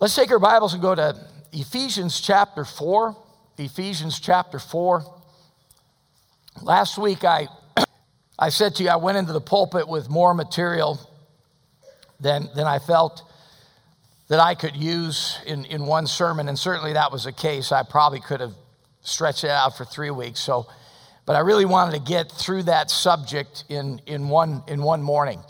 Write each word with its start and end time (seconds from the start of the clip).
Let's 0.00 0.14
take 0.14 0.30
our 0.30 0.38
Bibles 0.38 0.74
and 0.74 0.80
go 0.80 0.94
to 0.94 1.16
Ephesians 1.52 2.20
chapter 2.20 2.64
4. 2.64 3.16
Ephesians 3.56 4.20
chapter 4.20 4.60
4. 4.60 5.04
Last 6.62 6.98
week, 6.98 7.24
I, 7.24 7.48
I 8.38 8.50
said 8.50 8.76
to 8.76 8.84
you, 8.84 8.90
I 8.90 8.96
went 8.96 9.18
into 9.18 9.32
the 9.32 9.40
pulpit 9.40 9.88
with 9.88 10.08
more 10.08 10.34
material 10.34 11.00
than, 12.20 12.48
than 12.54 12.68
I 12.68 12.78
felt 12.78 13.22
that 14.28 14.38
I 14.38 14.54
could 14.54 14.76
use 14.76 15.36
in, 15.46 15.64
in 15.64 15.84
one 15.84 16.06
sermon, 16.06 16.48
and 16.48 16.56
certainly 16.56 16.92
that 16.92 17.10
was 17.10 17.24
the 17.24 17.32
case. 17.32 17.72
I 17.72 17.82
probably 17.82 18.20
could 18.20 18.38
have 18.38 18.54
stretched 19.02 19.42
it 19.42 19.50
out 19.50 19.76
for 19.76 19.84
three 19.84 20.12
weeks. 20.12 20.38
So, 20.38 20.68
but 21.26 21.34
I 21.34 21.40
really 21.40 21.64
wanted 21.64 21.98
to 21.98 22.08
get 22.08 22.30
through 22.30 22.62
that 22.64 22.88
subject 22.88 23.64
in, 23.68 24.00
in, 24.06 24.28
one, 24.28 24.62
in 24.68 24.80
one 24.80 25.02
morning. 25.02 25.42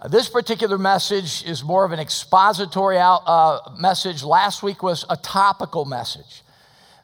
Uh, 0.00 0.06
this 0.06 0.28
particular 0.28 0.78
message 0.78 1.44
is 1.44 1.64
more 1.64 1.84
of 1.84 1.90
an 1.90 1.98
expository 1.98 2.98
out, 2.98 3.22
uh, 3.26 3.58
message. 3.80 4.22
Last 4.22 4.62
week 4.62 4.80
was 4.80 5.04
a 5.10 5.16
topical 5.16 5.84
message. 5.84 6.42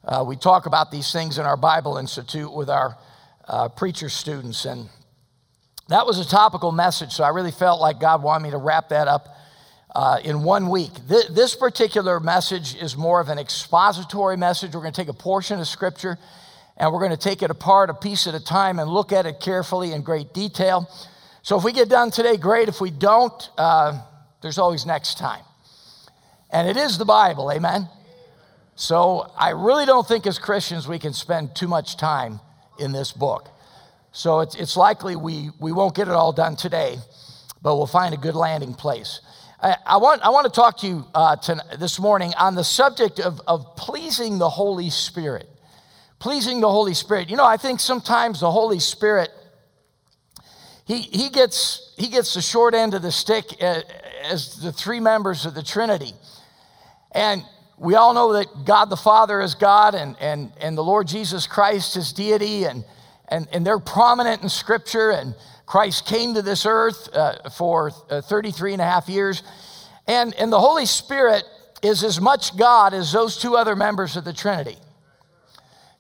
Uh, 0.05 0.25
we 0.25 0.37
talk 0.37 0.67
about 0.67 0.93
these 0.93 1.11
things 1.11 1.39
in 1.39 1.45
our 1.45 1.57
Bible 1.57 1.97
Institute 1.97 2.53
with 2.53 2.71
our 2.71 2.97
uh, 3.49 3.69
preacher 3.69 4.09
students, 4.09 4.65
and 4.65 4.89
that 5.89 6.07
was 6.07 6.21
a 6.21 6.25
topical 6.25 6.71
message. 6.71 7.11
So 7.11 7.25
I 7.25 7.31
really 7.31 7.51
felt 7.51 7.81
like 7.81 7.99
God 7.99 8.23
wanted 8.23 8.45
me 8.45 8.51
to 8.53 8.59
wrap 8.59 8.91
that 8.91 9.09
up 9.09 9.27
uh, 9.93 10.21
in 10.23 10.45
one 10.45 10.69
week. 10.69 10.93
Th- 11.09 11.27
this 11.31 11.57
particular 11.57 12.21
message 12.21 12.77
is 12.77 12.97
more 12.97 13.21
of 13.21 13.29
an 13.29 13.41
expository 13.41 14.37
message. 14.37 14.73
We're 14.73 14.83
going 14.83 14.93
to 14.93 15.01
take 15.01 15.09
a 15.09 15.13
portion 15.13 15.59
of 15.59 15.67
Scripture 15.67 16.17
and 16.77 16.93
we're 16.93 17.01
going 17.01 17.11
to 17.11 17.17
take 17.17 17.43
it 17.43 17.51
apart 17.51 17.91
a 17.91 17.95
piece 17.95 18.29
at 18.29 18.35
a 18.35 18.45
time 18.45 18.79
and 18.79 18.89
look 18.89 19.13
at 19.13 19.27
it 19.27 19.41
carefully 19.41 19.93
in 19.93 20.03
great 20.03 20.33
detail. 20.33 20.89
So 21.45 21.59
if 21.59 21.63
we 21.63 21.73
get 21.73 21.91
done 21.91 22.11
today, 22.11 22.39
great. 22.39 22.71
If 22.71 22.81
we 22.81 22.91
don't, 22.91 23.51
uh, 23.59 24.01
there's 24.41 24.57
always 24.57 24.87
next 24.87 25.19
time. 25.19 25.45
And 26.51 26.67
it 26.67 26.79
is 26.79 26.97
the 26.97 27.05
Bible, 27.05 27.53
amen? 27.53 27.87
So 28.77 29.31
I 29.37 29.51
really 29.51 29.85
don't 29.85 30.09
think 30.09 30.27
as 30.27 30.39
Christians 30.39 30.89
we 30.89 30.99
can 30.99 31.13
spend 31.13 31.55
too 31.55 31.69
much 31.69 31.99
time 31.99 32.41
in 32.79 32.93
this 32.93 33.13
book. 33.13 33.51
So 34.11 34.41
it's, 34.41 34.55
it's 34.55 34.75
likely 34.75 35.17
we, 35.17 35.51
we 35.61 35.71
won't 35.71 35.95
get 35.95 36.09
it 36.09 36.15
all 36.15 36.33
done 36.33 36.57
today, 36.57 36.97
but 37.61 37.77
we'll 37.77 37.87
find 37.87 38.15
a 38.15 38.19
good 38.19 38.35
landing 38.35 38.73
place. 38.73 39.21
I, 39.61 39.77
I 39.85 39.97
want, 39.99 40.23
I 40.23 40.31
want 40.31 40.47
to 40.47 40.51
talk 40.51 40.79
to 40.79 40.87
you 40.87 41.05
uh, 41.15 41.37
to, 41.37 41.63
this 41.79 42.01
morning 42.01 42.33
on 42.39 42.55
the 42.55 42.65
subject 42.65 43.21
of, 43.21 43.43
of 43.47 43.77
pleasing 43.77 44.39
the 44.39 44.49
Holy 44.49 44.89
Spirit. 44.89 45.47
Pleasing 46.21 46.63
the 46.63 46.71
Holy 46.71 46.95
Spirit. 46.95 47.29
You 47.29 47.37
know, 47.37 47.45
I 47.45 47.59
think 47.59 47.81
sometimes 47.81 48.41
the 48.41 48.51
Holy 48.51 48.81
Spirit 48.81 49.31
he, 50.85 50.99
he, 50.99 51.31
gets, 51.31 51.95
he 51.97 52.09
gets 52.09 52.35
the 52.35 52.43
short 52.43 52.75
end 52.75 52.95
of 52.95 53.03
the 53.03 53.13
stick 53.13 53.63
as 53.63 54.57
the 54.61 54.73
three 54.73 55.01
members 55.01 55.47
of 55.47 55.55
the 55.55 55.63
Trinity. 55.63 56.13
And 57.13 57.43
we 57.79 57.95
all 57.95 58.13
know 58.13 58.35
that 58.35 58.47
God 58.65 58.87
the 58.87 58.97
Father 58.97 59.41
is 59.41 59.55
God 59.55 59.95
and, 59.95 60.17
and, 60.21 60.53
and 60.61 60.77
the 60.77 60.85
Lord 60.85 61.07
Jesus 61.09 61.47
Christ 61.47 61.97
is 61.97 62.13
deity, 62.13 62.65
and, 62.65 62.85
and, 63.29 63.49
and 63.53 63.67
they're 63.67 63.79
prominent 63.79 64.43
in 64.43 64.49
Scripture. 64.49 65.11
And 65.11 65.35
Christ 65.67 66.07
came 66.07 66.35
to 66.35 66.43
this 66.43 66.67
earth 66.67 67.09
uh, 67.15 67.49
for 67.51 67.91
uh, 68.11 68.21
33 68.21 68.75
and 68.75 68.83
a 68.83 68.85
half 68.85 69.09
years. 69.09 69.43
And, 70.07 70.35
and 70.35 70.53
the 70.53 70.61
Holy 70.61 70.87
Spirit 70.87 71.45
is 71.83 72.05
as 72.05 72.21
much 72.21 72.57
God 72.57 72.95
as 72.95 73.13
those 73.13 73.39
two 73.39 73.57
other 73.57 73.75
members 73.75 74.17
of 74.17 74.25
the 74.25 74.33
Trinity. 74.33 74.77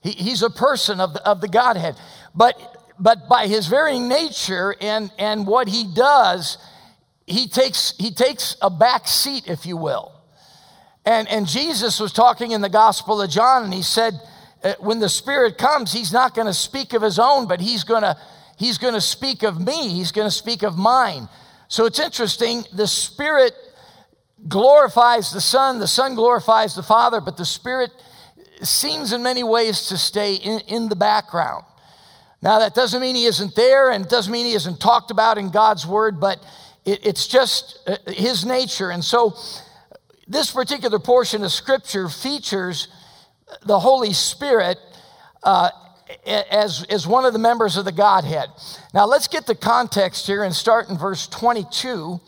He, 0.02 0.10
he's 0.10 0.42
a 0.42 0.50
person 0.50 1.00
of 1.00 1.14
the, 1.14 1.26
of 1.26 1.40
the 1.40 1.48
Godhead. 1.48 1.96
But 2.34 2.54
but 2.98 3.28
by 3.28 3.46
his 3.46 3.66
very 3.66 3.98
nature 3.98 4.74
and, 4.80 5.10
and 5.18 5.46
what 5.46 5.68
he 5.68 5.84
does, 5.94 6.58
he 7.26 7.48
takes, 7.48 7.94
he 7.98 8.10
takes 8.10 8.56
a 8.62 8.70
back 8.70 9.08
seat, 9.08 9.48
if 9.48 9.66
you 9.66 9.76
will. 9.76 10.12
And, 11.04 11.28
and 11.28 11.46
Jesus 11.46 12.00
was 12.00 12.12
talking 12.12 12.52
in 12.52 12.60
the 12.60 12.68
Gospel 12.68 13.20
of 13.20 13.30
John, 13.30 13.64
and 13.64 13.74
he 13.74 13.82
said, 13.82 14.14
uh, 14.62 14.74
when 14.80 14.98
the 14.98 15.08
Spirit 15.08 15.58
comes, 15.58 15.92
he's 15.92 16.12
not 16.12 16.34
going 16.34 16.46
to 16.46 16.54
speak 16.54 16.94
of 16.94 17.02
his 17.02 17.18
own, 17.18 17.46
but 17.46 17.60
he's 17.60 17.84
going 17.84 18.02
to 18.02 18.16
he's 18.56 18.78
going 18.78 18.94
to 18.94 19.00
speak 19.00 19.42
of 19.42 19.60
me. 19.60 19.90
He's 19.90 20.12
going 20.12 20.26
to 20.26 20.34
speak 20.34 20.62
of 20.62 20.78
mine. 20.78 21.28
So 21.68 21.84
it's 21.84 21.98
interesting. 21.98 22.64
The 22.72 22.86
Spirit 22.86 23.52
glorifies 24.48 25.32
the 25.32 25.40
Son, 25.40 25.78
the 25.78 25.86
Son 25.86 26.14
glorifies 26.14 26.74
the 26.74 26.82
Father, 26.82 27.20
but 27.20 27.36
the 27.36 27.44
Spirit 27.44 27.90
seems 28.62 29.12
in 29.12 29.22
many 29.22 29.42
ways 29.42 29.86
to 29.88 29.98
stay 29.98 30.34
in, 30.34 30.60
in 30.60 30.88
the 30.88 30.96
background. 30.96 31.64
Now, 32.44 32.58
that 32.58 32.74
doesn't 32.74 33.00
mean 33.00 33.14
he 33.14 33.24
isn't 33.24 33.54
there 33.54 33.90
and 33.90 34.04
it 34.04 34.10
doesn't 34.10 34.30
mean 34.30 34.44
he 34.44 34.52
isn't 34.52 34.78
talked 34.78 35.10
about 35.10 35.38
in 35.38 35.48
God's 35.48 35.86
word, 35.86 36.20
but 36.20 36.44
it, 36.84 37.00
it's 37.06 37.26
just 37.26 37.78
uh, 37.86 37.96
his 38.06 38.44
nature. 38.44 38.90
And 38.90 39.02
so, 39.02 39.34
this 40.28 40.50
particular 40.50 40.98
portion 40.98 41.42
of 41.42 41.50
scripture 41.50 42.10
features 42.10 42.88
the 43.64 43.78
Holy 43.78 44.12
Spirit 44.12 44.78
uh, 45.42 45.70
as, 46.26 46.84
as 46.90 47.06
one 47.06 47.24
of 47.24 47.32
the 47.32 47.38
members 47.38 47.78
of 47.78 47.86
the 47.86 47.92
Godhead. 47.92 48.50
Now, 48.92 49.06
let's 49.06 49.26
get 49.26 49.46
the 49.46 49.54
context 49.54 50.26
here 50.26 50.44
and 50.44 50.54
start 50.54 50.90
in 50.90 50.98
verse 50.98 51.26
22. 51.26 52.20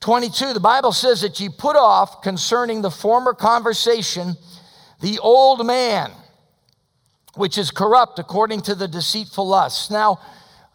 22, 0.00 0.52
the 0.52 0.60
Bible 0.60 0.92
says 0.92 1.20
that 1.20 1.38
ye 1.38 1.48
put 1.48 1.76
off 1.76 2.20
concerning 2.20 2.82
the 2.82 2.90
former 2.90 3.32
conversation 3.32 4.34
the 5.00 5.20
old 5.20 5.64
man 5.64 6.10
which 7.36 7.58
is 7.58 7.70
corrupt 7.70 8.18
according 8.18 8.62
to 8.62 8.74
the 8.74 8.88
deceitful 8.88 9.46
lusts. 9.46 9.90
Now, 9.90 10.20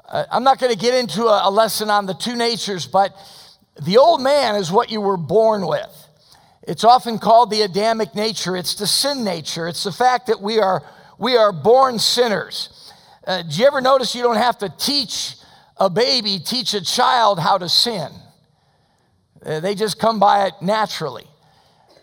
uh, 0.08 0.26
I'm 0.32 0.44
not 0.44 0.60
going 0.60 0.72
to 0.72 0.78
get 0.78 0.94
into 0.94 1.26
a, 1.26 1.50
a 1.50 1.52
lesson 1.52 1.90
on 1.90 2.06
the 2.06 2.14
two 2.14 2.36
natures, 2.36 2.88
but 2.88 3.16
the 3.82 3.98
old 3.98 4.22
man 4.22 4.56
is 4.56 4.72
what 4.72 4.92
you 4.92 5.02
were 5.02 5.18
born 5.18 5.68
with. 5.68 6.08
It's 6.64 6.84
often 6.84 7.18
called 7.18 7.50
the 7.50 7.62
Adamic 7.62 8.14
nature. 8.14 8.56
It's 8.56 8.76
the 8.76 8.88
sin 8.88 9.24
nature. 9.24 9.68
It's 9.68 9.84
the 9.84 9.92
fact 9.92 10.28
that 10.28 10.42
we 10.42 10.60
are, 10.60 10.84
we 11.18 11.38
are 11.38 11.52
born 11.52 11.98
sinners. 11.98 12.92
Uh, 13.26 13.44
do 13.44 13.56
you 13.56 13.66
ever 13.66 13.82
notice 13.82 14.14
you 14.14 14.24
don't 14.24 14.36
have 14.36 14.58
to 14.60 14.70
teach 14.78 15.36
a 15.78 15.90
baby, 15.90 16.40
teach 16.40 16.74
a 16.74 16.84
child 16.84 17.40
how 17.40 17.58
to 17.58 17.70
sin? 17.70 18.12
Uh, 19.44 19.60
they 19.62 19.74
just 19.74 20.00
come 20.00 20.20
by 20.20 20.48
it 20.48 20.54
naturally. 20.62 21.26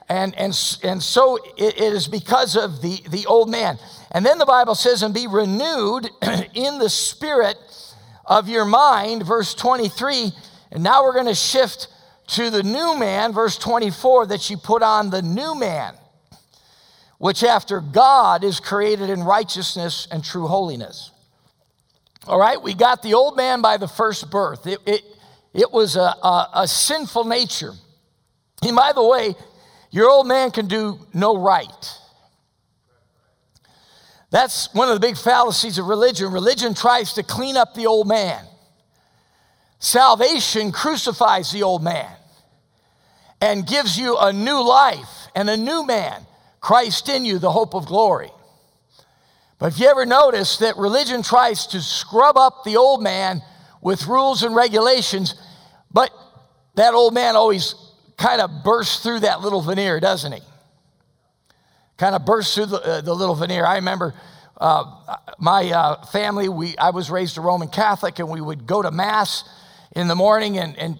And, 0.08 0.34
and, 0.36 0.56
and 0.82 1.02
so 1.02 1.36
it, 1.56 1.80
it 1.80 1.92
is 1.92 2.08
because 2.08 2.56
of 2.56 2.80
the, 2.80 3.00
the 3.10 3.26
old 3.26 3.50
man. 3.50 3.78
And 4.12 4.24
then 4.24 4.38
the 4.38 4.46
Bible 4.46 4.74
says, 4.74 5.02
and 5.02 5.12
be 5.12 5.26
renewed 5.26 6.08
in 6.54 6.78
the 6.78 6.88
spirit 6.88 7.56
of 8.24 8.48
your 8.48 8.64
mind, 8.64 9.24
verse 9.24 9.54
23. 9.54 10.32
And 10.72 10.82
now 10.82 11.02
we're 11.04 11.12
going 11.12 11.26
to 11.26 11.34
shift 11.34 11.88
to 12.28 12.50
the 12.50 12.62
new 12.62 12.98
man, 12.98 13.32
verse 13.32 13.56
24, 13.58 14.26
that 14.26 14.50
you 14.50 14.56
put 14.56 14.82
on 14.82 15.10
the 15.10 15.22
new 15.22 15.54
man, 15.54 15.94
which 17.18 17.42
after 17.44 17.80
God 17.80 18.42
is 18.44 18.60
created 18.60 19.10
in 19.10 19.22
righteousness 19.22 20.08
and 20.10 20.24
true 20.24 20.46
holiness. 20.46 21.10
All 22.26 22.40
right, 22.40 22.60
we 22.60 22.74
got 22.74 23.02
the 23.02 23.14
old 23.14 23.36
man 23.36 23.62
by 23.62 23.76
the 23.76 23.86
first 23.86 24.30
birth. 24.30 24.66
It, 24.66 24.80
it, 24.86 25.02
it 25.54 25.70
was 25.70 25.94
a, 25.94 26.00
a, 26.00 26.48
a 26.54 26.68
sinful 26.68 27.24
nature. 27.24 27.72
And 28.62 28.74
by 28.74 28.92
the 28.92 29.04
way, 29.04 29.34
your 29.90 30.10
old 30.10 30.26
man 30.26 30.50
can 30.50 30.66
do 30.66 30.98
no 31.14 31.38
right. 31.38 31.98
That's 34.30 34.72
one 34.74 34.88
of 34.88 34.94
the 34.94 35.00
big 35.00 35.16
fallacies 35.16 35.78
of 35.78 35.86
religion. 35.86 36.32
Religion 36.32 36.74
tries 36.74 37.12
to 37.14 37.22
clean 37.22 37.56
up 37.56 37.74
the 37.74 37.86
old 37.86 38.08
man. 38.08 38.44
Salvation 39.78 40.72
crucifies 40.72 41.52
the 41.52 41.62
old 41.62 41.82
man 41.82 42.10
and 43.40 43.66
gives 43.66 43.98
you 43.98 44.16
a 44.16 44.32
new 44.32 44.60
life 44.60 45.28
and 45.34 45.48
a 45.48 45.56
new 45.56 45.86
man, 45.86 46.26
Christ 46.60 47.08
in 47.08 47.24
you, 47.24 47.38
the 47.38 47.52
hope 47.52 47.74
of 47.74 47.86
glory. 47.86 48.30
But 49.58 49.72
if 49.72 49.80
you 49.80 49.88
ever 49.88 50.04
notice 50.04 50.58
that 50.58 50.76
religion 50.76 51.22
tries 51.22 51.66
to 51.68 51.80
scrub 51.80 52.36
up 52.36 52.64
the 52.64 52.76
old 52.76 53.02
man 53.02 53.42
with 53.80 54.06
rules 54.06 54.42
and 54.42 54.54
regulations, 54.54 55.34
but 55.92 56.10
that 56.74 56.94
old 56.94 57.14
man 57.14 57.36
always 57.36 57.74
kind 58.16 58.40
of 58.40 58.50
bursts 58.64 59.02
through 59.02 59.20
that 59.20 59.40
little 59.40 59.62
veneer, 59.62 60.00
doesn't 60.00 60.32
he? 60.32 60.40
Kind 61.96 62.14
of 62.14 62.24
burst 62.24 62.54
through 62.54 62.66
the, 62.66 62.76
uh, 62.76 63.00
the 63.00 63.14
little 63.14 63.34
veneer. 63.34 63.64
I 63.64 63.76
remember 63.76 64.14
uh, 64.58 64.84
my 65.38 65.70
uh, 65.70 66.04
family, 66.06 66.48
we, 66.48 66.76
I 66.78 66.90
was 66.90 67.10
raised 67.10 67.38
a 67.38 67.40
Roman 67.40 67.68
Catholic, 67.68 68.18
and 68.18 68.28
we 68.28 68.40
would 68.40 68.66
go 68.66 68.82
to 68.82 68.90
Mass 68.90 69.44
in 69.94 70.08
the 70.08 70.14
morning. 70.14 70.58
And, 70.58 70.76
and 70.78 70.98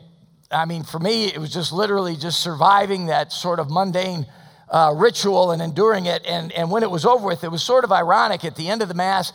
I 0.51 0.65
mean, 0.65 0.85
for 0.85 0.99
me, 0.99 1.27
it 1.27 1.39
was 1.39 1.53
just 1.53 1.73
literally 1.73 2.17
just 2.17 2.41
surviving 2.41 3.07
that 3.07 3.33
sort 3.33 3.59
of 3.59 3.71
mundane 3.71 4.27
uh, 4.69 4.93
ritual 4.97 5.53
and 5.53 5.63
enduring 5.63 6.07
it. 6.07 6.25
And, 6.27 6.53
and 6.53 6.71
when 6.71 6.83
it 6.83 6.91
was 6.91 7.05
over 7.05 7.27
with, 7.27 7.45
it 7.45 7.51
was 7.51 7.63
sort 7.63 7.85
of 7.85 7.93
ironic. 7.93 8.45
At 8.45 8.57
the 8.57 8.69
end 8.69 8.83
of 8.83 8.89
the 8.89 8.95
Mass, 8.95 9.33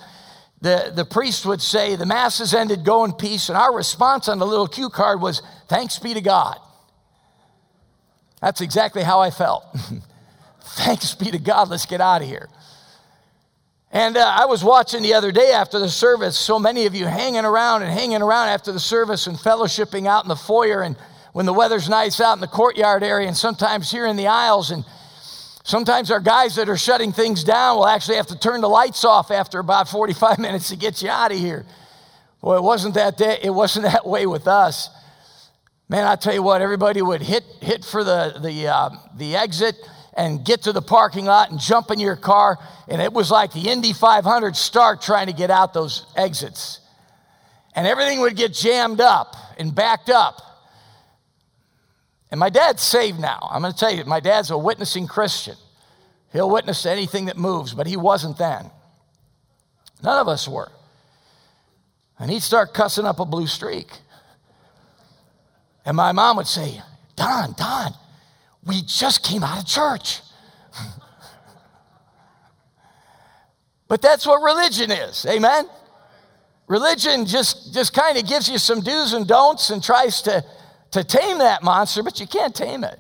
the, 0.62 0.92
the 0.94 1.06
priest 1.06 1.46
would 1.46 1.62
say, 1.62 1.96
The 1.96 2.06
Mass 2.06 2.40
has 2.40 2.54
ended, 2.54 2.84
go 2.84 3.04
in 3.06 3.14
peace. 3.14 3.50
And 3.50 3.58
our 3.58 3.74
response 3.74 4.28
on 4.28 4.40
the 4.40 4.46
little 4.46 4.68
cue 4.68 4.90
card 4.90 5.22
was, 5.22 5.42
Thanks 5.68 5.98
be 6.00 6.14
to 6.14 6.22
God. 6.22 6.58
That's 8.42 8.62
exactly 8.62 9.04
how 9.04 9.20
I 9.20 9.32
felt. 9.32 9.64
Thanks 10.76 11.14
be 11.16 11.32
to 11.32 11.40
God, 11.40 11.70
let's 11.70 11.86
get 11.86 12.02
out 12.02 12.22
of 12.22 12.28
here. 12.28 12.50
And 13.94 14.16
uh, 14.16 14.36
I 14.40 14.46
was 14.46 14.64
watching 14.64 15.04
the 15.04 15.14
other 15.14 15.34
day 15.34 15.52
after 15.52 15.78
the 15.78 15.90
service, 15.90 16.38
so 16.38 16.58
many 16.58 16.86
of 16.86 16.96
you 16.96 17.06
hanging 17.06 17.44
around 17.44 17.84
and 17.84 17.92
hanging 17.92 18.22
around 18.22 18.48
after 18.48 18.72
the 18.72 18.80
service 18.80 19.28
and 19.28 19.38
fellowshipping 19.38 20.08
out 20.08 20.24
in 20.24 20.30
the 20.30 20.36
foyer. 20.36 20.82
And 20.82 20.96
when 21.34 21.46
the 21.46 21.54
weather's 21.54 21.90
nice 21.90 22.22
out 22.22 22.34
in 22.34 22.40
the 22.40 22.48
courtyard 22.48 23.04
area, 23.04 23.28
and 23.28 23.36
sometimes 23.36 23.92
here 23.92 24.06
in 24.06 24.16
the 24.16 24.28
aisles. 24.28 24.72
And 24.72 24.86
sometimes 25.64 26.10
our 26.10 26.22
guys 26.22 26.56
that 26.56 26.70
are 26.70 26.78
shutting 26.78 27.12
things 27.12 27.44
down 27.44 27.78
will 27.78 27.88
actually 27.88 28.16
have 28.16 28.28
to 28.28 28.40
turn 28.40 28.62
the 28.62 28.70
lights 28.70 29.04
off 29.04 29.30
after 29.30 29.60
about 29.60 29.90
45 29.90 30.40
minutes 30.40 30.70
to 30.70 30.78
get 30.78 31.02
you 31.02 31.10
out 31.10 31.34
of 31.34 31.38
here. 31.38 31.66
Well, 32.42 32.58
it 32.58 32.64
wasn't 32.64 32.96
that 32.96 33.18
day, 33.18 33.40
it 33.44 33.52
wasn't 33.52 33.86
that 33.92 34.06
way 34.06 34.26
with 34.26 34.48
us. 34.48 34.90
Man, 35.90 36.08
I 36.08 36.16
tell 36.16 36.34
you 36.34 36.44
what, 36.44 36.62
everybody 36.62 37.02
would 37.02 37.22
hit 37.22 37.44
hit 37.60 37.84
for 37.84 38.02
the 38.06 38.40
the 38.42 38.70
uh, 38.70 38.90
the 39.18 39.36
exit 39.36 39.76
and 40.14 40.44
get 40.46 40.64
to 40.64 40.74
the 40.74 40.82
parking 40.82 41.26
lot 41.26 41.52
and 41.52 41.60
jump 41.60 41.92
in 41.92 42.00
your 42.00 42.16
car, 42.16 42.58
and 42.88 43.02
it 43.02 43.14
was 43.14 43.32
like 43.32 43.54
the 43.54 43.70
Indy 43.70 43.94
500 43.94 44.56
start 44.56 45.02
trying 45.02 45.28
to 45.28 45.34
get 45.34 45.50
out 45.50 45.74
those 45.74 46.06
exits, 46.16 46.80
and 47.76 47.88
everything 47.88 48.20
would 48.22 48.36
get 48.36 48.54
jammed 48.54 49.00
up 49.00 49.36
and 49.58 49.74
backed 49.74 50.10
up. 50.10 50.42
And 52.30 52.40
my 52.40 52.50
dad's 52.50 52.82
saved 52.82 53.20
now. 53.20 53.48
I'm 53.52 53.62
going 53.62 53.74
to 53.74 53.80
tell 53.80 53.94
you, 53.94 54.06
my 54.06 54.22
dad's 54.22 54.52
a 54.52 54.58
witnessing 54.58 55.06
Christian. 55.06 55.56
He'll 56.32 56.50
witness 56.50 56.86
anything 56.86 57.26
that 57.26 57.38
moves, 57.38 57.74
but 57.74 57.88
he 57.88 57.98
wasn't 57.98 58.38
then. 58.38 58.72
None 60.02 60.18
of 60.18 60.28
us 60.28 60.48
were. 60.48 60.72
And 62.18 62.32
he'd 62.32 62.42
start 62.42 62.74
cussing 62.74 63.06
up 63.06 63.20
a 63.20 63.26
blue 63.26 63.48
streak. 63.48 63.88
And 65.86 65.98
my 65.98 66.12
mom 66.12 66.38
would 66.38 66.48
say, 66.48 66.82
Don, 67.16 67.54
Don, 67.58 67.94
we 68.66 68.82
just 68.84 69.24
came 69.24 69.44
out 69.44 69.60
of 69.60 69.66
church. 69.66 70.20
but 73.88 74.02
that's 74.02 74.26
what 74.26 74.42
religion 74.42 74.92
is, 74.92 75.26
amen? 75.26 75.68
Religion 76.68 77.26
just, 77.26 77.74
just 77.74 77.94
kind 77.94 78.18
of 78.18 78.28
gives 78.28 78.48
you 78.48 78.58
some 78.58 78.82
do's 78.82 79.14
and 79.14 79.28
don'ts 79.28 79.72
and 79.72 79.84
tries 79.84 80.22
to, 80.22 80.44
to 80.92 81.04
tame 81.04 81.40
that 81.40 81.64
monster, 81.64 82.04
but 82.04 82.20
you 82.20 82.28
can't 82.28 82.56
tame 82.56 82.84
it. 82.84 83.00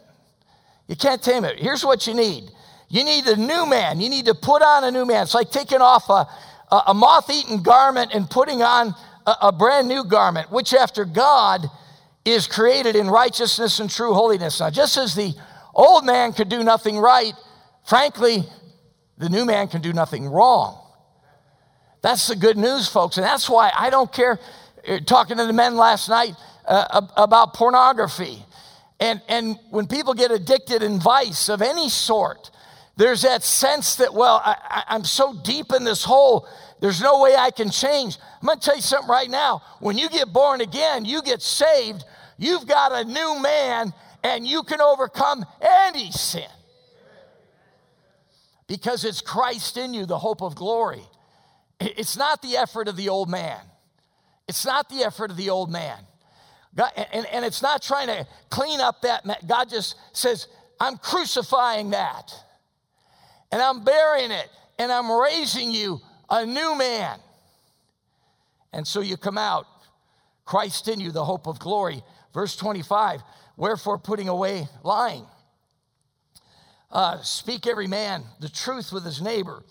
You 0.87 0.95
can't 0.95 1.23
tame 1.23 1.45
it. 1.45 1.57
Here's 1.57 1.85
what 1.85 2.05
you 2.07 2.13
need 2.13 2.51
you 2.89 3.05
need 3.05 3.25
a 3.27 3.37
new 3.37 3.65
man. 3.65 4.01
You 4.01 4.09
need 4.09 4.25
to 4.25 4.35
put 4.35 4.61
on 4.61 4.83
a 4.83 4.91
new 4.91 5.05
man. 5.05 5.23
It's 5.23 5.33
like 5.33 5.49
taking 5.49 5.79
off 5.79 6.09
a, 6.09 6.27
a, 6.69 6.83
a 6.87 6.93
moth 6.93 7.29
eaten 7.29 7.63
garment 7.63 8.11
and 8.13 8.29
putting 8.29 8.61
on 8.61 8.93
a, 9.25 9.35
a 9.43 9.51
brand 9.53 9.87
new 9.87 10.03
garment, 10.03 10.51
which 10.51 10.73
after 10.73 11.05
God 11.05 11.67
is 12.25 12.47
created 12.47 12.97
in 12.97 13.07
righteousness 13.07 13.79
and 13.79 13.89
true 13.89 14.13
holiness. 14.13 14.59
Now, 14.59 14.69
just 14.69 14.97
as 14.97 15.15
the 15.15 15.33
old 15.73 16.05
man 16.05 16.33
could 16.33 16.49
do 16.49 16.63
nothing 16.63 16.97
right, 16.97 17.33
frankly, 17.85 18.43
the 19.17 19.29
new 19.29 19.45
man 19.45 19.67
can 19.67 19.81
do 19.81 19.93
nothing 19.93 20.27
wrong. 20.27 20.77
That's 22.01 22.27
the 22.27 22.35
good 22.35 22.57
news, 22.57 22.87
folks. 22.87 23.17
And 23.17 23.25
that's 23.25 23.49
why 23.49 23.71
I 23.75 23.89
don't 23.89 24.11
care. 24.11 24.39
Uh, 24.87 24.99
talking 25.05 25.37
to 25.37 25.45
the 25.45 25.53
men 25.53 25.75
last 25.75 26.09
night 26.09 26.33
uh, 26.65 27.01
about 27.15 27.53
pornography. 27.53 28.43
And, 28.99 29.21
and 29.27 29.59
when 29.69 29.85
people 29.85 30.13
get 30.15 30.31
addicted 30.31 30.81
in 30.81 30.99
vice 30.99 31.49
of 31.49 31.61
any 31.61 31.89
sort, 31.89 32.49
there's 32.97 33.21
that 33.21 33.43
sense 33.43 33.95
that, 33.95 34.13
well, 34.13 34.41
I, 34.43 34.83
I'm 34.87 35.03
so 35.03 35.33
deep 35.43 35.71
in 35.71 35.83
this 35.83 36.03
hole, 36.03 36.47
there's 36.79 37.01
no 37.01 37.21
way 37.21 37.35
I 37.35 37.51
can 37.51 37.69
change. 37.69 38.17
I'm 38.41 38.47
going 38.47 38.59
to 38.59 38.65
tell 38.65 38.75
you 38.75 38.81
something 38.81 39.09
right 39.09 39.29
now. 39.29 39.61
When 39.79 39.97
you 39.97 40.09
get 40.09 40.33
born 40.33 40.61
again, 40.61 41.05
you 41.05 41.21
get 41.21 41.43
saved, 41.43 42.03
you've 42.37 42.67
got 42.67 42.91
a 42.91 43.03
new 43.03 43.39
man, 43.39 43.93
and 44.23 44.45
you 44.45 44.63
can 44.63 44.81
overcome 44.81 45.45
any 45.61 46.11
sin. 46.11 46.43
Because 48.67 49.03
it's 49.03 49.21
Christ 49.21 49.77
in 49.77 49.93
you, 49.93 50.05
the 50.05 50.19
hope 50.19 50.41
of 50.41 50.55
glory. 50.55 51.03
It's 51.79 52.15
not 52.15 52.41
the 52.41 52.57
effort 52.57 52.87
of 52.87 52.95
the 52.95 53.09
old 53.09 53.29
man. 53.29 53.59
It's 54.47 54.65
not 54.65 54.89
the 54.89 55.03
effort 55.03 55.31
of 55.31 55.37
the 55.37 55.49
old 55.49 55.71
man. 55.71 55.97
God, 56.75 56.91
and, 56.95 57.25
and 57.27 57.43
it's 57.43 57.61
not 57.61 57.81
trying 57.81 58.07
to 58.07 58.25
clean 58.49 58.79
up 58.79 59.01
that. 59.01 59.25
God 59.47 59.69
just 59.69 59.95
says, 60.13 60.47
I'm 60.79 60.97
crucifying 60.97 61.89
that 61.91 62.33
and 63.51 63.61
I'm 63.61 63.83
burying 63.83 64.31
it 64.31 64.49
and 64.79 64.91
I'm 64.91 65.11
raising 65.11 65.71
you 65.71 65.99
a 66.29 66.45
new 66.45 66.77
man. 66.77 67.19
And 68.73 68.87
so 68.87 69.01
you 69.01 69.17
come 69.17 69.37
out, 69.37 69.67
Christ 70.45 70.87
in 70.87 70.99
you, 70.99 71.11
the 71.11 71.25
hope 71.25 71.47
of 71.47 71.59
glory. 71.59 72.03
Verse 72.33 72.55
25, 72.55 73.21
wherefore 73.57 73.97
putting 73.97 74.29
away 74.29 74.67
lying. 74.83 75.25
Uh, 76.89 77.21
speak 77.21 77.67
every 77.67 77.87
man 77.87 78.23
the 78.39 78.49
truth 78.49 78.91
with 78.91 79.05
his 79.05 79.21
neighbor, 79.21 79.63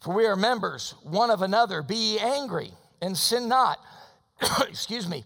for 0.00 0.14
we 0.14 0.26
are 0.26 0.36
members 0.36 0.94
one 1.02 1.30
of 1.30 1.42
another. 1.42 1.82
Be 1.82 1.94
ye 1.94 2.18
angry 2.18 2.70
and 3.00 3.16
sin 3.16 3.48
not. 3.48 3.78
Excuse 4.68 5.08
me. 5.08 5.24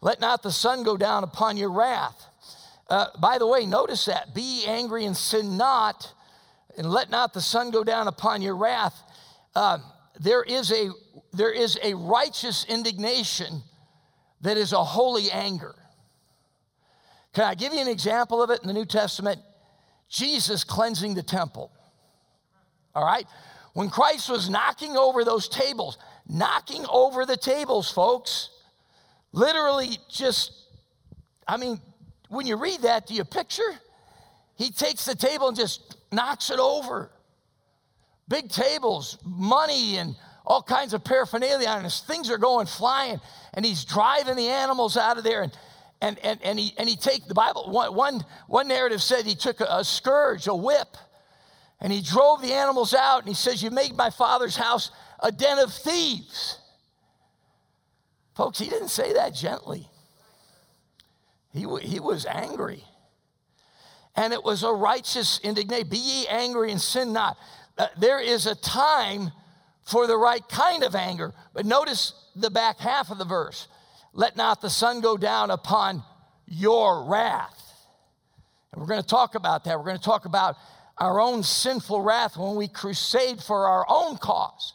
Let 0.00 0.20
not 0.20 0.42
the 0.42 0.52
sun 0.52 0.84
go 0.84 0.96
down 0.96 1.24
upon 1.24 1.56
your 1.56 1.72
wrath. 1.72 2.26
Uh, 2.88 3.06
by 3.20 3.38
the 3.38 3.46
way, 3.46 3.66
notice 3.66 4.06
that. 4.06 4.34
Be 4.34 4.60
ye 4.60 4.66
angry 4.66 5.04
and 5.04 5.16
sin 5.16 5.56
not 5.56 6.12
and 6.78 6.88
let 6.88 7.10
not 7.10 7.34
the 7.34 7.40
sun 7.40 7.70
go 7.70 7.84
down 7.84 8.08
upon 8.08 8.40
your 8.40 8.56
wrath. 8.56 9.02
Uh, 9.54 9.78
there, 10.20 10.42
is 10.42 10.70
a, 10.70 10.90
there 11.32 11.52
is 11.52 11.78
a 11.82 11.92
righteous 11.94 12.64
indignation 12.68 13.62
that 14.40 14.56
is 14.56 14.72
a 14.72 14.82
holy 14.82 15.30
anger. 15.30 15.74
Can 17.38 17.44
I 17.44 17.54
give 17.54 17.72
you 17.72 17.78
an 17.78 17.86
example 17.86 18.42
of 18.42 18.50
it 18.50 18.62
in 18.62 18.66
the 18.66 18.74
New 18.74 18.84
Testament? 18.84 19.40
Jesus 20.08 20.64
cleansing 20.64 21.14
the 21.14 21.22
temple. 21.22 21.70
All 22.96 23.04
right? 23.04 23.26
When 23.74 23.90
Christ 23.90 24.28
was 24.28 24.50
knocking 24.50 24.96
over 24.96 25.24
those 25.24 25.48
tables, 25.48 25.98
knocking 26.28 26.84
over 26.90 27.24
the 27.24 27.36
tables, 27.36 27.92
folks, 27.92 28.50
literally 29.30 29.98
just, 30.10 30.50
I 31.46 31.58
mean, 31.58 31.80
when 32.28 32.44
you 32.44 32.56
read 32.56 32.82
that, 32.82 33.06
do 33.06 33.14
you 33.14 33.22
picture? 33.22 33.70
He 34.56 34.72
takes 34.72 35.04
the 35.04 35.14
table 35.14 35.46
and 35.46 35.56
just 35.56 35.96
knocks 36.10 36.50
it 36.50 36.58
over. 36.58 37.12
Big 38.26 38.48
tables, 38.48 39.16
money, 39.24 39.98
and 39.98 40.16
all 40.44 40.60
kinds 40.60 40.92
of 40.92 41.04
paraphernalia 41.04 41.68
on. 41.68 41.88
Things 41.88 42.32
are 42.32 42.38
going 42.38 42.66
flying, 42.66 43.20
and 43.54 43.64
he's 43.64 43.84
driving 43.84 44.34
the 44.34 44.48
animals 44.48 44.96
out 44.96 45.18
of 45.18 45.22
there. 45.22 45.42
And, 45.42 45.56
and, 46.00 46.18
and, 46.20 46.40
and, 46.42 46.58
he, 46.58 46.74
and 46.78 46.88
he 46.88 46.96
take 46.96 47.26
the 47.26 47.34
Bible, 47.34 47.70
one, 47.70 47.94
one, 47.94 48.24
one 48.46 48.68
narrative 48.68 49.02
said 49.02 49.24
he 49.24 49.34
took 49.34 49.60
a, 49.60 49.66
a 49.68 49.84
scourge, 49.84 50.46
a 50.46 50.54
whip, 50.54 50.96
and 51.80 51.92
he 51.92 52.00
drove 52.00 52.40
the 52.42 52.52
animals 52.52 52.94
out. 52.94 53.20
And 53.20 53.28
he 53.28 53.34
says, 53.34 53.62
You 53.62 53.70
made 53.70 53.96
my 53.96 54.10
father's 54.10 54.56
house 54.56 54.90
a 55.20 55.32
den 55.32 55.58
of 55.58 55.72
thieves. 55.72 56.58
Folks, 58.34 58.58
he 58.58 58.68
didn't 58.68 58.88
say 58.88 59.14
that 59.14 59.34
gently. 59.34 59.88
He, 61.52 61.66
he 61.82 61.98
was 61.98 62.26
angry 62.26 62.84
and 64.18 64.32
it 64.32 64.42
was 64.42 64.64
a 64.64 64.72
righteous 64.72 65.38
indignation. 65.44 65.88
Be 65.88 65.96
ye 65.96 66.26
angry 66.26 66.72
and 66.72 66.80
sin 66.80 67.12
not. 67.12 67.38
Uh, 67.78 67.86
there 67.96 68.20
is 68.20 68.46
a 68.46 68.56
time 68.56 69.30
for 69.86 70.08
the 70.08 70.16
right 70.16 70.42
kind 70.48 70.82
of 70.82 70.96
anger. 70.96 71.32
But 71.54 71.64
notice 71.64 72.14
the 72.34 72.50
back 72.50 72.78
half 72.78 73.12
of 73.12 73.18
the 73.18 73.24
verse. 73.24 73.68
Let 74.18 74.36
not 74.36 74.60
the 74.60 74.68
sun 74.68 75.00
go 75.00 75.16
down 75.16 75.52
upon 75.52 76.02
your 76.44 77.04
wrath. 77.04 77.72
And 78.72 78.80
we're 78.80 78.88
going 78.88 79.00
to 79.00 79.06
talk 79.06 79.36
about 79.36 79.62
that. 79.62 79.78
We're 79.78 79.84
going 79.84 79.96
to 79.96 80.02
talk 80.02 80.24
about 80.24 80.56
our 80.98 81.20
own 81.20 81.44
sinful 81.44 82.02
wrath 82.02 82.36
when 82.36 82.56
we 82.56 82.66
crusade 82.66 83.40
for 83.40 83.68
our 83.68 83.86
own 83.88 84.16
cause. 84.16 84.74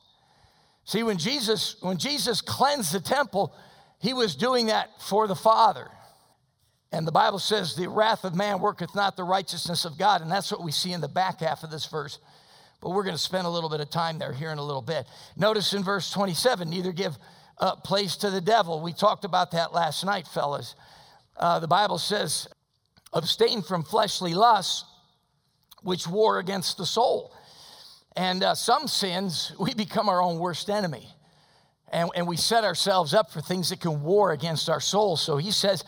See, 0.86 1.04
when 1.04 1.18
Jesus, 1.18 1.76
when 1.82 1.98
Jesus 1.98 2.40
cleansed 2.40 2.94
the 2.94 3.02
temple, 3.02 3.54
he 4.00 4.14
was 4.14 4.38
doing 4.38 4.68
that 4.68 4.90
for 5.02 5.28
the 5.28 5.36
Father. 5.36 5.90
And 6.94 7.06
the 7.06 7.12
Bible 7.12 7.40
says, 7.40 7.76
The 7.76 7.90
wrath 7.90 8.24
of 8.24 8.36
man 8.36 8.62
worketh 8.62 8.96
not 8.96 9.18
the 9.18 9.26
righteousness 9.26 9.84
of 9.84 9.98
God. 9.98 10.22
And 10.22 10.32
that's 10.32 10.54
what 10.54 10.64
we 10.64 10.72
see 10.72 10.94
in 10.94 11.02
the 11.02 11.10
back 11.10 11.42
half 11.42 11.64
of 11.64 11.70
this 11.70 11.86
verse. 11.86 12.18
But 12.80 12.92
we're 12.92 13.04
going 13.04 13.18
to 13.18 13.22
spend 13.22 13.46
a 13.46 13.50
little 13.50 13.70
bit 13.70 13.82
of 13.82 13.90
time 13.90 14.20
there 14.20 14.32
here 14.32 14.54
in 14.54 14.58
a 14.58 14.64
little 14.64 14.82
bit. 14.82 15.06
Notice 15.36 15.74
in 15.74 15.84
verse 15.84 16.10
27 16.12 16.70
neither 16.70 16.94
give 16.94 17.18
uh, 17.58 17.76
place 17.76 18.16
to 18.18 18.30
the 18.30 18.42
devil. 18.42 18.82
We 18.82 18.94
talked 18.94 19.26
about 19.26 19.52
that 19.52 19.74
last 19.74 20.04
night, 20.04 20.28
fellas. 20.28 20.76
Uh, 21.38 21.60
the 21.60 21.68
Bible 21.68 21.98
says, 21.98 22.48
abstain 23.14 23.62
from 23.62 23.84
fleshly 23.84 24.34
lusts, 24.34 24.86
which 25.82 26.08
war 26.08 26.40
against 26.40 26.78
the 26.78 26.86
soul. 26.86 27.34
And 28.16 28.44
uh, 28.44 28.56
some 28.56 28.88
sins, 28.88 29.54
we 29.60 29.74
become 29.74 30.10
our 30.10 30.22
own 30.22 30.40
worst 30.40 30.70
enemy. 30.70 31.08
And, 31.92 32.10
and 32.16 32.28
we 32.28 32.38
set 32.38 32.64
ourselves 32.64 33.14
up 33.14 33.32
for 33.32 33.42
things 33.42 33.70
that 33.70 33.80
can 33.80 34.02
war 34.02 34.32
against 34.32 34.68
our 34.68 34.80
soul. 34.80 35.16
So 35.16 35.38
he 35.38 35.52
says, 35.52 35.84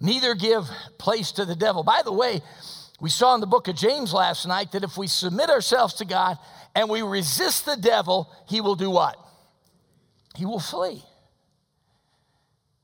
neither 0.00 0.34
give 0.34 0.64
place 0.98 1.32
to 1.32 1.44
the 1.44 1.54
devil. 1.54 1.82
By 1.82 2.00
the 2.02 2.12
way, 2.12 2.40
we 3.00 3.10
saw 3.10 3.34
in 3.34 3.40
the 3.40 3.46
book 3.46 3.68
of 3.68 3.76
James 3.76 4.12
last 4.14 4.46
night 4.46 4.72
that 4.72 4.84
if 4.84 4.96
we 4.96 5.06
submit 5.06 5.50
ourselves 5.50 5.94
to 5.94 6.06
God 6.06 6.38
and 6.74 6.88
we 6.88 7.02
resist 7.02 7.66
the 7.66 7.76
devil, 7.76 8.30
he 8.48 8.60
will 8.60 8.74
do 8.74 8.90
what? 8.90 9.18
He 10.34 10.46
will 10.46 10.60
flee. 10.60 11.02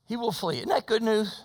He 0.07 0.17
will 0.17 0.33
flee. 0.33 0.59
Isn't 0.59 0.69
that 0.69 0.87
good 0.87 1.03
news? 1.03 1.43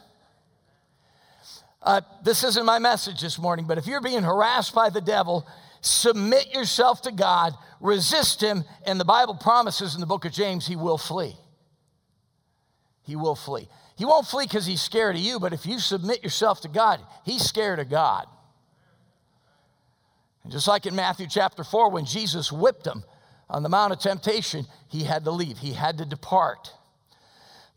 Uh, 1.84 2.02
this 2.24 2.44
isn't 2.44 2.66
my 2.66 2.78
message 2.80 3.22
this 3.22 3.40
morning, 3.40 3.66
but 3.68 3.78
if 3.78 3.88
you're 3.88 4.02
being 4.02 4.22
harassed 4.22 4.76
by 4.76 4.90
the 4.90 5.02
devil, 5.02 5.48
submit 5.82 6.54
yourself 6.54 7.02
to 7.02 7.12
God, 7.12 7.54
resist 7.80 8.42
him, 8.42 8.64
and 8.86 9.00
the 9.00 9.06
Bible 9.06 9.34
promises 9.34 9.96
in 9.96 10.02
the 10.02 10.08
book 10.08 10.26
of 10.26 10.32
James 10.32 10.68
he 10.68 10.76
will 10.76 11.00
flee. 11.00 11.36
He 13.04 13.16
will 13.16 13.36
flee. 13.36 13.68
He 13.98 14.06
won't 14.06 14.28
flee 14.28 14.46
because 14.46 14.68
he's 14.68 14.82
scared 14.82 15.16
of 15.16 15.22
you, 15.22 15.40
but 15.40 15.54
if 15.54 15.66
you 15.66 15.80
submit 15.80 16.24
yourself 16.24 16.62
to 16.62 16.68
God, 16.68 17.02
he's 17.26 17.44
scared 17.44 17.80
of 17.80 17.90
God. 17.90 18.28
And 20.44 20.52
just 20.52 20.68
like 20.68 20.86
in 20.86 20.96
Matthew 20.96 21.28
chapter 21.28 21.64
4, 21.64 21.90
when 21.90 22.06
Jesus 22.06 22.52
whipped 22.52 22.86
him 22.86 23.04
on 23.50 23.64
the 23.64 23.70
Mount 23.70 23.92
of 23.94 24.00
Temptation, 24.00 24.66
he 24.88 25.04
had 25.04 25.24
to 25.26 25.32
leave, 25.32 25.58
he 25.58 25.74
had 25.74 25.98
to 25.98 26.06
depart. 26.06 26.74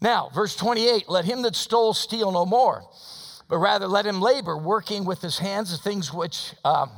Now, 0.04 0.28
verse 0.34 0.54
28 0.54 1.08
let 1.08 1.24
him 1.24 1.40
that 1.42 1.56
stole 1.56 1.94
steal 1.94 2.30
no 2.30 2.44
more, 2.44 2.84
but 3.48 3.56
rather 3.56 3.88
let 3.88 4.04
him 4.04 4.20
labor, 4.20 4.54
working 4.54 5.06
with 5.06 5.22
his 5.22 5.38
hands 5.38 5.70
the 5.70 5.78
things 5.78 6.12
which, 6.12 6.52
um, 6.62 6.90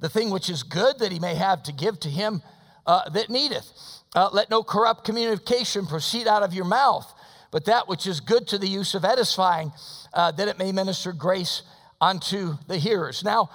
the 0.00 0.08
thing 0.08 0.30
which 0.30 0.50
is 0.50 0.64
good 0.64 0.98
that 0.98 1.12
he 1.12 1.20
may 1.20 1.36
have 1.36 1.62
to 1.62 1.72
give 1.72 2.00
to 2.00 2.08
him 2.08 2.42
uh, 2.84 3.08
that 3.10 3.30
needeth. 3.30 3.70
Uh, 4.16 4.28
let 4.32 4.50
no 4.50 4.64
corrupt 4.64 5.04
communication 5.04 5.86
proceed 5.86 6.26
out 6.26 6.42
of 6.42 6.52
your 6.52 6.64
mouth, 6.64 7.06
but 7.52 7.64
that 7.66 7.86
which 7.86 8.08
is 8.08 8.18
good 8.18 8.48
to 8.48 8.58
the 8.58 8.66
use 8.66 8.96
of 8.96 9.04
edifying, 9.04 9.70
uh, 10.12 10.32
that 10.32 10.48
it 10.48 10.58
may 10.58 10.72
minister 10.72 11.12
grace 11.12 11.62
unto 12.00 12.58
the 12.66 12.76
hearers. 12.76 13.22
Now, 13.22 13.50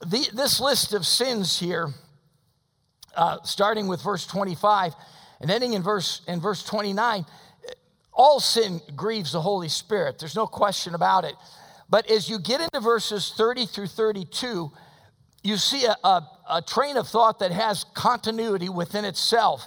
the, 0.00 0.28
this 0.34 0.60
list 0.60 0.92
of 0.92 1.06
sins 1.06 1.58
here, 1.58 1.88
uh, 3.16 3.38
starting 3.44 3.88
with 3.88 4.02
verse 4.02 4.26
25 4.26 4.92
and 5.40 5.50
ending 5.50 5.72
in 5.72 5.82
verse, 5.82 6.20
in 6.28 6.40
verse 6.40 6.62
29, 6.62 7.24
all 8.18 8.40
sin 8.40 8.80
grieves 8.96 9.32
the 9.32 9.40
Holy 9.40 9.68
Spirit. 9.68 10.18
There's 10.18 10.34
no 10.34 10.46
question 10.46 10.94
about 10.94 11.24
it. 11.24 11.34
But 11.88 12.10
as 12.10 12.28
you 12.28 12.38
get 12.40 12.60
into 12.60 12.80
verses 12.80 13.32
30 13.34 13.66
through 13.66 13.86
32, 13.86 14.70
you 15.44 15.56
see 15.56 15.86
a, 15.86 15.96
a, 16.04 16.28
a, 16.50 16.62
train 16.62 16.96
of 16.96 17.08
thought 17.08 17.38
that 17.38 17.52
has 17.52 17.84
continuity 17.94 18.68
within 18.68 19.04
itself. 19.04 19.66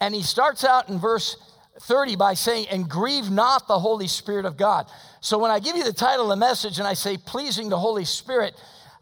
And 0.00 0.12
he 0.12 0.22
starts 0.22 0.64
out 0.64 0.88
in 0.88 0.98
verse 0.98 1.36
30 1.82 2.16
by 2.16 2.34
saying, 2.34 2.66
And 2.68 2.90
grieve 2.90 3.30
not 3.30 3.68
the 3.68 3.78
Holy 3.78 4.08
Spirit 4.08 4.44
of 4.44 4.56
God. 4.56 4.90
So 5.20 5.38
when 5.38 5.52
I 5.52 5.60
give 5.60 5.76
you 5.76 5.84
the 5.84 5.92
title 5.92 6.24
of 6.24 6.30
the 6.30 6.44
message 6.44 6.78
and 6.78 6.86
I 6.86 6.94
say, 6.94 7.16
Pleasing 7.16 7.68
the 7.68 7.78
Holy 7.78 8.04
Spirit, 8.04 8.54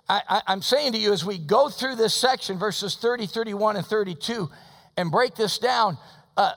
I, 0.09 0.43
am 0.49 0.61
saying 0.61 0.93
to 0.93 0.99
you 0.99 1.13
as 1.15 1.25
we 1.25 1.39
go 1.39 1.71
through 1.71 1.95
this 1.97 2.13
section, 2.13 2.59
verses 2.59 2.97
30, 2.97 3.27
31, 3.27 3.77
and 3.77 3.87
32, 3.87 4.51
and 4.99 5.11
break 5.11 5.35
this 5.35 5.57
down, 5.57 5.97
uh, 6.37 6.53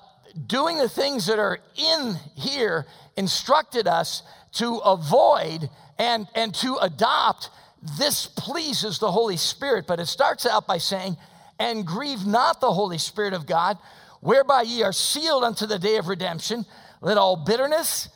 doing 0.47 0.77
the 0.77 0.89
things 0.89 1.27
that 1.27 1.39
are 1.39 1.59
in 1.75 2.15
here 2.35 2.85
instructed 3.15 3.87
us 3.87 4.23
to 4.53 4.77
avoid 4.77 5.69
and, 5.97 6.27
and 6.35 6.53
to 6.55 6.75
adopt. 6.81 7.49
This 7.97 8.27
pleases 8.27 8.99
the 8.99 9.11
Holy 9.11 9.37
Spirit. 9.37 9.85
But 9.87 9.99
it 9.99 10.07
starts 10.07 10.45
out 10.45 10.67
by 10.67 10.77
saying, 10.77 11.17
And 11.59 11.85
grieve 11.85 12.25
not 12.25 12.59
the 12.59 12.71
Holy 12.71 12.97
Spirit 12.97 13.33
of 13.33 13.45
God, 13.45 13.77
whereby 14.21 14.63
ye 14.63 14.83
are 14.83 14.93
sealed 14.93 15.43
unto 15.43 15.65
the 15.65 15.79
day 15.79 15.97
of 15.97 16.07
redemption. 16.07 16.65
Let 17.01 17.17
all 17.17 17.35
bitterness 17.35 18.09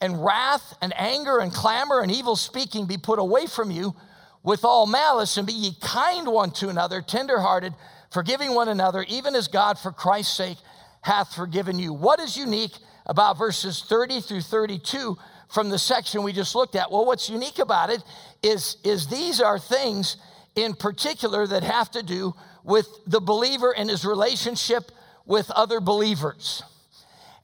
and 0.00 0.24
wrath 0.24 0.76
and 0.82 0.92
anger 0.96 1.38
and 1.38 1.52
clamor 1.52 2.00
and 2.00 2.10
evil 2.10 2.36
speaking 2.36 2.86
be 2.86 2.98
put 2.98 3.18
away 3.18 3.46
from 3.46 3.70
you 3.70 3.94
with 4.42 4.62
all 4.62 4.86
malice, 4.86 5.38
and 5.38 5.46
be 5.46 5.54
ye 5.54 5.74
kind 5.80 6.28
one 6.28 6.50
to 6.50 6.68
another, 6.68 7.00
tenderhearted, 7.00 7.72
forgiving 8.10 8.54
one 8.54 8.68
another, 8.68 9.02
even 9.08 9.34
as 9.34 9.48
God 9.48 9.78
for 9.78 9.90
Christ's 9.90 10.36
sake 10.36 10.58
hath 11.04 11.34
forgiven 11.34 11.78
you. 11.78 11.92
What 11.92 12.18
is 12.18 12.34
unique 12.34 12.72
about 13.04 13.36
verses 13.36 13.84
30 13.86 14.22
through 14.22 14.40
32 14.40 15.18
from 15.52 15.68
the 15.68 15.78
section 15.78 16.22
we 16.22 16.32
just 16.32 16.54
looked 16.54 16.74
at? 16.74 16.90
Well, 16.90 17.04
what's 17.04 17.28
unique 17.28 17.58
about 17.58 17.90
it 17.90 18.02
is, 18.42 18.78
is 18.82 19.06
these 19.06 19.38
are 19.38 19.58
things 19.58 20.16
in 20.56 20.72
particular 20.72 21.46
that 21.46 21.62
have 21.62 21.90
to 21.90 22.02
do 22.02 22.32
with 22.64 22.88
the 23.06 23.20
believer 23.20 23.74
and 23.76 23.90
his 23.90 24.06
relationship 24.06 24.90
with 25.26 25.50
other 25.50 25.78
believers. 25.78 26.62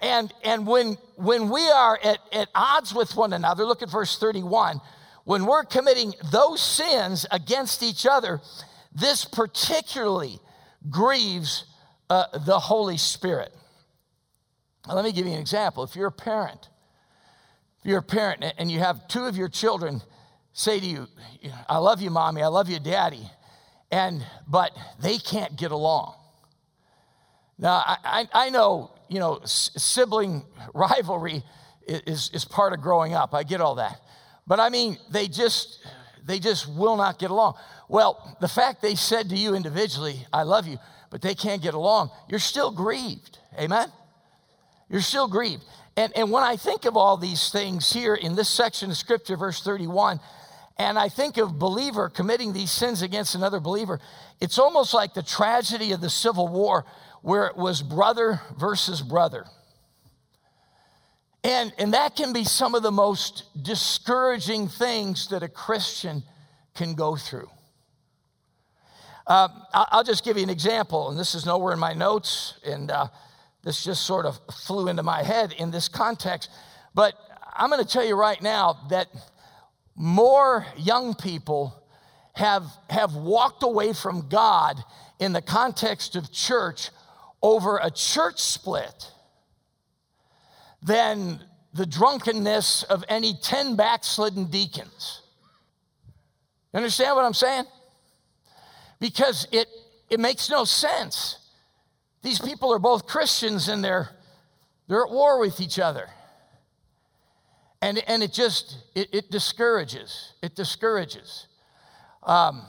And, 0.00 0.32
and 0.42 0.66
when, 0.66 0.96
when 1.16 1.50
we 1.50 1.68
are 1.68 1.98
at, 2.02 2.18
at 2.32 2.48
odds 2.54 2.94
with 2.94 3.14
one 3.14 3.34
another, 3.34 3.66
look 3.66 3.82
at 3.82 3.90
verse 3.90 4.18
31 4.18 4.80
when 5.24 5.44
we're 5.44 5.64
committing 5.64 6.14
those 6.32 6.62
sins 6.62 7.26
against 7.30 7.82
each 7.82 8.06
other, 8.06 8.40
this 8.94 9.26
particularly 9.26 10.40
grieves 10.88 11.66
uh, 12.10 12.24
the 12.44 12.58
Holy 12.58 12.98
Spirit. 12.98 13.54
Now, 14.86 14.94
let 14.94 15.04
me 15.04 15.12
give 15.12 15.26
you 15.26 15.32
an 15.32 15.38
example. 15.38 15.84
If 15.84 15.94
you're 15.96 16.08
a 16.08 16.12
parent, 16.12 16.68
if 17.78 17.86
you're 17.86 18.00
a 18.00 18.02
parent 18.02 18.44
and 18.58 18.70
you 18.70 18.80
have 18.80 19.08
two 19.08 19.24
of 19.24 19.36
your 19.36 19.48
children 19.48 20.02
say 20.52 20.80
to 20.80 20.86
you, 20.86 21.06
I 21.68 21.78
love 21.78 22.02
you, 22.02 22.10
mommy, 22.10 22.42
I 22.42 22.48
love 22.48 22.68
you, 22.68 22.80
daddy, 22.80 23.30
and 23.90 24.26
but 24.48 24.76
they 25.00 25.18
can't 25.18 25.56
get 25.56 25.70
along. 25.70 26.16
Now, 27.58 27.82
I, 27.86 27.96
I, 28.04 28.46
I 28.46 28.50
know, 28.50 28.92
you 29.08 29.20
know, 29.20 29.40
sibling 29.44 30.44
rivalry 30.74 31.42
is, 31.86 32.30
is 32.34 32.44
part 32.44 32.72
of 32.72 32.80
growing 32.80 33.14
up. 33.14 33.34
I 33.34 33.44
get 33.44 33.60
all 33.60 33.76
that. 33.76 34.00
But 34.46 34.58
I 34.58 34.68
mean, 34.68 34.98
they 35.10 35.28
just 35.28 35.78
they 36.26 36.38
just 36.38 36.68
will 36.68 36.96
not 36.96 37.18
get 37.18 37.30
along. 37.30 37.54
Well, 37.90 38.36
the 38.40 38.46
fact 38.46 38.82
they 38.82 38.94
said 38.94 39.30
to 39.30 39.36
you 39.36 39.56
individually, 39.56 40.24
I 40.32 40.44
love 40.44 40.68
you, 40.68 40.78
but 41.10 41.22
they 41.22 41.34
can't 41.34 41.60
get 41.60 41.74
along, 41.74 42.10
you're 42.28 42.38
still 42.38 42.70
grieved. 42.70 43.38
Amen? 43.58 43.90
You're 44.88 45.00
still 45.00 45.26
grieved. 45.26 45.64
And, 45.96 46.16
and 46.16 46.30
when 46.30 46.44
I 46.44 46.54
think 46.54 46.84
of 46.84 46.96
all 46.96 47.16
these 47.16 47.50
things 47.50 47.92
here 47.92 48.14
in 48.14 48.36
this 48.36 48.48
section 48.48 48.90
of 48.90 48.96
scripture, 48.96 49.36
verse 49.36 49.60
31, 49.64 50.20
and 50.78 51.00
I 51.00 51.08
think 51.08 51.36
of 51.36 51.58
believer 51.58 52.08
committing 52.08 52.52
these 52.52 52.70
sins 52.70 53.02
against 53.02 53.34
another 53.34 53.58
believer, 53.58 53.98
it's 54.40 54.60
almost 54.60 54.94
like 54.94 55.12
the 55.12 55.22
tragedy 55.24 55.90
of 55.90 56.00
the 56.00 56.10
Civil 56.10 56.46
War 56.46 56.86
where 57.22 57.48
it 57.48 57.56
was 57.56 57.82
brother 57.82 58.40
versus 58.56 59.02
brother. 59.02 59.46
And, 61.42 61.72
and 61.76 61.92
that 61.94 62.14
can 62.14 62.32
be 62.32 62.44
some 62.44 62.76
of 62.76 62.84
the 62.84 62.92
most 62.92 63.46
discouraging 63.60 64.68
things 64.68 65.26
that 65.30 65.42
a 65.42 65.48
Christian 65.48 66.22
can 66.76 66.94
go 66.94 67.16
through. 67.16 67.48
Uh, 69.26 69.48
I'll 69.72 70.04
just 70.04 70.24
give 70.24 70.36
you 70.36 70.42
an 70.42 70.50
example, 70.50 71.10
and 71.10 71.18
this 71.18 71.34
is 71.34 71.46
nowhere 71.46 71.72
in 71.72 71.78
my 71.78 71.92
notes, 71.92 72.54
and 72.64 72.90
uh, 72.90 73.08
this 73.62 73.84
just 73.84 74.06
sort 74.06 74.26
of 74.26 74.40
flew 74.52 74.88
into 74.88 75.02
my 75.02 75.22
head 75.22 75.52
in 75.58 75.70
this 75.70 75.88
context. 75.88 76.50
But 76.94 77.14
I'm 77.54 77.70
going 77.70 77.84
to 77.84 77.88
tell 77.88 78.04
you 78.04 78.16
right 78.16 78.40
now 78.40 78.78
that 78.90 79.08
more 79.94 80.66
young 80.76 81.14
people 81.14 81.80
have, 82.34 82.64
have 82.88 83.14
walked 83.14 83.62
away 83.62 83.92
from 83.92 84.28
God 84.28 84.82
in 85.18 85.32
the 85.32 85.42
context 85.42 86.16
of 86.16 86.32
church 86.32 86.90
over 87.42 87.78
a 87.82 87.90
church 87.90 88.40
split 88.40 89.12
than 90.82 91.40
the 91.74 91.86
drunkenness 91.86 92.82
of 92.84 93.04
any 93.08 93.34
10 93.34 93.76
backslidden 93.76 94.46
deacons. 94.46 95.22
You 96.72 96.78
understand 96.78 97.16
what 97.16 97.24
I'm 97.24 97.34
saying? 97.34 97.64
Because 99.00 99.48
it, 99.50 99.66
it 100.08 100.20
makes 100.20 100.50
no 100.50 100.64
sense. 100.64 101.38
These 102.22 102.38
people 102.38 102.72
are 102.72 102.78
both 102.78 103.06
Christians 103.06 103.68
and 103.68 103.82
they're, 103.82 104.10
they're 104.88 105.04
at 105.04 105.10
war 105.10 105.40
with 105.40 105.60
each 105.60 105.78
other. 105.78 106.08
And, 107.82 108.02
and 108.06 108.22
it 108.22 108.32
just, 108.32 108.76
it, 108.94 109.08
it 109.12 109.30
discourages. 109.30 110.34
It 110.42 110.54
discourages. 110.54 111.46
Um, 112.22 112.62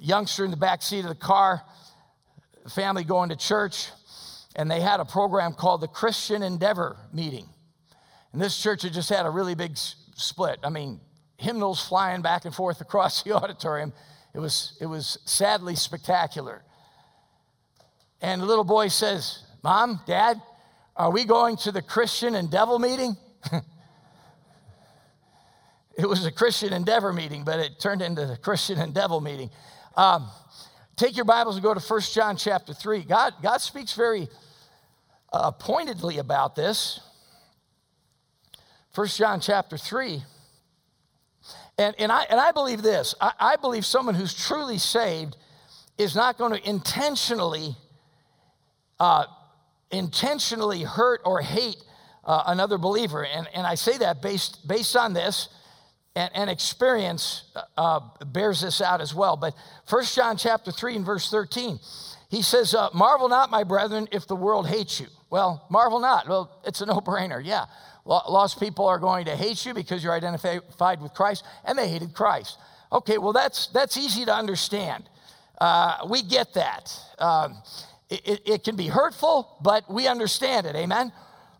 youngster 0.00 0.44
in 0.44 0.50
the 0.50 0.56
back 0.56 0.80
seat 0.82 1.00
of 1.00 1.08
the 1.08 1.14
car, 1.14 1.62
family 2.68 3.04
going 3.04 3.28
to 3.28 3.36
church 3.36 3.90
and 4.56 4.70
they 4.70 4.80
had 4.80 5.00
a 5.00 5.04
program 5.04 5.52
called 5.52 5.82
the 5.82 5.88
Christian 5.88 6.42
Endeavor 6.42 6.96
Meeting. 7.12 7.46
And 8.32 8.40
this 8.40 8.60
church 8.60 8.82
had 8.82 8.92
just 8.92 9.10
had 9.10 9.26
a 9.26 9.30
really 9.30 9.54
big 9.54 9.76
split. 9.76 10.58
I 10.64 10.70
mean, 10.70 10.98
hymnals 11.36 11.86
flying 11.86 12.22
back 12.22 12.46
and 12.46 12.54
forth 12.54 12.80
across 12.80 13.22
the 13.22 13.32
auditorium. 13.36 13.92
It 14.36 14.40
was, 14.40 14.76
it 14.82 14.86
was 14.86 15.18
sadly 15.24 15.74
spectacular. 15.76 16.62
And 18.20 18.42
the 18.42 18.44
little 18.44 18.64
boy 18.64 18.88
says, 18.88 19.42
Mom, 19.62 20.00
Dad, 20.06 20.42
are 20.94 21.10
we 21.10 21.24
going 21.24 21.56
to 21.58 21.72
the 21.72 21.80
Christian 21.80 22.34
Endeavor 22.34 22.78
meeting? 22.78 23.16
it 25.96 26.06
was 26.06 26.26
a 26.26 26.30
Christian 26.30 26.74
Endeavor 26.74 27.14
meeting, 27.14 27.44
but 27.46 27.60
it 27.60 27.80
turned 27.80 28.02
into 28.02 28.26
the 28.26 28.36
Christian 28.36 28.78
Endeavor 28.78 29.22
meeting. 29.22 29.48
Um, 29.96 30.28
take 30.96 31.16
your 31.16 31.24
Bibles 31.24 31.56
and 31.56 31.62
go 31.62 31.72
to 31.72 31.80
1 31.80 32.00
John 32.12 32.36
chapter 32.36 32.74
3. 32.74 33.04
God, 33.04 33.32
God 33.42 33.62
speaks 33.62 33.94
very 33.94 34.28
uh, 35.32 35.50
pointedly 35.52 36.18
about 36.18 36.54
this. 36.54 37.00
1 38.94 39.06
John 39.06 39.40
chapter 39.40 39.78
3. 39.78 40.22
And, 41.78 41.94
and, 41.98 42.10
I, 42.10 42.22
and 42.30 42.40
I 42.40 42.52
believe 42.52 42.82
this 42.82 43.14
I, 43.20 43.32
I 43.38 43.56
believe 43.56 43.84
someone 43.84 44.14
who's 44.14 44.34
truly 44.34 44.78
saved 44.78 45.36
is 45.98 46.14
not 46.14 46.38
going 46.38 46.52
to 46.52 46.68
intentionally 46.68 47.76
uh, 48.98 49.24
intentionally 49.90 50.82
hurt 50.82 51.20
or 51.24 51.40
hate 51.40 51.76
uh, 52.24 52.44
another 52.46 52.78
believer. 52.78 53.24
And, 53.24 53.46
and 53.54 53.66
I 53.66 53.74
say 53.74 53.98
that 53.98 54.20
based, 54.20 54.66
based 54.66 54.96
on 54.96 55.12
this, 55.12 55.48
and, 56.14 56.30
and 56.34 56.50
experience 56.50 57.44
uh, 57.76 58.00
bears 58.26 58.62
this 58.62 58.80
out 58.80 59.00
as 59.00 59.14
well. 59.14 59.36
But 59.36 59.54
1 59.88 60.04
John 60.06 60.36
chapter 60.36 60.72
3 60.72 60.96
and 60.96 61.04
verse 61.04 61.30
13, 61.30 61.78
he 62.30 62.42
says, 62.42 62.74
uh, 62.74 62.88
Marvel 62.94 63.28
not, 63.28 63.50
my 63.50 63.64
brethren, 63.64 64.08
if 64.10 64.26
the 64.26 64.34
world 64.34 64.66
hates 64.66 64.98
you. 64.98 65.06
Well, 65.28 65.66
marvel 65.70 66.00
not. 66.00 66.28
Well, 66.28 66.62
it's 66.64 66.80
a 66.80 66.86
no 66.86 67.00
brainer, 67.00 67.44
yeah. 67.44 67.66
Lost 68.06 68.60
people 68.60 68.86
are 68.86 69.00
going 69.00 69.24
to 69.24 69.34
hate 69.34 69.66
you 69.66 69.74
because 69.74 70.04
you're 70.04 70.12
identified 70.12 71.02
with 71.02 71.12
Christ, 71.12 71.44
and 71.64 71.76
they 71.76 71.88
hated 71.88 72.14
Christ. 72.14 72.56
Okay, 72.92 73.18
well, 73.18 73.32
that's, 73.32 73.66
that's 73.68 73.96
easy 73.96 74.24
to 74.24 74.32
understand. 74.32 75.08
Uh, 75.60 76.06
we 76.08 76.22
get 76.22 76.54
that. 76.54 76.96
Um, 77.18 77.60
it, 78.08 78.42
it, 78.46 78.64
can 78.64 78.76
be 78.76 78.86
hurtful, 78.86 79.58
but 79.60 79.92
we 79.92 80.06
understand 80.06 80.66
it. 80.66 80.76
Amen? 80.76 81.10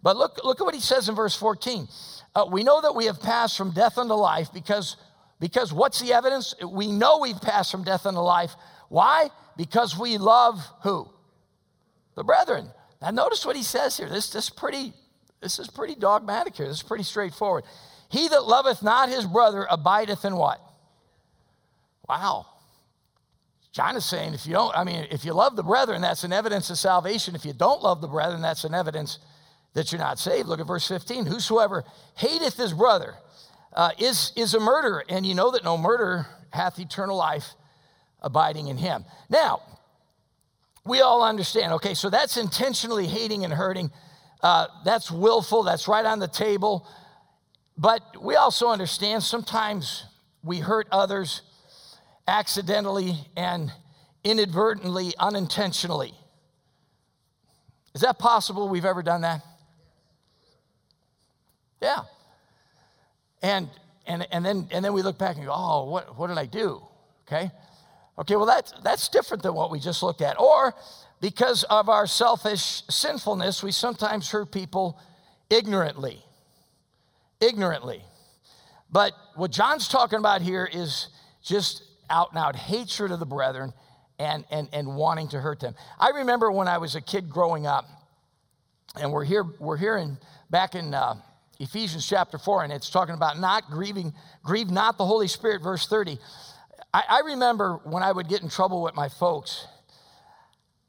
But 0.04 0.16
look, 0.16 0.38
look 0.44 0.60
at 0.60 0.64
what 0.64 0.74
he 0.74 0.80
says 0.80 1.08
in 1.08 1.16
verse 1.16 1.34
14. 1.34 1.88
Uh, 2.36 2.46
we 2.50 2.62
know 2.62 2.80
that 2.80 2.94
we 2.94 3.06
have 3.06 3.20
passed 3.20 3.56
from 3.56 3.72
death 3.72 3.98
unto 3.98 4.14
life 4.14 4.52
because, 4.54 4.96
because 5.40 5.72
what's 5.72 6.00
the 6.00 6.12
evidence? 6.12 6.54
We 6.64 6.92
know 6.92 7.18
we've 7.18 7.40
passed 7.40 7.72
from 7.72 7.82
death 7.82 8.06
unto 8.06 8.20
life. 8.20 8.54
Why? 8.88 9.30
Because 9.56 9.98
we 9.98 10.16
love 10.18 10.64
who? 10.82 11.10
The 12.14 12.22
brethren. 12.22 12.68
Now 13.02 13.10
notice 13.10 13.44
what 13.44 13.56
he 13.56 13.64
says 13.64 13.96
here. 13.96 14.08
This, 14.08 14.30
this 14.30 14.48
pretty 14.48 14.92
this 15.40 15.58
is 15.58 15.68
pretty 15.68 15.94
dogmatic 15.94 16.56
here. 16.56 16.66
This 16.66 16.78
is 16.78 16.82
pretty 16.82 17.04
straightforward. 17.04 17.64
He 18.08 18.28
that 18.28 18.46
loveth 18.46 18.82
not 18.82 19.08
his 19.08 19.26
brother 19.26 19.66
abideth 19.70 20.24
in 20.24 20.36
what? 20.36 20.60
Wow. 22.08 22.46
John 23.72 23.96
is 23.96 24.04
saying 24.04 24.32
if 24.32 24.46
you 24.46 24.54
don't, 24.54 24.74
I 24.76 24.84
mean, 24.84 25.06
if 25.10 25.24
you 25.24 25.34
love 25.34 25.56
the 25.56 25.62
brethren, 25.62 26.00
that's 26.00 26.24
an 26.24 26.32
evidence 26.32 26.70
of 26.70 26.78
salvation. 26.78 27.34
If 27.34 27.44
you 27.44 27.52
don't 27.52 27.82
love 27.82 28.00
the 28.00 28.08
brethren, 28.08 28.40
that's 28.40 28.64
an 28.64 28.74
evidence 28.74 29.18
that 29.74 29.92
you're 29.92 30.00
not 30.00 30.18
saved. 30.18 30.48
Look 30.48 30.60
at 30.60 30.66
verse 30.66 30.88
15. 30.88 31.26
Whosoever 31.26 31.84
hateth 32.14 32.56
his 32.56 32.72
brother 32.72 33.14
uh, 33.74 33.90
is, 33.98 34.32
is 34.34 34.54
a 34.54 34.60
murderer, 34.60 35.04
and 35.08 35.26
you 35.26 35.34
know 35.34 35.50
that 35.50 35.62
no 35.62 35.76
murderer 35.76 36.26
hath 36.50 36.78
eternal 36.78 37.16
life 37.16 37.54
abiding 38.22 38.68
in 38.68 38.78
him. 38.78 39.04
Now, 39.28 39.60
we 40.86 41.02
all 41.02 41.22
understand, 41.22 41.74
okay, 41.74 41.92
so 41.92 42.08
that's 42.08 42.38
intentionally 42.38 43.06
hating 43.06 43.44
and 43.44 43.52
hurting. 43.52 43.90
Uh, 44.42 44.66
that's 44.84 45.10
willful, 45.10 45.62
that's 45.62 45.88
right 45.88 46.04
on 46.04 46.18
the 46.18 46.28
table. 46.28 46.86
But 47.78 48.22
we 48.22 48.36
also 48.36 48.68
understand 48.68 49.22
sometimes 49.22 50.04
we 50.42 50.58
hurt 50.58 50.86
others 50.90 51.42
accidentally 52.28 53.16
and 53.36 53.72
inadvertently, 54.24 55.14
unintentionally. 55.18 56.14
Is 57.94 58.00
that 58.02 58.18
possible 58.18 58.68
we've 58.68 58.84
ever 58.84 59.02
done 59.02 59.22
that? 59.22 59.42
Yeah. 61.80 62.00
And, 63.42 63.68
and, 64.06 64.26
and, 64.30 64.44
then, 64.44 64.68
and 64.70 64.84
then 64.84 64.92
we 64.92 65.02
look 65.02 65.18
back 65.18 65.36
and 65.36 65.46
go, 65.46 65.52
oh, 65.54 65.84
what, 65.84 66.18
what 66.18 66.26
did 66.28 66.38
I 66.38 66.46
do? 66.46 66.82
Okay. 67.26 67.50
Okay, 68.18 68.36
well, 68.36 68.46
that's, 68.46 68.72
that's 68.82 69.08
different 69.08 69.42
than 69.42 69.54
what 69.54 69.70
we 69.70 69.78
just 69.78 70.02
looked 70.02 70.22
at. 70.22 70.40
Or 70.40 70.74
because 71.20 71.64
of 71.64 71.88
our 71.88 72.06
selfish 72.06 72.82
sinfulness, 72.88 73.62
we 73.62 73.73
sometimes 73.73 74.30
hurt 74.30 74.52
people 74.52 75.00
ignorantly. 75.50 76.23
Ignorantly. 77.40 78.02
But 78.90 79.12
what 79.35 79.50
John's 79.50 79.88
talking 79.88 80.18
about 80.18 80.42
here 80.42 80.68
is 80.70 81.08
just 81.42 81.82
out 82.08 82.30
and 82.30 82.38
out 82.38 82.56
hatred 82.56 83.11
of 83.11 83.18
the 83.18 83.26
brethren 83.26 83.73
and, 84.18 84.44
and, 84.50 84.68
and 84.73 84.96
wanting 84.96 85.28
to 85.28 85.40
hurt 85.40 85.61
them. 85.61 85.75
I 85.99 86.11
remember 86.11 86.50
when 86.50 86.68
I 86.68 86.78
was 86.78 86.94
a 86.94 87.00
kid 87.00 87.28
growing 87.28 87.66
up, 87.66 87.87
and 89.00 89.12
we're 89.12 89.25
here, 89.25 89.44
we're 89.58 89.76
here 89.76 89.96
in, 89.96 90.18
back 90.50 90.75
in 90.75 90.94
uh, 90.94 91.16
Ephesians 91.58 92.06
chapter 92.06 92.38
4, 92.38 92.64
and 92.64 92.73
it's 92.73 92.90
talking 92.90 93.14
about 93.14 93.38
not 93.38 93.70
grieving, 93.70 94.12
grieve 94.42 94.70
not 94.70 94.96
the 94.96 95.04
Holy 95.04 95.28
Spirit, 95.28 95.62
verse 95.62 95.87
30. 95.87 96.18
I, 96.94 97.02
I 97.08 97.20
remember 97.26 97.80
when 97.85 98.02
I 98.02 98.12
would 98.12 98.28
get 98.28 98.42
in 98.42 98.49
trouble 98.49 98.82
with 98.82 98.94
my 98.94 99.08
folks, 99.08 99.66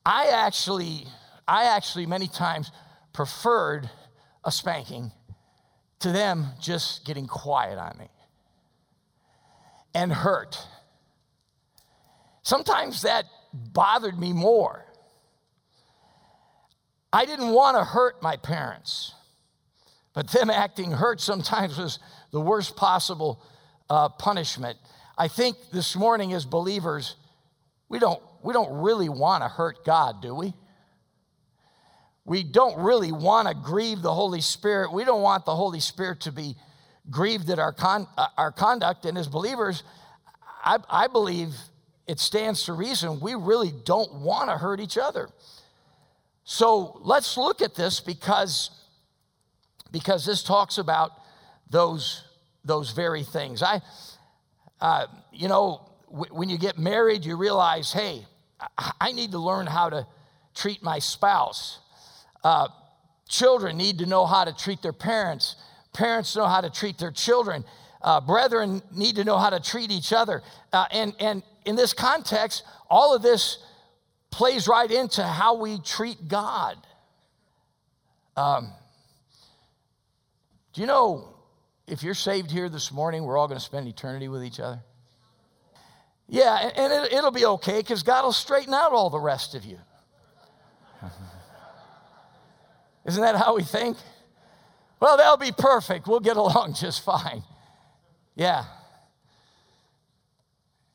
I 0.08 0.28
actually, 0.28 1.06
I 1.46 1.66
actually 1.66 2.06
many 2.06 2.30
times 2.30 2.72
preferred 3.12 3.90
a 4.46 4.54
spanking 4.54 5.12
to 6.00 6.14
them 6.14 6.46
just 6.62 7.04
getting 7.04 7.28
quiet 7.28 7.78
on 7.78 7.98
me 7.98 8.08
and 9.94 10.14
hurt. 10.14 10.66
Sometimes 12.42 13.02
that 13.02 13.26
bothered 13.52 14.18
me 14.18 14.32
more. 14.32 14.86
I 17.12 17.26
didn't 17.26 17.50
want 17.50 17.76
to 17.76 17.84
hurt 17.84 18.24
my 18.24 18.38
parents, 18.38 19.14
but 20.14 20.30
them 20.30 20.50
acting 20.50 20.92
hurt 20.92 21.20
sometimes 21.20 21.78
was 21.78 22.00
the 22.32 22.40
worst 22.40 22.78
possible 22.78 23.44
uh, 23.90 24.08
punishment. 24.08 24.78
I 25.18 25.28
think 25.28 25.58
this 25.74 25.98
morning, 25.98 26.32
as 26.32 26.46
believers, 26.46 27.18
we 27.90 28.00
don't 28.00 28.24
we 28.48 28.54
don't 28.54 28.82
really 28.82 29.10
want 29.10 29.44
to 29.44 29.50
hurt 29.50 29.84
God, 29.84 30.22
do 30.22 30.34
we? 30.34 30.54
We 32.24 32.44
don't 32.44 32.82
really 32.82 33.12
want 33.12 33.50
to 33.50 33.54
grieve 33.54 34.02
the 34.02 34.14
Holy 34.14 34.40
Spirit. 34.40 34.94
We 34.94 35.04
don't 35.04 35.22
want 35.22 35.44
the 35.44 35.54
Holy 35.54 35.82
Spirit 35.82 36.22
to 36.22 36.32
be 36.32 36.56
grieved 37.10 37.50
at 37.50 37.60
our, 37.60 37.74
con- 37.74 38.08
uh, 38.18 38.28
our 38.38 38.54
conduct. 38.54 39.04
And 39.04 39.18
as 39.18 39.28
believers, 39.28 39.84
I, 40.64 40.78
I 40.90 41.08
believe 41.08 41.56
it 42.08 42.22
stands 42.22 42.64
to 42.64 42.72
reason 42.72 43.20
we 43.20 43.36
really 43.36 43.74
don't 43.84 44.22
want 44.22 44.50
to 44.50 44.58
hurt 44.58 44.80
each 44.80 44.98
other. 44.98 45.28
So 46.46 47.02
let's 47.04 47.36
look 47.36 47.62
at 47.62 47.76
this 47.76 48.00
because, 48.00 48.70
because 49.92 50.26
this 50.26 50.42
talks 50.42 50.78
about 50.78 51.12
those, 51.70 52.24
those 52.64 52.92
very 52.92 53.26
things. 53.26 53.62
I, 53.62 53.82
uh, 54.80 55.08
you 55.34 55.50
know, 55.50 55.92
w- 56.10 56.34
when 56.34 56.48
you 56.48 56.58
get 56.58 56.78
married, 56.78 57.26
you 57.26 57.36
realize, 57.36 57.92
hey, 57.92 58.26
I 59.00 59.12
need 59.12 59.32
to 59.32 59.40
learn 59.40 59.68
how 59.68 59.90
to 59.90 60.08
treat 60.56 60.82
my 60.82 61.00
spouse. 61.00 61.80
Uh, 62.44 62.68
children 63.28 63.78
need 63.78 64.00
to 64.00 64.06
know 64.06 64.26
how 64.26 64.46
to 64.46 64.54
treat 64.54 64.82
their 64.82 64.94
parents. 64.94 65.56
Parents 65.94 66.36
know 66.36 66.48
how 66.48 66.62
to 66.62 66.70
treat 66.70 66.98
their 66.98 67.12
children. 67.12 67.64
Uh, 68.02 68.22
brethren 68.22 68.82
need 68.92 69.16
to 69.16 69.24
know 69.24 69.38
how 69.38 69.50
to 69.50 69.60
treat 69.60 69.92
each 69.92 70.14
other. 70.14 70.42
Uh, 70.72 70.86
and, 70.92 71.14
and 71.20 71.44
in 71.66 71.76
this 71.76 71.94
context, 71.94 72.64
all 72.90 73.16
of 73.16 73.22
this 73.22 73.60
plays 74.32 74.68
right 74.68 74.90
into 74.90 75.24
how 75.24 75.56
we 75.56 75.80
treat 75.80 76.28
God. 76.28 76.78
Um, 78.36 78.72
do 80.74 80.82
you 80.82 80.88
know 80.88 81.30
if 81.88 82.04
you're 82.04 82.14
saved 82.14 82.52
here 82.52 82.70
this 82.70 82.92
morning, 82.92 83.24
we're 83.24 83.38
all 83.38 83.48
going 83.48 83.60
to 83.60 83.66
spend 83.66 83.88
eternity 83.88 84.28
with 84.28 84.44
each 84.44 84.60
other? 84.60 84.80
Yeah, 86.30 86.70
and 86.76 86.92
it, 86.92 87.14
it'll 87.14 87.32
be 87.32 87.46
okay 87.46 87.78
because 87.78 88.04
God 88.04 88.26
will 88.26 88.34
straighten 88.34 88.74
out 88.74 88.92
all 88.92 89.10
the 89.10 89.20
rest 89.20 89.56
of 89.56 89.64
you. 89.64 89.80
Isn't 93.06 93.22
that 93.22 93.36
how 93.36 93.56
we 93.56 93.64
think? 93.64 93.98
Well, 95.00 95.16
they'll 95.16 95.38
be 95.38 95.54
perfect. 95.58 96.08
We'll 96.08 96.20
get 96.20 96.38
along 96.38 96.74
just 96.74 97.04
fine. 97.04 97.44
Yeah. 98.36 98.66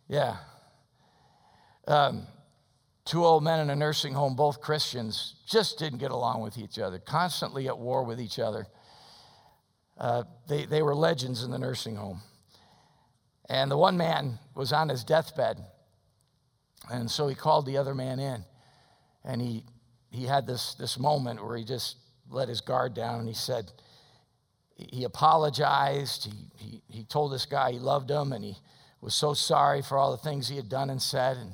Yeah. 0.08 0.36
Um, 1.86 2.26
two 3.04 3.24
old 3.24 3.42
men 3.42 3.60
in 3.60 3.70
a 3.70 3.76
nursing 3.76 4.12
home, 4.12 4.36
both 4.36 4.60
Christians, 4.60 5.36
just 5.48 5.78
didn't 5.78 5.98
get 5.98 6.10
along 6.10 6.42
with 6.42 6.58
each 6.58 6.78
other, 6.78 6.98
constantly 6.98 7.66
at 7.68 7.78
war 7.78 8.04
with 8.04 8.20
each 8.20 8.38
other. 8.38 8.66
Uh, 9.96 10.24
they, 10.48 10.66
they 10.66 10.82
were 10.82 10.94
legends 10.94 11.42
in 11.42 11.50
the 11.50 11.58
nursing 11.58 11.96
home. 11.96 12.20
And 13.48 13.70
the 13.70 13.76
one 13.76 13.96
man 13.96 14.38
was 14.55 14.72
on 14.72 14.88
his 14.88 15.05
deathbed. 15.05 15.59
And 16.90 17.11
so 17.11 17.28
he 17.28 17.35
called 17.35 17.66
the 17.66 17.76
other 17.76 17.94
man 17.94 18.18
in. 18.18 18.44
And 19.24 19.40
he, 19.40 19.64
he 20.11 20.24
had 20.26 20.46
this, 20.46 20.74
this 20.74 20.98
moment 20.98 21.44
where 21.44 21.57
he 21.57 21.64
just 21.64 21.96
let 22.31 22.48
his 22.48 22.61
guard 22.61 22.94
down 22.94 23.20
and 23.20 23.28
he 23.28 23.35
said, 23.35 23.70
he 24.76 25.05
apologized. 25.05 26.24
He, 26.24 26.33
he, 26.57 26.83
he 26.88 27.05
told 27.05 27.33
this 27.33 27.46
guy 27.46 27.72
he 27.72 27.78
loved 27.78 28.11
him 28.11 28.33
and 28.33 28.44
he 28.44 28.57
was 29.00 29.14
so 29.14 29.35
sorry 29.35 29.83
for 29.83 29.98
all 29.98 30.11
the 30.11 30.16
things 30.16 30.48
he 30.48 30.57
had 30.57 30.68
done 30.68 30.90
and 30.90 31.00
said. 31.00 31.37
And 31.37 31.52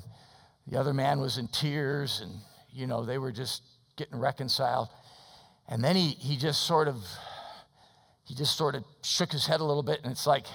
the 0.67 0.79
other 0.79 0.93
man 0.93 1.19
was 1.19 1.37
in 1.37 1.47
tears 1.47 2.21
and, 2.21 2.31
you 2.71 2.87
know, 2.87 3.05
they 3.05 3.17
were 3.17 3.31
just 3.31 3.63
getting 3.97 4.19
reconciled. 4.19 4.87
And 5.67 5.83
then 5.83 5.95
he, 5.95 6.09
he 6.09 6.37
just 6.37 6.61
sort 6.61 6.87
of, 6.87 7.03
he 8.23 8.33
just 8.33 8.55
sort 8.55 8.75
of 8.75 8.83
shook 9.03 9.31
his 9.31 9.45
head 9.45 9.59
a 9.59 9.63
little 9.63 9.83
bit 9.83 9.99
and 10.03 10.11
it's 10.11 10.25
like, 10.25 10.45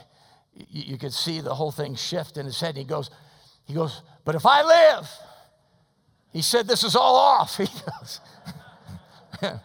you, 0.71 0.99
could 0.99 1.13
see 1.13 1.41
the 1.41 1.55
whole 1.55 1.73
thing 1.73 1.95
shift 1.95 2.37
in 2.37 2.47
his 2.47 2.61
head. 2.61 2.77
He 2.77 2.85
goes, 2.85 3.11
he 3.67 3.75
goes, 3.75 4.03
but 4.25 4.35
if 4.35 4.47
I 4.47 4.63
live, 4.63 5.09
he 6.33 6.43
said, 6.43 6.67
this 6.67 6.85
is 6.85 6.97
all 6.97 7.17
off. 7.17 7.57
He 7.59 7.67
goes, 7.67 8.21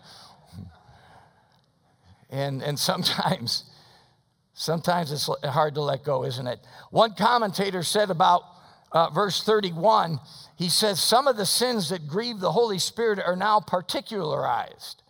and, 2.29 2.61
and 2.61 2.79
sometimes, 2.79 3.63
sometimes 4.53 5.11
it's 5.11 5.29
hard 5.43 5.75
to 5.75 5.81
let 5.81 6.03
go, 6.03 6.23
isn't 6.25 6.47
it? 6.47 6.59
One 6.91 7.13
commentator 7.13 7.83
said 7.83 8.09
about 8.09 8.43
uh, 8.91 9.09
verse 9.11 9.43
31, 9.43 10.19
he 10.55 10.69
says, 10.69 11.01
Some 11.01 11.27
of 11.27 11.37
the 11.37 11.45
sins 11.45 11.89
that 11.89 12.07
grieve 12.07 12.39
the 12.39 12.51
Holy 12.51 12.79
Spirit 12.79 13.19
are 13.19 13.35
now 13.35 13.59
particularized. 13.59 15.03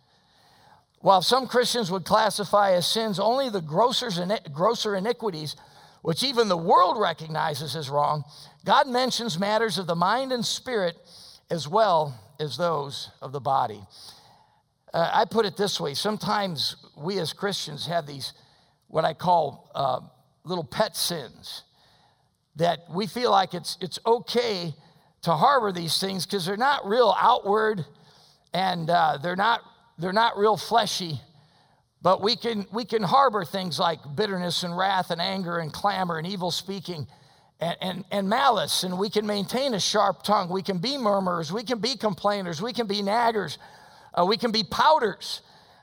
While 1.00 1.22
some 1.22 1.46
Christians 1.46 1.90
would 1.90 2.04
classify 2.04 2.72
as 2.72 2.86
sins 2.86 3.18
only 3.18 3.48
the 3.48 3.62
grosser 3.62 4.94
iniquities 4.94 5.56
which 6.02 6.22
even 6.22 6.48
the 6.48 6.56
world 6.56 6.98
recognizes 6.98 7.76
as 7.76 7.90
wrong, 7.90 8.24
God 8.64 8.86
mentions 8.86 9.38
matters 9.38 9.78
of 9.78 9.86
the 9.86 9.94
mind 9.94 10.32
and 10.32 10.44
spirit 10.44 10.96
as 11.50 11.68
well 11.68 12.18
as 12.38 12.56
those 12.56 13.10
of 13.20 13.32
the 13.32 13.40
body. 13.40 13.82
uh, 14.94 15.10
I 15.12 15.24
put 15.24 15.46
it 15.46 15.56
this 15.56 15.80
way 15.80 15.94
sometimes 15.94 16.76
we 16.96 17.18
as 17.18 17.32
Christians 17.32 17.86
have 17.86 18.06
these, 18.06 18.32
what 18.88 19.04
I 19.04 19.14
call 19.14 19.70
uh, 19.74 20.00
little 20.44 20.64
pet 20.64 20.96
sins, 20.96 21.64
that 22.56 22.80
we 22.90 23.06
feel 23.06 23.30
like 23.30 23.54
it's, 23.54 23.78
it's 23.80 23.98
okay 24.04 24.74
to 25.22 25.32
harbor 25.32 25.72
these 25.72 25.98
things 25.98 26.26
because 26.26 26.46
they're 26.46 26.56
not 26.56 26.86
real 26.86 27.14
outward 27.18 27.84
and 28.52 28.90
uh, 28.90 29.18
they're, 29.22 29.36
not, 29.36 29.60
they're 30.00 30.12
not 30.12 30.36
real 30.36 30.56
fleshy. 30.56 31.20
But 32.02 32.22
we 32.22 32.34
can, 32.34 32.66
we 32.72 32.84
can 32.84 33.02
harbor 33.02 33.44
things 33.44 33.78
like 33.78 33.98
bitterness 34.14 34.62
and 34.62 34.76
wrath 34.76 35.10
and 35.10 35.20
anger 35.20 35.58
and 35.58 35.72
clamor 35.72 36.16
and 36.16 36.26
evil 36.26 36.50
speaking 36.50 37.06
and, 37.60 37.76
and, 37.82 38.04
and 38.10 38.28
malice. 38.28 38.84
And 38.84 38.98
we 38.98 39.10
can 39.10 39.26
maintain 39.26 39.74
a 39.74 39.80
sharp 39.80 40.22
tongue. 40.22 40.48
We 40.48 40.62
can 40.62 40.78
be 40.78 40.96
murmurers. 40.96 41.52
We 41.52 41.62
can 41.62 41.78
be 41.78 41.96
complainers. 41.96 42.62
We 42.62 42.72
can 42.72 42.86
be 42.86 43.02
naggers. 43.02 43.58
Uh, 44.14 44.24
we 44.24 44.38
can 44.38 44.50
be 44.50 44.62
pouters. 44.62 45.40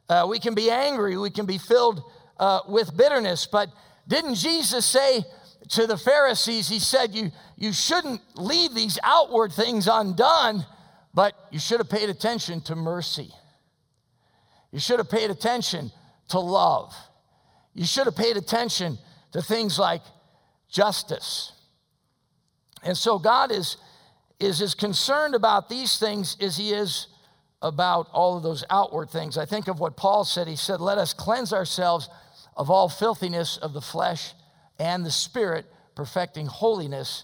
Uh, 0.09 0.25
we 0.27 0.39
can 0.39 0.55
be 0.55 0.71
angry. 0.71 1.17
We 1.17 1.29
can 1.29 1.45
be 1.45 1.59
filled 1.59 2.01
uh, 2.39 2.61
with 2.67 2.97
bitterness. 2.97 3.45
But 3.45 3.69
didn't 4.07 4.35
Jesus 4.35 4.87
say 4.87 5.23
to 5.69 5.85
the 5.85 5.97
Pharisees, 5.97 6.67
He 6.67 6.79
said, 6.79 7.13
you, 7.13 7.31
you 7.57 7.71
shouldn't 7.73 8.21
leave 8.35 8.73
these 8.73 8.97
outward 9.03 9.51
things 9.51 9.87
undone, 9.87 10.65
but 11.13 11.35
you 11.51 11.59
should 11.59 11.79
have 11.79 11.89
paid 11.89 12.09
attention 12.09 12.61
to 12.61 12.75
mercy. 12.75 13.31
You 14.71 14.79
should 14.79 14.99
have 14.99 15.09
paid 15.09 15.31
attention 15.31 15.91
to 16.29 16.39
love. 16.39 16.93
You 17.73 17.85
should 17.85 18.05
have 18.05 18.15
paid 18.15 18.37
attention 18.37 18.97
to 19.31 19.41
things 19.41 19.79
like 19.79 20.01
justice. 20.69 21.53
And 22.83 22.97
so 22.97 23.19
God 23.19 23.51
is, 23.51 23.77
is 24.39 24.61
as 24.61 24.73
concerned 24.73 25.35
about 25.35 25.69
these 25.69 25.99
things 25.99 26.37
as 26.41 26.57
he 26.57 26.71
is 26.73 27.07
about 27.61 28.07
all 28.11 28.37
of 28.37 28.43
those 28.43 28.63
outward 28.69 29.09
things. 29.09 29.37
I 29.37 29.45
think 29.45 29.67
of 29.67 29.79
what 29.79 29.97
Paul 29.97 30.25
said. 30.25 30.47
He 30.47 30.55
said, 30.55 30.79
Let 30.79 30.97
us 30.97 31.13
cleanse 31.13 31.53
ourselves 31.53 32.09
of 32.55 32.69
all 32.69 32.89
filthiness 32.89 33.57
of 33.57 33.73
the 33.73 33.81
flesh 33.81 34.33
and 34.79 35.05
the 35.05 35.11
spirit, 35.11 35.65
perfecting 35.95 36.45
holiness 36.45 37.23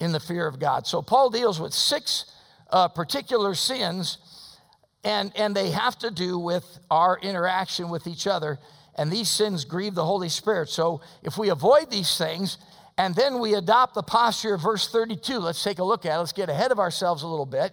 in 0.00 0.12
the 0.12 0.20
fear 0.20 0.46
of 0.46 0.58
God. 0.58 0.86
So 0.86 1.02
Paul 1.02 1.30
deals 1.30 1.60
with 1.60 1.72
six 1.72 2.24
uh, 2.70 2.88
particular 2.88 3.54
sins 3.54 4.18
and, 5.04 5.32
and 5.36 5.54
they 5.54 5.70
have 5.70 5.98
to 6.00 6.10
do 6.10 6.38
with 6.38 6.78
our 6.90 7.18
interaction 7.18 7.88
with 7.88 8.06
each 8.06 8.26
other. 8.26 8.58
And 8.96 9.10
these 9.10 9.30
sins 9.30 9.64
grieve 9.64 9.94
the 9.94 10.04
Holy 10.04 10.28
Spirit. 10.28 10.68
So 10.68 11.00
if 11.22 11.38
we 11.38 11.48
avoid 11.48 11.90
these 11.90 12.18
things 12.18 12.58
and 12.98 13.14
then 13.14 13.38
we 13.38 13.54
adopt 13.54 13.94
the 13.94 14.02
posture 14.02 14.54
of 14.54 14.62
verse 14.62 14.88
32, 14.90 15.38
let's 15.38 15.62
take 15.62 15.78
a 15.78 15.84
look 15.84 16.04
at 16.04 16.16
it. 16.16 16.18
Let's 16.18 16.32
get 16.32 16.50
ahead 16.50 16.70
of 16.70 16.78
ourselves 16.78 17.22
a 17.22 17.28
little 17.28 17.46
bit 17.46 17.72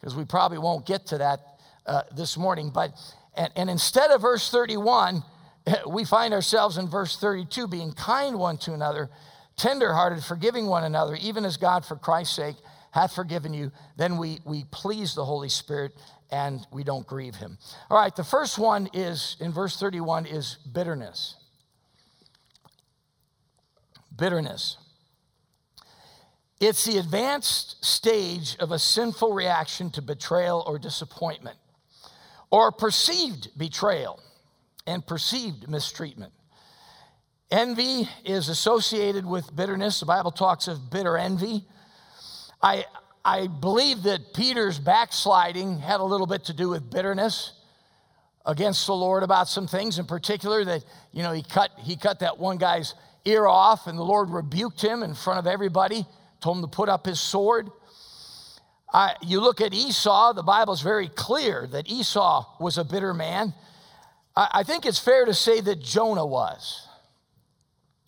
because 0.00 0.16
we 0.16 0.24
probably 0.24 0.58
won't 0.58 0.86
get 0.86 1.06
to 1.06 1.18
that 1.18 1.40
uh, 1.86 2.02
this 2.16 2.36
morning. 2.36 2.70
But 2.74 2.92
and, 3.36 3.52
and 3.54 3.70
instead 3.70 4.10
of 4.10 4.22
verse 4.22 4.50
31, 4.50 5.22
we 5.88 6.04
find 6.04 6.34
ourselves 6.34 6.78
in 6.78 6.88
verse 6.88 7.16
32 7.16 7.68
being 7.68 7.92
kind 7.92 8.38
one 8.38 8.58
to 8.58 8.74
another, 8.74 9.08
tenderhearted, 9.56 10.24
forgiving 10.24 10.66
one 10.66 10.84
another, 10.84 11.16
even 11.16 11.44
as 11.44 11.56
God, 11.56 11.84
for 11.84 11.96
Christ's 11.96 12.34
sake, 12.34 12.56
hath 12.92 13.14
forgiven 13.14 13.54
you. 13.54 13.70
Then 13.96 14.16
we, 14.16 14.40
we 14.44 14.64
please 14.70 15.14
the 15.14 15.24
Holy 15.24 15.48
Spirit 15.48 15.92
and 16.30 16.66
we 16.72 16.84
don't 16.84 17.06
grieve 17.06 17.36
him. 17.36 17.58
All 17.90 17.98
right, 17.98 18.14
the 18.14 18.24
first 18.24 18.58
one 18.58 18.88
is 18.92 19.36
in 19.40 19.52
verse 19.52 19.78
31 19.78 20.26
is 20.26 20.58
bitterness. 20.72 21.36
Bitterness. 24.16 24.76
It's 26.60 26.84
the 26.84 26.98
advanced 26.98 27.82
stage 27.84 28.56
of 28.60 28.70
a 28.70 28.78
sinful 28.78 29.32
reaction 29.32 29.90
to 29.92 30.02
betrayal 30.02 30.62
or 30.66 30.78
disappointment, 30.78 31.56
or 32.50 32.70
perceived 32.70 33.48
betrayal 33.56 34.20
and 34.86 35.06
perceived 35.06 35.68
mistreatment. 35.70 36.32
Envy 37.50 38.08
is 38.24 38.48
associated 38.48 39.26
with 39.26 39.56
bitterness. 39.56 40.00
The 40.00 40.06
Bible 40.06 40.30
talks 40.30 40.68
of 40.68 40.90
bitter 40.90 41.16
envy. 41.16 41.64
I, 42.62 42.84
I 43.24 43.48
believe 43.48 44.04
that 44.04 44.32
Peter's 44.34 44.78
backsliding 44.78 45.78
had 45.78 46.00
a 46.00 46.04
little 46.04 46.26
bit 46.26 46.44
to 46.44 46.52
do 46.54 46.70
with 46.70 46.90
bitterness 46.90 47.52
against 48.46 48.86
the 48.86 48.94
Lord 48.94 49.22
about 49.22 49.48
some 49.48 49.66
things, 49.66 49.98
in 49.98 50.06
particular 50.06 50.64
that, 50.64 50.84
you 51.12 51.22
know, 51.22 51.32
he 51.32 51.42
cut, 51.42 51.70
he 51.82 51.96
cut 51.96 52.20
that 52.20 52.38
one 52.38 52.56
guy's 52.56 52.94
ear 53.26 53.46
off, 53.46 53.86
and 53.86 53.98
the 53.98 54.04
Lord 54.04 54.30
rebuked 54.30 54.80
him 54.80 55.02
in 55.02 55.14
front 55.14 55.38
of 55.38 55.46
everybody, 55.46 56.06
told 56.40 56.56
him 56.56 56.62
to 56.62 56.68
put 56.68 56.88
up 56.88 57.04
his 57.04 57.20
sword. 57.20 57.68
I, 58.92 59.14
you 59.22 59.40
look 59.40 59.60
at 59.60 59.74
Esau, 59.74 60.32
the 60.32 60.42
Bible 60.42 60.72
is 60.72 60.80
very 60.80 61.08
clear 61.08 61.66
that 61.70 61.88
Esau 61.88 62.56
was 62.58 62.78
a 62.78 62.84
bitter 62.84 63.12
man. 63.12 63.54
I, 64.34 64.48
I 64.52 64.62
think 64.62 64.86
it's 64.86 64.98
fair 64.98 65.26
to 65.26 65.34
say 65.34 65.60
that 65.60 65.80
Jonah 65.80 66.26
was. 66.26 66.88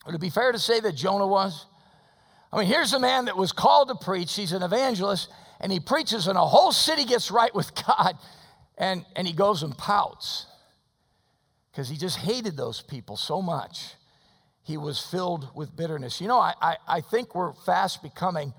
Would 0.07 0.15
it 0.15 0.21
be 0.21 0.31
fair 0.31 0.51
to 0.51 0.59
say 0.59 0.81
that 0.81 0.97
Jonah 0.97 1.27
was? 1.27 1.67
I 2.53 2.59
mean, 2.59 2.67
here's 2.67 2.93
a 2.93 3.01
man 3.01 3.25
that 3.27 3.37
was 3.37 3.53
called 3.53 3.89
to 3.89 3.95
preach. 3.95 4.35
He's 4.35 4.53
an 4.53 4.63
evangelist, 4.63 5.31
and 5.61 5.73
he 5.73 5.81
preaches, 5.81 6.27
and 6.27 6.37
a 6.37 6.45
whole 6.45 6.73
city 6.73 7.05
gets 7.05 7.31
right 7.31 7.55
with 7.55 7.73
God, 7.87 8.19
and, 8.77 9.05
and 9.17 9.27
he 9.27 9.33
goes 9.33 9.63
and 9.63 9.77
pouts 9.77 10.47
because 11.71 11.89
he 11.89 11.97
just 11.97 12.19
hated 12.19 12.57
those 12.57 12.83
people 12.83 13.17
so 13.17 13.41
much. 13.41 13.95
He 14.65 14.77
was 14.77 15.01
filled 15.01 15.49
with 15.55 15.75
bitterness. 15.75 16.21
You 16.21 16.29
know, 16.29 16.39
I, 16.39 16.53
I, 16.61 16.77
I 16.87 17.01
think 17.01 17.35
we're 17.35 17.53
fast 17.53 18.03
becoming 18.03 18.53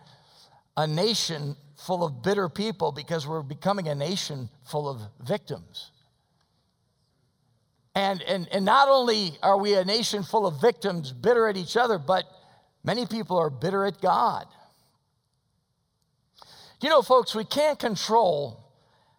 a 0.75 0.87
nation 0.87 1.55
full 1.77 2.03
of 2.03 2.23
bitter 2.23 2.49
people 2.49 2.91
because 2.91 3.27
we're 3.27 3.43
becoming 3.43 3.87
a 3.87 3.95
nation 3.95 4.49
full 4.63 4.89
of 4.89 5.01
victims. 5.23 5.91
And, 7.95 8.21
and, 8.23 8.47
and 8.51 8.65
not 8.65 8.89
only 8.89 9.37
are 9.43 9.57
we 9.57 9.75
a 9.75 9.85
nation 9.85 10.23
full 10.23 10.47
of 10.47 10.59
victims, 10.59 11.11
bitter 11.11 11.47
at 11.47 11.57
each 11.57 11.77
other, 11.77 11.99
but 11.99 12.25
Many 12.83 13.05
people 13.05 13.37
are 13.37 13.49
bitter 13.49 13.85
at 13.85 14.01
God. 14.01 14.45
You 16.81 16.89
know, 16.89 17.01
folks, 17.01 17.33
we 17.33 17.45
can't 17.45 17.79
control 17.79 18.59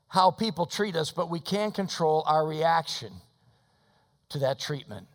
how 0.09 0.31
people 0.31 0.67
treat 0.67 0.97
us, 0.97 1.11
but 1.11 1.31
we 1.31 1.41
can 1.41 1.73
control 1.73 2.23
our 2.27 2.47
reaction 2.47 3.11
to 4.29 4.39
that 4.41 4.61
treatment. 4.61 5.07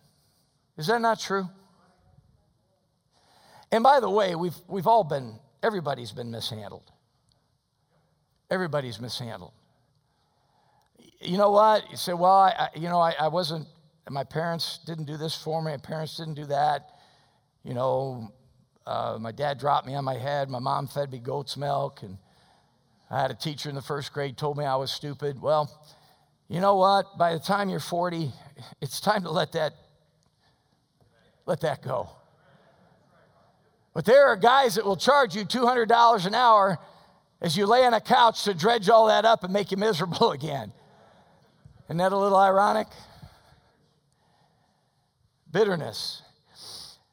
Is 0.78 0.88
that 0.88 1.00
not 1.00 1.20
true? 1.20 1.48
And 3.72 3.84
by 3.84 4.00
the 4.00 4.10
way, 4.10 4.34
we've, 4.36 4.56
we've 4.68 4.88
all 4.88 5.04
been, 5.04 5.36
everybody's 5.62 6.12
been 6.12 6.32
mishandled. 6.32 6.92
Everybody's 8.50 9.00
mishandled. 9.00 9.54
You 11.22 11.38
know 11.38 11.52
what? 11.52 11.90
You 11.92 11.98
say, 11.98 12.14
well, 12.14 12.32
I, 12.32 12.70
you 12.76 12.90
know, 12.90 13.00
I, 13.00 13.14
I 13.20 13.28
wasn't, 13.28 13.68
my 14.10 14.24
parents 14.24 14.80
didn't 14.86 15.06
do 15.06 15.18
this 15.18 15.36
for 15.36 15.62
me, 15.62 15.72
my 15.72 15.78
parents 15.78 16.18
didn't 16.18 16.34
do 16.34 16.46
that. 16.46 16.90
You 17.64 17.74
know, 17.74 18.34
uh, 18.90 19.20
my 19.20 19.32
dad 19.32 19.60
dropped 19.60 19.86
me 19.86 19.94
on 19.94 20.04
my 20.04 20.18
head. 20.18 20.50
My 20.50 20.58
mom 20.58 20.88
fed 20.88 21.12
me 21.12 21.20
goat's 21.20 21.56
milk. 21.56 22.02
And 22.02 22.18
I 23.12 23.22
had 23.22 23.30
a 23.30 23.36
teacher 23.36 23.70
in 23.70 23.76
the 23.76 23.84
first 23.84 24.12
grade 24.12 24.36
told 24.36 24.58
me 24.58 24.66
I 24.66 24.78
was 24.78 24.92
stupid. 24.92 25.40
Well, 25.40 25.70
you 26.48 26.60
know 26.60 26.76
what? 26.76 27.16
By 27.16 27.34
the 27.34 27.40
time 27.40 27.70
you're 27.70 27.80
40, 27.80 28.32
it's 28.82 29.00
time 29.00 29.22
to 29.24 29.30
let 29.30 29.52
that, 29.52 29.74
let 31.46 31.62
that 31.62 31.84
go. 31.84 32.10
But 33.94 34.06
there 34.06 34.26
are 34.26 34.36
guys 34.36 34.74
that 34.74 34.86
will 34.86 34.98
charge 34.98 35.36
you 35.36 35.46
$200 35.46 36.26
an 36.26 36.34
hour 36.34 36.80
as 37.42 37.56
you 37.56 37.68
lay 37.68 37.86
on 37.86 37.94
a 37.94 38.02
couch 38.02 38.44
to 38.46 38.56
dredge 38.56 38.90
all 38.90 39.06
that 39.06 39.24
up 39.24 39.44
and 39.44 39.54
make 39.54 39.70
you 39.70 39.78
miserable 39.78 40.32
again. 40.32 40.74
Isn't 41.86 41.98
that 41.98 42.12
a 42.12 42.18
little 42.18 42.40
ironic? 42.40 42.88
Bitterness. 45.52 46.24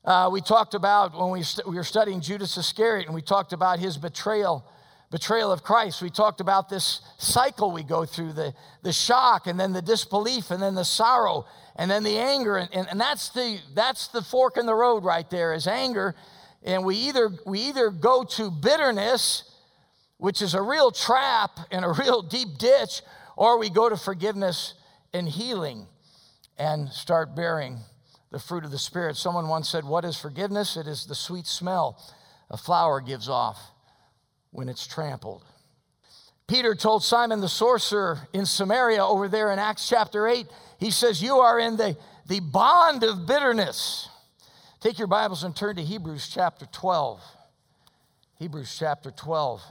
Uh, 0.07 0.29
we 0.31 0.41
talked 0.41 0.75
about 0.75 1.19
when 1.19 1.31
we, 1.31 1.43
st- 1.43 1.67
we 1.67 1.75
were 1.75 1.83
studying 1.83 2.21
Judas 2.21 2.57
Iscariot 2.57 3.07
and 3.07 3.15
we 3.15 3.23
talked 3.23 3.53
about 3.53 3.81
his 3.81 3.99
betrayal, 3.99 4.65
betrayal 5.11 5.51
of 5.51 5.65
Christ. 5.65 6.01
We 6.01 6.11
talked 6.11 6.41
about 6.41 6.69
this 6.69 7.01
cycle 7.19 7.73
we 7.73 7.83
go 7.83 8.05
through 8.05 8.35
the, 8.35 8.55
the 8.85 8.93
shock 8.93 9.49
and 9.49 9.59
then 9.59 9.73
the 9.73 9.83
disbelief 9.83 10.53
and 10.53 10.63
then 10.63 10.77
the 10.77 10.85
sorrow 10.85 11.45
and 11.75 11.91
then 11.91 12.05
the 12.05 12.19
anger. 12.19 12.57
And, 12.57 12.73
and, 12.73 12.87
and 12.89 13.01
that's, 13.01 13.31
the, 13.31 13.59
that's 13.75 14.07
the 14.07 14.23
fork 14.23 14.57
in 14.57 14.65
the 14.65 14.77
road 14.77 15.03
right 15.03 15.29
there 15.29 15.53
is 15.55 15.67
anger. 15.67 16.15
And 16.63 16.85
we 16.85 16.95
either, 16.95 17.33
we 17.45 17.59
either 17.63 17.91
go 17.91 18.23
to 18.23 18.49
bitterness, 18.49 19.43
which 20.19 20.41
is 20.41 20.55
a 20.55 20.63
real 20.63 20.93
trap 20.93 21.59
and 21.73 21.85
a 21.85 21.91
real 21.99 22.23
deep 22.23 22.59
ditch, 22.59 23.03
or 23.37 23.59
we 23.59 23.71
go 23.71 23.89
to 23.89 23.97
forgiveness 23.97 24.75
and 25.13 25.29
healing 25.29 25.89
and 26.57 26.91
start 26.91 27.35
bearing 27.35 27.81
the 28.37 28.43
fruit 28.43 28.67
of 28.67 28.71
the 28.71 28.79
Spirit. 28.79 29.17
Someone 29.17 29.49
once 29.49 29.67
said, 29.67 29.83
What 29.83 30.05
is 30.05 30.15
forgiveness? 30.15 30.77
It 30.77 30.87
is 30.87 31.07
the 31.07 31.15
sweet 31.15 31.47
smell 31.47 31.99
a 32.51 32.59
flower 32.59 33.01
gives 33.01 33.31
off 33.31 33.59
when 34.51 34.69
it's 34.69 34.87
trampled. 34.87 35.43
Peter 36.47 36.75
told 36.75 37.03
Simon 37.03 37.41
the 37.41 37.49
sorcerer 37.49 38.29
in 38.35 38.45
Samaria 38.45 39.03
over 39.03 39.27
there 39.27 39.51
in 39.53 39.59
Acts 39.59 39.89
chapter 39.89 40.29
8, 40.29 40.47
he 40.79 40.91
says, 40.91 41.23
You 41.23 41.39
are 41.39 41.59
in 41.59 41.79
the, 41.79 41.97
the 42.29 42.41
bond 42.41 43.05
of 43.05 43.27
bitterness. 43.27 44.11
Take 44.81 44.99
your 44.99 45.09
Bibles 45.09 45.43
and 45.43 45.57
turn 45.57 45.77
to 45.77 45.83
Hebrews 45.83 46.29
chapter 46.29 46.67
12. 46.67 47.23
Hebrews 48.39 48.77
chapter 48.79 49.11
12. 49.13 49.63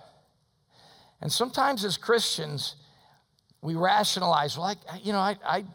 And 1.21 1.31
sometimes 1.31 1.85
as 1.85 1.97
Christians, 1.97 2.77
we 3.61 3.75
rationalize, 3.75 4.57
well, 4.57 4.75
I, 4.91 4.97
you 5.03 5.13
know, 5.13 5.19
I, 5.19 5.37
I, 5.45 5.65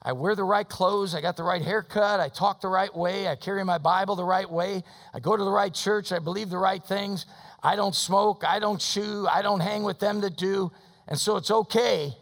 I 0.00 0.12
wear 0.12 0.34
the 0.34 0.44
right 0.44 0.68
clothes, 0.68 1.14
I 1.14 1.20
got 1.20 1.36
the 1.36 1.42
right 1.42 1.62
haircut, 1.62 2.20
I 2.20 2.28
talk 2.28 2.60
the 2.60 2.68
right 2.68 2.94
way, 2.94 3.26
I 3.26 3.34
carry 3.34 3.64
my 3.64 3.78
Bible 3.78 4.14
the 4.14 4.24
right 4.24 4.48
way, 4.48 4.84
I 5.12 5.18
go 5.18 5.36
to 5.36 5.44
the 5.44 5.50
right 5.50 5.74
church, 5.74 6.12
I 6.12 6.20
believe 6.20 6.50
the 6.50 6.58
right 6.58 6.82
things, 6.82 7.26
I 7.62 7.74
don't 7.74 7.94
smoke, 7.94 8.44
I 8.46 8.60
don't 8.60 8.80
chew, 8.80 9.26
I 9.28 9.42
don't 9.42 9.60
hang 9.60 9.82
with 9.82 9.98
them 9.98 10.20
that 10.20 10.36
do, 10.36 10.70
and 11.08 11.18
so 11.18 11.36
it's 11.36 11.50
okay 11.50 12.12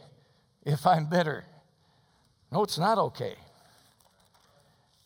if 0.64 0.86
I'm 0.86 1.06
bitter. 1.06 1.44
No, 2.50 2.62
it's 2.62 2.78
not 2.78 2.96
okay. 2.98 3.34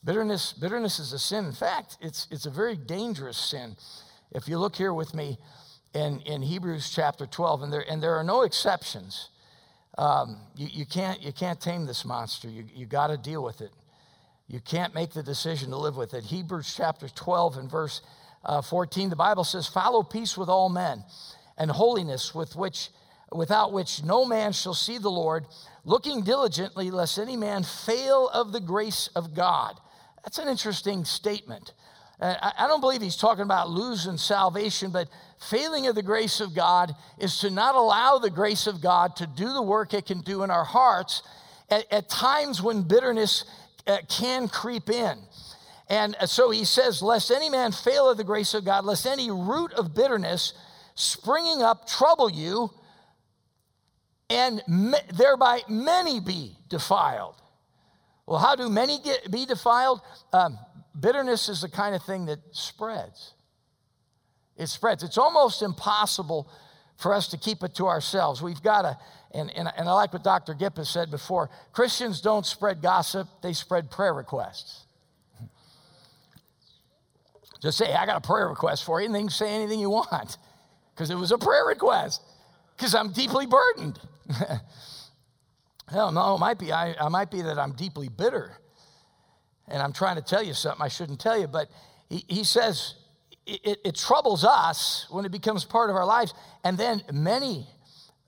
Bitterness, 0.04 0.52
bitterness 0.52 0.98
is 0.98 1.12
a 1.12 1.18
sin. 1.18 1.46
In 1.46 1.52
fact, 1.52 1.98
it's, 2.00 2.26
it's 2.30 2.46
a 2.46 2.50
very 2.50 2.76
dangerous 2.76 3.36
sin. 3.36 3.76
If 4.32 4.48
you 4.48 4.58
look 4.58 4.76
here 4.76 4.94
with 4.94 5.14
me 5.14 5.38
in, 5.92 6.20
in 6.20 6.42
Hebrews 6.42 6.90
chapter 6.90 7.26
12, 7.26 7.62
and 7.64 7.72
there, 7.72 7.84
and 7.90 8.02
there 8.02 8.14
are 8.14 8.24
no 8.24 8.42
exceptions. 8.42 9.28
Um, 9.98 10.38
you, 10.56 10.68
you, 10.70 10.86
can't, 10.86 11.22
you 11.22 11.32
can't 11.32 11.60
tame 11.60 11.86
this 11.86 12.04
monster. 12.04 12.48
You, 12.48 12.64
you 12.74 12.86
got 12.86 13.08
to 13.08 13.16
deal 13.16 13.42
with 13.42 13.60
it. 13.60 13.70
You 14.48 14.60
can't 14.60 14.94
make 14.94 15.10
the 15.10 15.22
decision 15.22 15.70
to 15.70 15.76
live 15.76 15.96
with 15.96 16.14
it. 16.14 16.24
Hebrews 16.24 16.74
chapter 16.76 17.08
12 17.08 17.58
and 17.58 17.70
verse 17.70 18.02
uh, 18.44 18.62
14, 18.62 19.10
the 19.10 19.16
Bible 19.16 19.44
says, 19.44 19.66
Follow 19.66 20.02
peace 20.02 20.36
with 20.36 20.48
all 20.48 20.68
men 20.68 21.04
and 21.58 21.70
holiness 21.70 22.34
with 22.34 22.56
which, 22.56 22.88
without 23.30 23.72
which 23.72 24.02
no 24.02 24.24
man 24.24 24.52
shall 24.52 24.74
see 24.74 24.98
the 24.98 25.10
Lord, 25.10 25.46
looking 25.84 26.22
diligently 26.22 26.90
lest 26.90 27.18
any 27.18 27.36
man 27.36 27.62
fail 27.62 28.28
of 28.28 28.52
the 28.52 28.60
grace 28.60 29.08
of 29.14 29.34
God. 29.34 29.78
That's 30.24 30.38
an 30.38 30.48
interesting 30.48 31.04
statement. 31.04 31.74
I 32.20 32.66
don't 32.68 32.80
believe 32.80 33.00
he's 33.00 33.16
talking 33.16 33.44
about 33.44 33.70
losing 33.70 34.18
salvation, 34.18 34.90
but 34.90 35.08
failing 35.38 35.86
of 35.86 35.94
the 35.94 36.02
grace 36.02 36.40
of 36.40 36.54
God 36.54 36.94
is 37.18 37.38
to 37.40 37.50
not 37.50 37.74
allow 37.74 38.18
the 38.18 38.28
grace 38.28 38.66
of 38.66 38.82
God 38.82 39.16
to 39.16 39.26
do 39.26 39.52
the 39.52 39.62
work 39.62 39.94
it 39.94 40.04
can 40.04 40.20
do 40.20 40.42
in 40.42 40.50
our 40.50 40.64
hearts 40.64 41.22
at, 41.70 41.90
at 41.90 42.10
times 42.10 42.60
when 42.60 42.82
bitterness 42.82 43.44
uh, 43.86 43.98
can 44.08 44.48
creep 44.48 44.90
in. 44.90 45.18
And 45.88 46.14
uh, 46.20 46.26
so 46.26 46.50
he 46.50 46.64
says, 46.64 47.00
Lest 47.00 47.30
any 47.30 47.48
man 47.48 47.72
fail 47.72 48.10
of 48.10 48.18
the 48.18 48.24
grace 48.24 48.52
of 48.52 48.64
God, 48.64 48.84
lest 48.84 49.06
any 49.06 49.30
root 49.30 49.72
of 49.72 49.94
bitterness 49.94 50.52
springing 50.94 51.62
up 51.62 51.88
trouble 51.88 52.30
you, 52.30 52.70
and 54.28 54.62
thereby 55.12 55.62
many 55.68 56.20
be 56.20 56.56
defiled. 56.68 57.34
Well, 58.26 58.38
how 58.38 58.54
do 58.54 58.68
many 58.68 59.00
get, 59.00 59.28
be 59.30 59.44
defiled? 59.44 60.02
Um, 60.32 60.56
bitterness 60.98 61.48
is 61.48 61.62
the 61.62 61.68
kind 61.68 61.94
of 61.94 62.02
thing 62.02 62.26
that 62.26 62.38
spreads. 62.52 63.34
It 64.56 64.68
spreads. 64.68 65.02
It's 65.02 65.18
almost 65.18 65.62
impossible 65.62 66.50
for 66.96 67.14
us 67.14 67.28
to 67.28 67.38
keep 67.38 67.62
it 67.62 67.74
to 67.76 67.86
ourselves. 67.86 68.42
We've 68.42 68.62
got 68.62 68.82
to, 68.82 68.98
and, 69.32 69.50
and, 69.56 69.68
and 69.76 69.88
I 69.88 69.92
like 69.92 70.12
what 70.12 70.22
Dr. 70.22 70.54
Gipp 70.54 70.76
has 70.76 70.88
said 70.88 71.10
before 71.10 71.48
Christians 71.72 72.20
don't 72.20 72.44
spread 72.44 72.82
gossip, 72.82 73.26
they 73.42 73.52
spread 73.52 73.90
prayer 73.90 74.12
requests. 74.12 74.84
Just 77.62 77.78
say, 77.78 77.92
I 77.92 78.06
got 78.06 78.16
a 78.16 78.26
prayer 78.26 78.48
request 78.48 78.84
for 78.84 79.00
you, 79.00 79.06
and 79.06 79.14
then 79.14 79.28
say 79.28 79.50
anything 79.50 79.80
you 79.80 79.90
want 79.90 80.38
because 80.94 81.10
it 81.10 81.14
was 81.14 81.30
a 81.30 81.38
prayer 81.38 81.64
request 81.66 82.22
because 82.76 82.94
I'm 82.94 83.12
deeply 83.12 83.46
burdened. 83.46 83.98
Hell 85.90 86.12
no, 86.12 86.36
it 86.36 86.38
might 86.38 86.58
be. 86.58 86.72
I, 86.72 86.94
I 86.98 87.08
might 87.08 87.30
be 87.30 87.42
that 87.42 87.58
I'm 87.58 87.72
deeply 87.72 88.08
bitter. 88.08 88.56
And 89.70 89.82
I'm 89.82 89.92
trying 89.92 90.16
to 90.16 90.22
tell 90.22 90.42
you 90.42 90.52
something 90.52 90.82
I 90.82 90.88
shouldn't 90.88 91.20
tell 91.20 91.38
you, 91.38 91.46
but 91.46 91.68
he, 92.08 92.24
he 92.28 92.44
says 92.44 92.94
it, 93.46 93.78
it, 93.84 93.96
troubles 93.96 94.44
us 94.44 95.06
when 95.10 95.24
it 95.24 95.32
becomes 95.32 95.64
part 95.64 95.90
of 95.90 95.96
our 95.96 96.04
lives, 96.04 96.34
and 96.64 96.76
then 96.76 97.02
many 97.12 97.66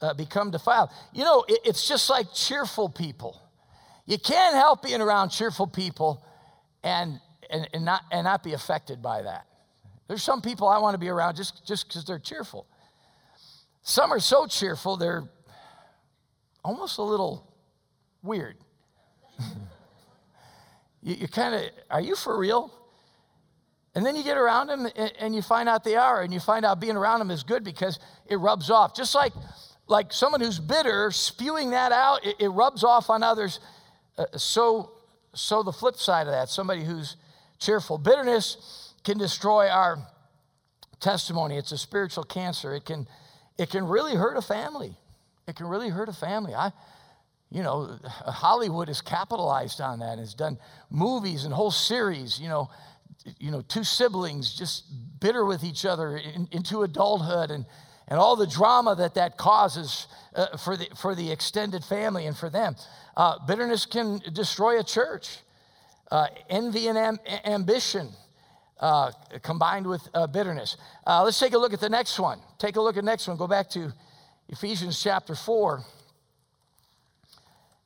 uh, 0.00 0.14
become 0.14 0.50
defiled. 0.50 0.90
You 1.12 1.24
know, 1.24 1.44
it, 1.48 1.61
it's 1.64 1.87
just 1.87 2.09
like 2.09 2.33
cheerful 2.33 2.88
people. 2.88 3.40
You 4.07 4.18
can't 4.18 4.55
help 4.55 4.83
being 4.83 5.00
around 5.00 5.31
cheerful 5.31 5.66
people 5.66 6.24
and, 6.83 7.20
and, 7.50 7.68
and, 7.72 7.85
not, 7.85 8.02
and 8.11 8.24
not 8.24 8.42
be 8.42 8.52
affected 8.52 9.02
by 9.02 9.22
that. 9.22 9.46
There's 10.09 10.22
some 10.22 10.42
people 10.42 10.68
I 10.68 10.78
want 10.78 10.94
to 10.94 10.98
be 10.98 11.09
around 11.09 11.37
just 11.37 11.66
just 11.66 11.88
because 11.88 12.05
they're 12.05 12.18
cheerful. 12.18 12.66
Some 13.83 14.12
are 14.12 14.20
so 14.20 14.46
cheerful, 14.46 14.96
they're 14.96 15.24
almost 16.64 16.98
a 16.98 17.02
little 17.02 17.50
weird. 18.22 18.57
you, 21.03 21.15
you 21.15 21.29
kind 21.29 21.55
of, 21.55 21.62
are 21.91 22.01
you 22.01 22.15
for 22.15 22.38
real? 22.38 22.73
And 23.95 24.07
then 24.07 24.17
you 24.17 24.23
get 24.23 24.38
around 24.38 24.69
them 24.69 24.87
and, 24.97 25.12
and 25.19 25.35
you 25.35 25.43
find 25.43 25.69
out 25.69 25.85
they 25.85 25.97
are, 25.97 26.23
and 26.23 26.33
you 26.33 26.41
find 26.41 26.65
out 26.65 26.81
being 26.81 26.97
around 26.97 27.19
them 27.19 27.31
is 27.31 27.43
good 27.43 27.62
because 27.62 27.99
it 28.27 28.37
rubs 28.37 28.71
off. 28.71 28.95
Just 28.95 29.15
like, 29.15 29.33
like 29.87 30.12
someone 30.12 30.41
who's 30.41 30.59
bitter, 30.59 31.11
spewing 31.11 31.71
that 31.71 31.93
out, 31.93 32.25
it, 32.25 32.37
it 32.38 32.49
rubs 32.49 32.85
off 32.85 33.11
on 33.11 33.23
others. 33.23 33.61
Uh, 34.17 34.25
so, 34.37 34.93
so 35.35 35.62
the 35.62 35.73
flip 35.73 35.97
side 35.97 36.27
of 36.27 36.33
that, 36.33 36.49
somebody 36.49 36.85
who's 36.85 37.17
cheerful. 37.59 37.99
Bitterness 37.99 38.95
can 39.05 39.19
destroy 39.19 39.69
our 39.69 39.99
testimony. 41.01 41.57
It's 41.57 41.73
a 41.73 41.79
spiritual 41.79 42.25
cancer. 42.25 42.75
It 42.75 42.85
can, 42.85 43.07
it 43.59 43.69
can 43.69 43.85
really 43.87 44.15
hurt 44.15 44.37
a 44.37 44.43
family. 44.43 44.97
It 45.47 45.57
can 45.57 45.67
really 45.67 45.91
hurt 45.91 46.09
a 46.09 46.12
family. 46.12 46.55
I, 46.55 46.73
you 47.53 47.62
know, 47.62 47.99
Hollywood 48.05 48.88
has 48.88 49.03
capitalized 49.03 49.81
on 49.81 49.99
that 49.99 50.12
and 50.12 50.21
has 50.21 50.33
done 50.33 50.59
movies 50.91 51.45
and 51.45 51.53
whole 51.53 51.71
series, 51.71 52.41
you 52.41 52.49
know, 52.49 52.71
you 53.38 53.51
know, 53.51 53.61
two 53.61 53.85
siblings 53.85 54.55
just 54.55 54.85
bitter 55.21 55.45
with 55.45 55.62
each 55.62 55.85
other 55.85 56.17
in, 56.17 56.49
into 56.51 56.83
adulthood 56.83 57.51
and, 57.51 57.67
and 58.09 58.19
all 58.19 58.37
the 58.37 58.47
drama 58.47 58.97
that 58.97 59.15
that 59.15 59.37
causes 59.37 60.07
uh, 60.35 60.57
for, 60.57 60.77
the, 60.77 60.87
for 60.97 61.15
the 61.15 61.31
extended 61.31 61.85
family 61.85 62.27
and 62.27 62.37
for 62.37 62.49
them. 62.49 62.75
Uh, 63.17 63.38
bitterness 63.47 63.85
can 63.85 64.19
destroy 64.33 64.81
a 64.81 64.85
church. 64.85 65.38
Uh, 66.11 66.27
envy 66.49 66.88
and 66.88 66.99
am- 66.99 67.19
ambition 67.45 68.09
uh, 68.81 69.12
combined 69.43 69.87
with 69.87 70.09
uh, 70.15 70.27
bitterness. 70.27 70.77
Uh, 71.07 71.23
let's 71.23 71.38
take 71.38 71.53
a 71.53 71.59
look 71.59 71.73
at 71.73 71.81
the 71.81 71.88
next 71.88 72.19
one. 72.19 72.41
Take 72.59 72.77
a 72.77 72.81
look 72.81 72.97
at 72.97 73.05
the 73.05 73.11
next 73.11 73.29
one. 73.29 73.37
Go 73.37 73.47
back 73.47 73.69
to 73.71 73.93
Ephesians 74.49 75.01
chapter 75.03 75.35
4. 75.35 75.85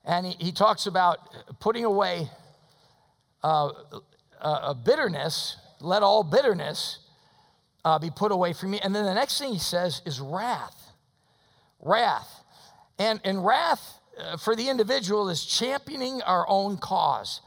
And 0.06 0.24
he, 0.24 0.36
he 0.38 0.52
talks 0.52 0.86
about 0.86 1.18
putting 1.58 1.84
away 1.84 2.30
uh, 3.42 3.70
uh, 4.40 4.74
bitterness, 4.74 5.56
let 5.80 6.02
all 6.02 6.22
bitterness 6.22 7.00
uh, 7.84 7.98
be 7.98 8.10
put 8.10 8.32
away 8.32 8.52
from 8.52 8.70
me. 8.70 8.80
And 8.82 8.94
then 8.94 9.04
the 9.04 9.14
next 9.14 9.38
thing 9.38 9.52
he 9.52 9.58
says 9.58 10.02
is 10.06 10.20
wrath. 10.20 10.92
Wrath. 11.80 12.44
And, 12.98 13.20
and 13.24 13.44
wrath 13.44 14.00
uh, 14.18 14.36
for 14.36 14.56
the 14.56 14.68
individual 14.68 15.28
is 15.28 15.44
championing 15.44 16.22
our 16.22 16.48
own 16.48 16.78
cause. 16.78 17.40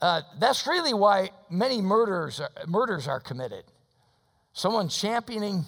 Uh, 0.00 0.22
that's 0.38 0.66
really 0.66 0.94
why 0.94 1.30
many 1.50 1.80
murders, 1.80 2.40
murders 2.66 3.08
are 3.08 3.20
committed. 3.20 3.64
Someone 4.52 4.88
championing, 4.88 5.64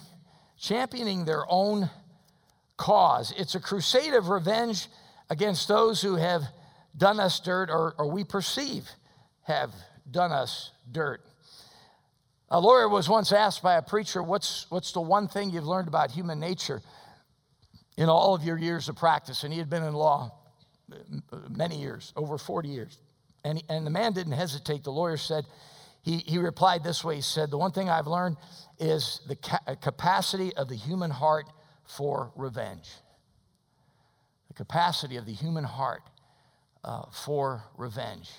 championing 0.59 1.25
their 1.25 1.43
own 1.49 1.89
cause. 2.77 3.33
It's 3.37 3.55
a 3.55 3.59
crusade 3.59 4.13
of 4.13 4.29
revenge 4.29 4.87
against 5.29 5.67
those 5.67 6.01
who 6.01 6.15
have 6.15 6.43
done 6.95 7.19
us 7.19 7.39
dirt 7.39 7.69
or, 7.69 7.93
or 7.97 8.09
we 8.09 8.23
perceive 8.23 8.89
have 9.43 9.71
done 10.09 10.31
us 10.31 10.71
dirt. 10.91 11.21
A 12.49 12.59
lawyer 12.59 12.87
was 12.87 13.09
once 13.09 13.31
asked 13.31 13.61
by 13.61 13.75
a 13.75 13.81
preacher, 13.81 14.23
what's, 14.23 14.65
what's 14.69 14.93
the 14.93 15.01
one 15.01 15.27
thing 15.27 15.49
you've 15.49 15.67
learned 15.67 15.87
about 15.87 16.11
human 16.11 16.39
nature 16.39 16.81
in 17.97 18.07
all 18.07 18.33
of 18.33 18.43
your 18.43 18.57
years 18.57 18.87
of 18.87 18.95
practice? 18.95 19.43
And 19.43 19.51
he 19.51 19.59
had 19.59 19.69
been 19.69 19.83
in 19.83 19.93
law 19.93 20.31
uh, 20.91 21.37
many 21.49 21.79
years, 21.79 22.13
over 22.15 22.37
40 22.37 22.69
years. 22.69 22.97
And, 23.43 23.61
and 23.69 23.85
the 23.85 23.91
man 23.91 24.13
didn't 24.13 24.33
hesitate. 24.33 24.85
The 24.85 24.91
lawyer 24.91 25.17
said, 25.17 25.45
he, 26.03 26.19
he 26.19 26.37
replied 26.37 26.85
this 26.85 27.03
way 27.03 27.15
He 27.15 27.21
said, 27.21 27.51
The 27.51 27.57
one 27.57 27.71
thing 27.71 27.89
I've 27.89 28.07
learned 28.07 28.37
is 28.79 29.19
the 29.27 29.35
ca- 29.35 29.75
capacity 29.81 30.53
of 30.55 30.69
the 30.69 30.75
human 30.75 31.11
heart 31.11 31.47
for 31.83 32.31
revenge 32.35 32.87
capacity 34.57 35.17
of 35.17 35.25
the 35.25 35.31
human 35.31 35.63
heart 35.63 36.01
uh, 36.83 37.03
for 37.11 37.63
revenge. 37.77 38.31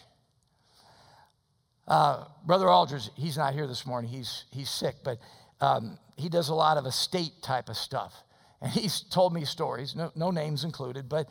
Uh, 1.86 2.24
Brother 2.44 2.68
Aldridge, 2.68 3.08
he's 3.14 3.38
not 3.38 3.54
here 3.54 3.66
this 3.66 3.86
morning. 3.86 4.10
He's, 4.10 4.44
he's 4.50 4.68
sick, 4.68 4.96
but 5.04 5.18
um, 5.60 5.98
he 6.16 6.28
does 6.28 6.48
a 6.48 6.54
lot 6.54 6.76
of 6.76 6.84
estate 6.84 7.32
type 7.40 7.68
of 7.68 7.76
stuff. 7.76 8.12
And 8.60 8.70
he's 8.78 9.00
told 9.00 9.32
me 9.32 9.44
stories, 9.44 9.94
no, 9.94 10.10
no 10.14 10.30
names 10.30 10.64
included, 10.64 11.08
but 11.08 11.28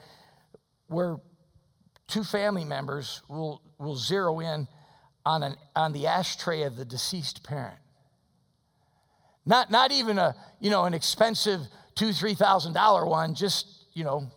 where 0.88 1.18
two 2.08 2.24
family 2.24 2.64
members 2.64 3.22
will, 3.28 3.62
will 3.78 3.98
zero 3.98 4.40
in 4.40 4.68
on, 5.26 5.44
an, 5.44 5.56
on 5.76 5.92
the 5.92 6.08
ashtray 6.08 6.64
of 6.64 6.78
the 6.78 6.86
deceased 6.86 7.44
parent. 7.44 7.78
Not, 9.46 9.70
not 9.70 9.92
even 9.92 10.18
a, 10.18 10.36
you 10.60 10.70
know, 10.70 10.86
an 10.86 10.94
expensive 10.94 11.62
two, 11.96 12.14
three 12.14 12.34
thousand 12.34 12.74
dollar 12.74 13.06
one, 13.06 13.34
just, 13.36 13.66
you 13.94 14.04
know, 14.04 14.30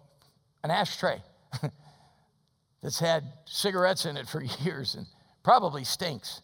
an 0.63 0.71
ashtray 0.71 1.23
that's 2.83 2.99
had 2.99 3.25
cigarettes 3.45 4.07
in 4.07 4.17
it 4.17 4.29
for 4.29 4.43
years 4.63 4.95
and 4.95 5.07
probably 5.43 5.85
stinks. 5.85 6.43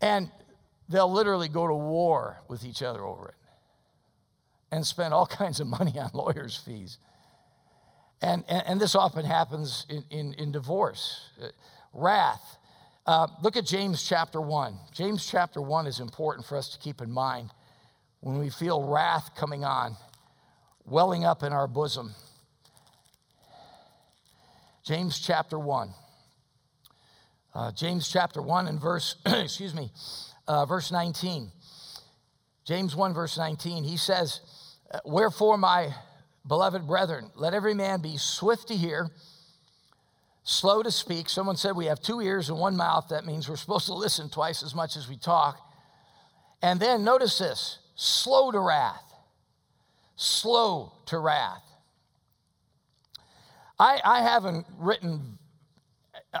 And 0.00 0.30
they'll 0.88 1.12
literally 1.12 1.48
go 1.48 1.66
to 1.66 1.74
war 1.74 2.38
with 2.48 2.64
each 2.64 2.82
other 2.82 3.04
over 3.04 3.28
it 3.28 3.34
and 4.70 4.86
spend 4.86 5.14
all 5.14 5.26
kinds 5.40 5.60
of 5.60 5.66
money 5.66 5.98
on 5.98 6.10
lawyers' 6.12 6.56
fees. 6.56 6.98
And, 8.20 8.44
and, 8.48 8.62
and 8.66 8.80
this 8.80 8.94
often 8.94 9.24
happens 9.24 9.86
in, 9.88 10.04
in, 10.10 10.34
in 10.34 10.52
divorce. 10.52 11.28
Uh, 11.42 11.48
wrath. 11.92 12.58
Uh, 13.04 13.26
look 13.42 13.56
at 13.56 13.66
James 13.66 14.02
chapter 14.02 14.40
1. 14.40 14.76
James 14.92 15.26
chapter 15.26 15.60
1 15.60 15.86
is 15.86 15.98
important 15.98 16.46
for 16.46 16.56
us 16.56 16.68
to 16.68 16.78
keep 16.78 17.00
in 17.00 17.10
mind 17.10 17.50
when 18.20 18.38
we 18.38 18.48
feel 18.48 18.88
wrath 18.88 19.30
coming 19.36 19.64
on, 19.64 19.96
welling 20.84 21.24
up 21.24 21.42
in 21.42 21.52
our 21.52 21.66
bosom. 21.66 22.14
James 24.84 25.20
chapter 25.20 25.58
1. 25.58 25.94
Uh, 27.54 27.70
James 27.72 28.10
chapter 28.10 28.42
1 28.42 28.66
and 28.66 28.80
verse, 28.80 29.16
excuse 29.26 29.74
me, 29.74 29.92
uh, 30.48 30.66
verse 30.66 30.90
19. 30.90 31.50
James 32.64 32.96
1, 32.96 33.14
verse 33.14 33.38
19, 33.38 33.84
he 33.84 33.96
says, 33.96 34.40
Wherefore, 35.04 35.56
my 35.56 35.94
beloved 36.46 36.86
brethren, 36.86 37.30
let 37.36 37.54
every 37.54 37.74
man 37.74 38.00
be 38.00 38.16
swift 38.16 38.68
to 38.68 38.74
hear, 38.74 39.10
slow 40.42 40.82
to 40.82 40.90
speak. 40.90 41.28
Someone 41.28 41.56
said 41.56 41.76
we 41.76 41.86
have 41.86 42.00
two 42.00 42.20
ears 42.20 42.48
and 42.48 42.58
one 42.58 42.76
mouth. 42.76 43.06
That 43.10 43.24
means 43.24 43.48
we're 43.48 43.56
supposed 43.56 43.86
to 43.86 43.94
listen 43.94 44.30
twice 44.30 44.62
as 44.62 44.74
much 44.74 44.96
as 44.96 45.08
we 45.08 45.16
talk. 45.16 45.60
And 46.60 46.80
then 46.80 47.04
notice 47.04 47.38
this 47.38 47.78
slow 47.94 48.50
to 48.50 48.58
wrath. 48.58 49.12
Slow 50.16 50.92
to 51.06 51.18
wrath. 51.18 51.71
I, 53.82 54.00
I 54.04 54.22
haven't 54.22 54.64
written, 54.78 55.38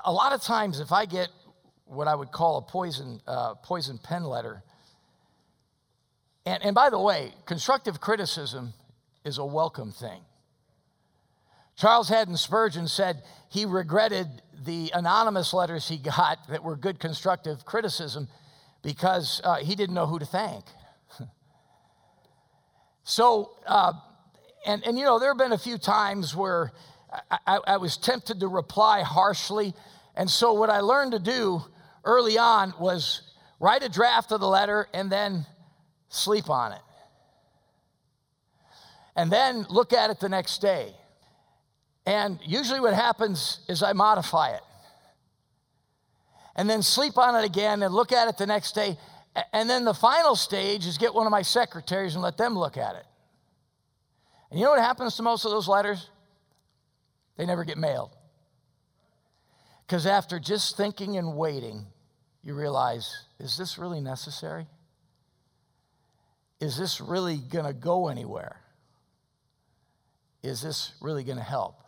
a 0.04 0.12
lot 0.12 0.32
of 0.32 0.42
times, 0.42 0.78
if 0.78 0.92
I 0.92 1.06
get 1.06 1.28
what 1.86 2.06
I 2.06 2.14
would 2.14 2.30
call 2.30 2.58
a 2.58 2.62
poison, 2.62 3.20
uh, 3.26 3.54
poison 3.56 3.98
pen 3.98 4.22
letter, 4.22 4.62
and, 6.46 6.62
and 6.62 6.72
by 6.72 6.88
the 6.88 7.00
way, 7.00 7.34
constructive 7.44 8.00
criticism 8.00 8.74
is 9.24 9.38
a 9.38 9.44
welcome 9.44 9.90
thing. 9.90 10.20
Charles 11.74 12.08
Haddon 12.08 12.36
Spurgeon 12.36 12.86
said 12.86 13.24
he 13.48 13.64
regretted 13.64 14.28
the 14.64 14.92
anonymous 14.94 15.52
letters 15.52 15.88
he 15.88 15.96
got 15.96 16.38
that 16.48 16.62
were 16.62 16.76
good 16.76 17.00
constructive 17.00 17.64
criticism 17.64 18.28
because 18.84 19.40
uh, 19.42 19.56
he 19.56 19.74
didn't 19.74 19.96
know 19.96 20.06
who 20.06 20.20
to 20.20 20.26
thank. 20.26 20.64
so, 23.02 23.50
uh, 23.66 23.94
and, 24.64 24.86
and 24.86 24.96
you 24.96 25.04
know, 25.04 25.18
there 25.18 25.30
have 25.30 25.38
been 25.38 25.50
a 25.50 25.58
few 25.58 25.76
times 25.76 26.36
where 26.36 26.70
I, 27.30 27.38
I, 27.46 27.58
I 27.66 27.76
was 27.76 27.96
tempted 27.96 28.40
to 28.40 28.48
reply 28.48 29.02
harshly. 29.02 29.74
And 30.16 30.30
so, 30.30 30.52
what 30.52 30.70
I 30.70 30.80
learned 30.80 31.12
to 31.12 31.18
do 31.18 31.62
early 32.04 32.38
on 32.38 32.74
was 32.78 33.22
write 33.60 33.82
a 33.82 33.88
draft 33.88 34.32
of 34.32 34.40
the 34.40 34.48
letter 34.48 34.88
and 34.92 35.10
then 35.10 35.46
sleep 36.08 36.50
on 36.50 36.72
it. 36.72 36.80
And 39.14 39.30
then 39.30 39.66
look 39.68 39.92
at 39.92 40.10
it 40.10 40.20
the 40.20 40.28
next 40.28 40.62
day. 40.62 40.94
And 42.06 42.38
usually, 42.44 42.80
what 42.80 42.94
happens 42.94 43.60
is 43.68 43.82
I 43.82 43.92
modify 43.92 44.50
it. 44.50 44.62
And 46.56 46.68
then 46.68 46.82
sleep 46.82 47.16
on 47.16 47.34
it 47.36 47.44
again 47.44 47.82
and 47.82 47.94
look 47.94 48.12
at 48.12 48.28
it 48.28 48.36
the 48.36 48.46
next 48.46 48.74
day. 48.74 48.98
And 49.52 49.68
then 49.68 49.84
the 49.84 49.94
final 49.94 50.36
stage 50.36 50.86
is 50.86 50.98
get 50.98 51.14
one 51.14 51.26
of 51.26 51.30
my 51.30 51.42
secretaries 51.42 52.14
and 52.14 52.22
let 52.22 52.36
them 52.36 52.58
look 52.58 52.76
at 52.76 52.96
it. 52.96 53.06
And 54.50 54.60
you 54.60 54.66
know 54.66 54.72
what 54.72 54.80
happens 54.80 55.16
to 55.16 55.22
most 55.22 55.46
of 55.46 55.50
those 55.50 55.68
letters? 55.68 56.10
They 57.42 57.46
never 57.46 57.64
get 57.64 57.76
mailed. 57.76 58.14
Because 59.84 60.06
after 60.06 60.38
just 60.38 60.76
thinking 60.76 61.16
and 61.16 61.36
waiting, 61.36 61.86
you 62.40 62.54
realize 62.54 63.26
is 63.40 63.56
this 63.58 63.78
really 63.78 64.00
necessary? 64.00 64.68
is 66.60 66.78
this 66.78 67.00
really 67.00 67.38
going 67.38 67.64
to 67.64 67.72
go 67.72 68.06
anywhere? 68.06 68.60
Is 70.44 70.62
this 70.62 70.92
really 71.00 71.24
going 71.24 71.38
to 71.38 71.42
help? 71.42 71.82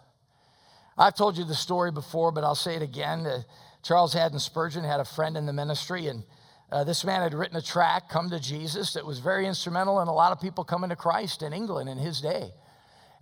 I've 0.98 1.14
told 1.14 1.38
you 1.38 1.44
the 1.44 1.54
story 1.54 1.92
before, 1.92 2.32
but 2.32 2.42
I'll 2.42 2.56
say 2.56 2.74
it 2.74 2.82
again. 2.82 3.24
Uh, 3.24 3.42
Charles 3.84 4.12
Haddon 4.12 4.40
Spurgeon 4.40 4.82
had 4.82 4.98
a 4.98 5.04
friend 5.04 5.36
in 5.36 5.46
the 5.46 5.52
ministry, 5.52 6.08
and 6.08 6.24
uh, 6.72 6.82
this 6.82 7.04
man 7.04 7.22
had 7.22 7.32
written 7.32 7.56
a 7.56 7.62
tract, 7.62 8.10
Come 8.10 8.28
to 8.30 8.40
Jesus, 8.40 8.94
that 8.94 9.06
was 9.06 9.20
very 9.20 9.46
instrumental 9.46 10.00
in 10.00 10.08
a 10.08 10.12
lot 10.12 10.32
of 10.32 10.40
people 10.40 10.64
coming 10.64 10.90
to 10.90 10.96
Christ 10.96 11.44
in 11.44 11.52
England 11.52 11.88
in 11.88 11.98
his 11.98 12.20
day. 12.20 12.50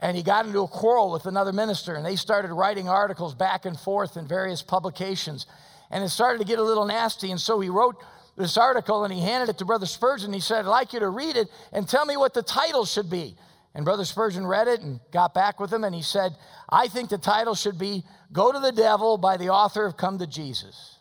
And 0.03 0.17
he 0.17 0.23
got 0.23 0.45
into 0.45 0.61
a 0.61 0.69
quarrel 0.69 1.12
with 1.12 1.25
another 1.25 1.53
minister, 1.53 1.95
and 1.95 2.05
they 2.05 2.17
started 2.17 2.53
writing 2.53 2.88
articles 2.88 3.35
back 3.35 3.65
and 3.65 3.79
forth 3.79 4.19
in 4.19 4.27
various 4.27 4.61
publications. 4.61 5.47
And 5.91 6.05
it 6.05 6.11
started 6.11 6.41
to 6.41 6.45
get 6.45 6.59
a 6.59 6.62
little 6.62 6.85
nasty, 6.85 7.31
and 7.31 7.41
so 7.41 7.61
he 7.61 7.71
wrote 7.71 7.97
this 8.37 8.57
article 8.57 9.05
and 9.05 9.12
he 9.12 9.21
handed 9.21 9.49
it 9.49 9.59
to 9.59 9.65
Brother 9.65 9.87
Spurgeon. 9.87 10.33
He 10.33 10.41
said, 10.41 10.61
I'd 10.61 10.69
like 10.69 10.93
you 10.93 11.01
to 11.01 11.09
read 11.09 11.37
it 11.37 11.49
and 11.73 11.88
tell 11.88 12.05
me 12.05 12.17
what 12.17 12.35
the 12.35 12.43
title 12.43 12.85
should 12.85 13.11
be. 13.11 13.37
And 13.75 13.85
Brother 13.85 14.05
Spurgeon 14.05 14.47
read 14.47 14.69
it 14.69 14.81
and 14.81 15.01
got 15.12 15.35
back 15.35 15.61
with 15.61 15.73
him 15.73 15.85
and 15.85 15.95
he 15.95 16.03
said, 16.03 16.35
I 16.69 16.88
think 16.88 17.11
the 17.11 17.19
title 17.19 17.55
should 17.55 17.79
be 17.79 18.05
Go 18.33 18.51
to 18.51 18.59
the 18.59 18.73
Devil 18.73 19.19
by 19.19 19.37
the 19.37 19.51
author 19.51 19.85
of 19.85 19.97
Come 19.97 20.19
to 20.19 20.27
Jesus. 20.27 20.97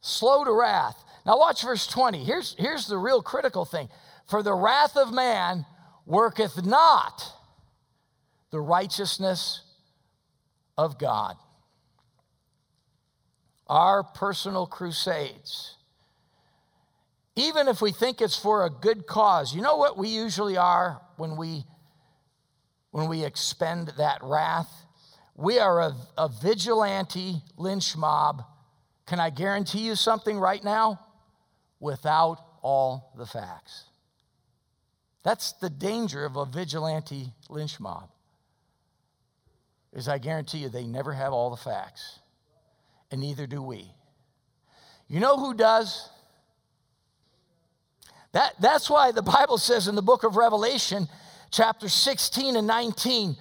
Slow 0.00 0.44
to 0.44 0.52
wrath. 0.52 1.02
Now, 1.26 1.38
watch 1.38 1.62
verse 1.62 1.86
20. 1.86 2.24
Here's, 2.24 2.54
here's 2.58 2.86
the 2.86 2.96
real 2.96 3.22
critical 3.22 3.64
thing 3.64 3.88
For 4.26 4.42
the 4.42 4.54
wrath 4.54 4.96
of 4.96 5.12
man 5.12 5.66
worketh 6.06 6.64
not 6.64 7.34
the 8.50 8.60
righteousness 8.60 9.62
of 10.76 10.98
God. 10.98 11.36
Our 13.66 14.02
personal 14.02 14.66
crusades 14.66 15.76
even 17.40 17.68
if 17.68 17.80
we 17.80 17.90
think 17.92 18.20
it's 18.20 18.36
for 18.36 18.66
a 18.66 18.70
good 18.70 19.06
cause. 19.06 19.54
You 19.54 19.62
know 19.62 19.76
what 19.76 19.96
we 19.96 20.08
usually 20.08 20.56
are 20.56 21.00
when 21.16 21.36
we 21.36 21.64
when 22.90 23.08
we 23.08 23.24
expend 23.24 23.92
that 23.98 24.18
wrath? 24.22 24.70
We 25.36 25.58
are 25.58 25.80
a, 25.80 25.94
a 26.18 26.28
vigilante 26.28 27.36
lynch 27.56 27.96
mob. 27.96 28.42
Can 29.06 29.20
I 29.20 29.30
guarantee 29.30 29.80
you 29.80 29.94
something 29.94 30.38
right 30.38 30.62
now? 30.62 31.00
Without 31.78 32.44
all 32.62 33.12
the 33.16 33.24
facts. 33.24 33.84
That's 35.22 35.52
the 35.52 35.70
danger 35.70 36.26
of 36.26 36.36
a 36.36 36.44
vigilante 36.44 37.32
lynch 37.48 37.80
mob. 37.80 38.10
Is 39.92 40.08
I 40.08 40.18
guarantee 40.18 40.58
you 40.58 40.68
they 40.68 40.86
never 40.86 41.12
have 41.12 41.32
all 41.32 41.50
the 41.50 41.56
facts. 41.56 42.20
And 43.10 43.20
neither 43.20 43.46
do 43.46 43.62
we. 43.62 43.90
You 45.08 45.18
know 45.18 45.36
who 45.36 45.54
does? 45.54 46.08
That, 48.32 48.54
that's 48.60 48.88
why 48.88 49.10
the 49.10 49.22
Bible 49.22 49.58
says 49.58 49.88
in 49.88 49.96
the 49.96 50.02
book 50.02 50.22
of 50.22 50.36
Revelation, 50.36 51.08
chapter 51.50 51.88
16 51.88 52.54
and 52.54 52.66
19, 52.66 53.36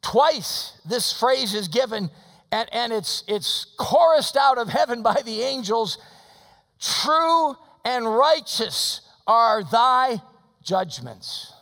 twice 0.00 0.80
this 0.86 1.12
phrase 1.12 1.54
is 1.54 1.68
given, 1.68 2.10
and, 2.50 2.68
and 2.72 2.92
it's, 2.92 3.24
it's 3.28 3.66
chorused 3.78 4.38
out 4.38 4.56
of 4.56 4.70
heaven 4.70 5.02
by 5.02 5.20
the 5.24 5.42
angels 5.42 5.98
True 6.82 7.54
and 7.84 8.04
righteous 8.04 9.02
are 9.26 9.62
thy 9.62 10.20
judgments. 10.64 11.52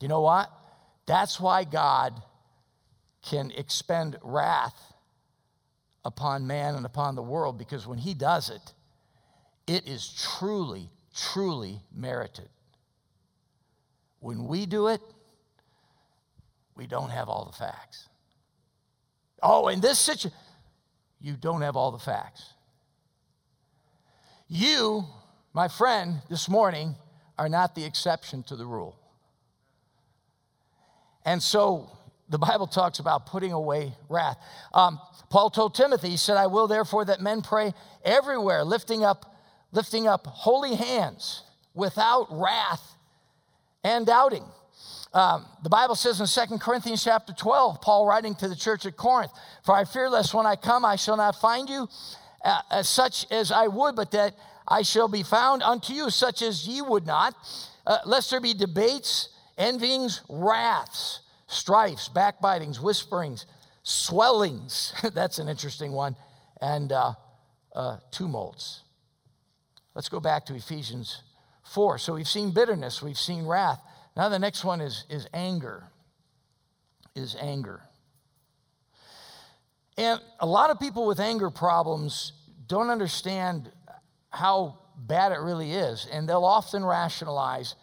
You 0.00 0.06
know 0.06 0.20
what? 0.20 0.50
That's 1.06 1.40
why 1.40 1.64
God 1.64 2.14
can 3.22 3.50
expend 3.52 4.16
wrath 4.22 4.92
upon 6.04 6.46
man 6.46 6.74
and 6.74 6.86
upon 6.86 7.14
the 7.14 7.22
world, 7.22 7.58
because 7.58 7.86
when 7.86 7.98
he 7.98 8.14
does 8.14 8.48
it, 8.50 8.72
it 9.66 9.86
is 9.86 10.14
truly, 10.38 10.90
truly 11.14 11.80
merited. 11.94 12.48
When 14.20 14.46
we 14.46 14.66
do 14.66 14.88
it, 14.88 15.00
we 16.76 16.86
don't 16.86 17.10
have 17.10 17.28
all 17.28 17.44
the 17.44 17.56
facts. 17.56 18.08
Oh, 19.42 19.68
in 19.68 19.80
this 19.80 19.98
situation, 19.98 20.32
you 21.20 21.36
don't 21.36 21.60
have 21.60 21.76
all 21.76 21.90
the 21.90 21.98
facts. 21.98 22.54
You, 24.48 25.04
my 25.52 25.68
friend, 25.68 26.22
this 26.28 26.48
morning 26.48 26.94
are 27.38 27.48
not 27.48 27.74
the 27.74 27.84
exception 27.84 28.42
to 28.44 28.56
the 28.56 28.66
rule. 28.66 28.98
And 31.24 31.42
so 31.42 31.90
the 32.30 32.38
Bible 32.38 32.66
talks 32.66 33.00
about 33.00 33.26
putting 33.26 33.52
away 33.52 33.92
wrath. 34.08 34.38
Um, 34.72 35.00
Paul 35.30 35.50
told 35.50 35.74
Timothy, 35.74 36.10
he 36.10 36.16
said, 36.16 36.36
I 36.36 36.46
will 36.46 36.66
therefore 36.66 37.04
that 37.04 37.20
men 37.20 37.42
pray 37.42 37.74
everywhere, 38.04 38.64
lifting 38.64 39.04
up 39.04 39.26
lifting 39.72 40.08
up 40.08 40.26
holy 40.26 40.74
hands 40.74 41.42
without 41.74 42.26
wrath 42.30 42.82
and 43.84 44.06
doubting. 44.06 44.44
Um, 45.12 45.46
the 45.62 45.68
Bible 45.68 45.94
says 45.94 46.20
in 46.20 46.48
2 46.48 46.58
Corinthians 46.58 47.02
chapter 47.02 47.32
12, 47.32 47.80
Paul 47.80 48.06
writing 48.06 48.34
to 48.36 48.48
the 48.48 48.56
church 48.56 48.86
at 48.86 48.96
Corinth, 48.96 49.32
For 49.64 49.74
I 49.74 49.84
fear 49.84 50.08
lest 50.08 50.34
when 50.34 50.46
I 50.46 50.56
come 50.56 50.84
I 50.84 50.96
shall 50.96 51.16
not 51.16 51.36
find 51.36 51.68
you 51.68 51.88
uh, 52.44 52.62
as 52.70 52.88
such 52.88 53.30
as 53.30 53.50
I 53.50 53.66
would, 53.66 53.96
but 53.96 54.12
that 54.12 54.34
I 54.66 54.82
shall 54.82 55.08
be 55.08 55.22
found 55.22 55.62
unto 55.62 55.92
you 55.92 56.10
such 56.10 56.42
as 56.42 56.66
ye 56.66 56.80
would 56.80 57.06
not, 57.06 57.34
uh, 57.86 57.98
lest 58.06 58.30
there 58.30 58.40
be 58.40 58.54
debates, 58.54 59.30
envyings, 59.58 60.20
wraths, 60.28 61.20
strifes, 61.50 62.08
backbitings, 62.08 62.80
whisperings, 62.80 63.46
swellings. 63.82 64.94
That's 65.14 65.38
an 65.38 65.48
interesting 65.48 65.92
one, 65.92 66.16
and 66.60 66.92
uh, 66.92 67.14
uh 67.74 67.98
tumults. 68.10 68.82
Let's 69.94 70.08
go 70.08 70.20
back 70.20 70.46
to 70.46 70.54
Ephesians 70.54 71.22
4. 71.64 71.98
So 71.98 72.14
we've 72.14 72.28
seen 72.28 72.52
bitterness, 72.52 73.02
we've 73.02 73.18
seen 73.18 73.46
wrath. 73.46 73.80
Now 74.16 74.28
the 74.28 74.38
next 74.38 74.64
one 74.64 74.80
is, 74.80 75.04
is 75.10 75.26
anger. 75.34 75.84
is 77.14 77.36
anger. 77.40 77.82
And 79.96 80.20
a 80.38 80.46
lot 80.46 80.70
of 80.70 80.78
people 80.78 81.06
with 81.06 81.20
anger 81.20 81.50
problems 81.50 82.32
don't 82.66 82.88
understand 82.88 83.70
how 84.30 84.78
bad 84.96 85.32
it 85.32 85.40
really 85.40 85.72
is, 85.72 86.06
and 86.10 86.28
they'll 86.28 86.44
often 86.44 86.84
rationalize, 86.84 87.74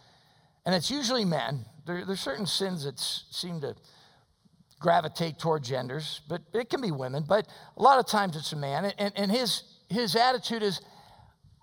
and 0.65 0.73
it's 0.73 0.89
usually 0.89 1.25
men. 1.25 1.65
There, 1.87 2.03
there's 2.05 2.19
certain 2.19 2.45
sins 2.45 2.83
that 2.83 2.99
seem 2.99 3.61
to 3.61 3.75
gravitate 4.79 5.39
toward 5.39 5.63
genders, 5.63 6.21
but 6.27 6.41
it 6.53 6.69
can 6.69 6.81
be 6.81 6.91
women, 6.91 7.23
but 7.27 7.47
a 7.77 7.81
lot 7.81 7.97
of 7.97 8.05
times 8.05 8.35
it's 8.35 8.51
a 8.51 8.57
man. 8.57 8.91
And, 8.97 9.13
and 9.15 9.31
his, 9.31 9.63
his 9.89 10.15
attitude 10.15 10.61
is, 10.61 10.81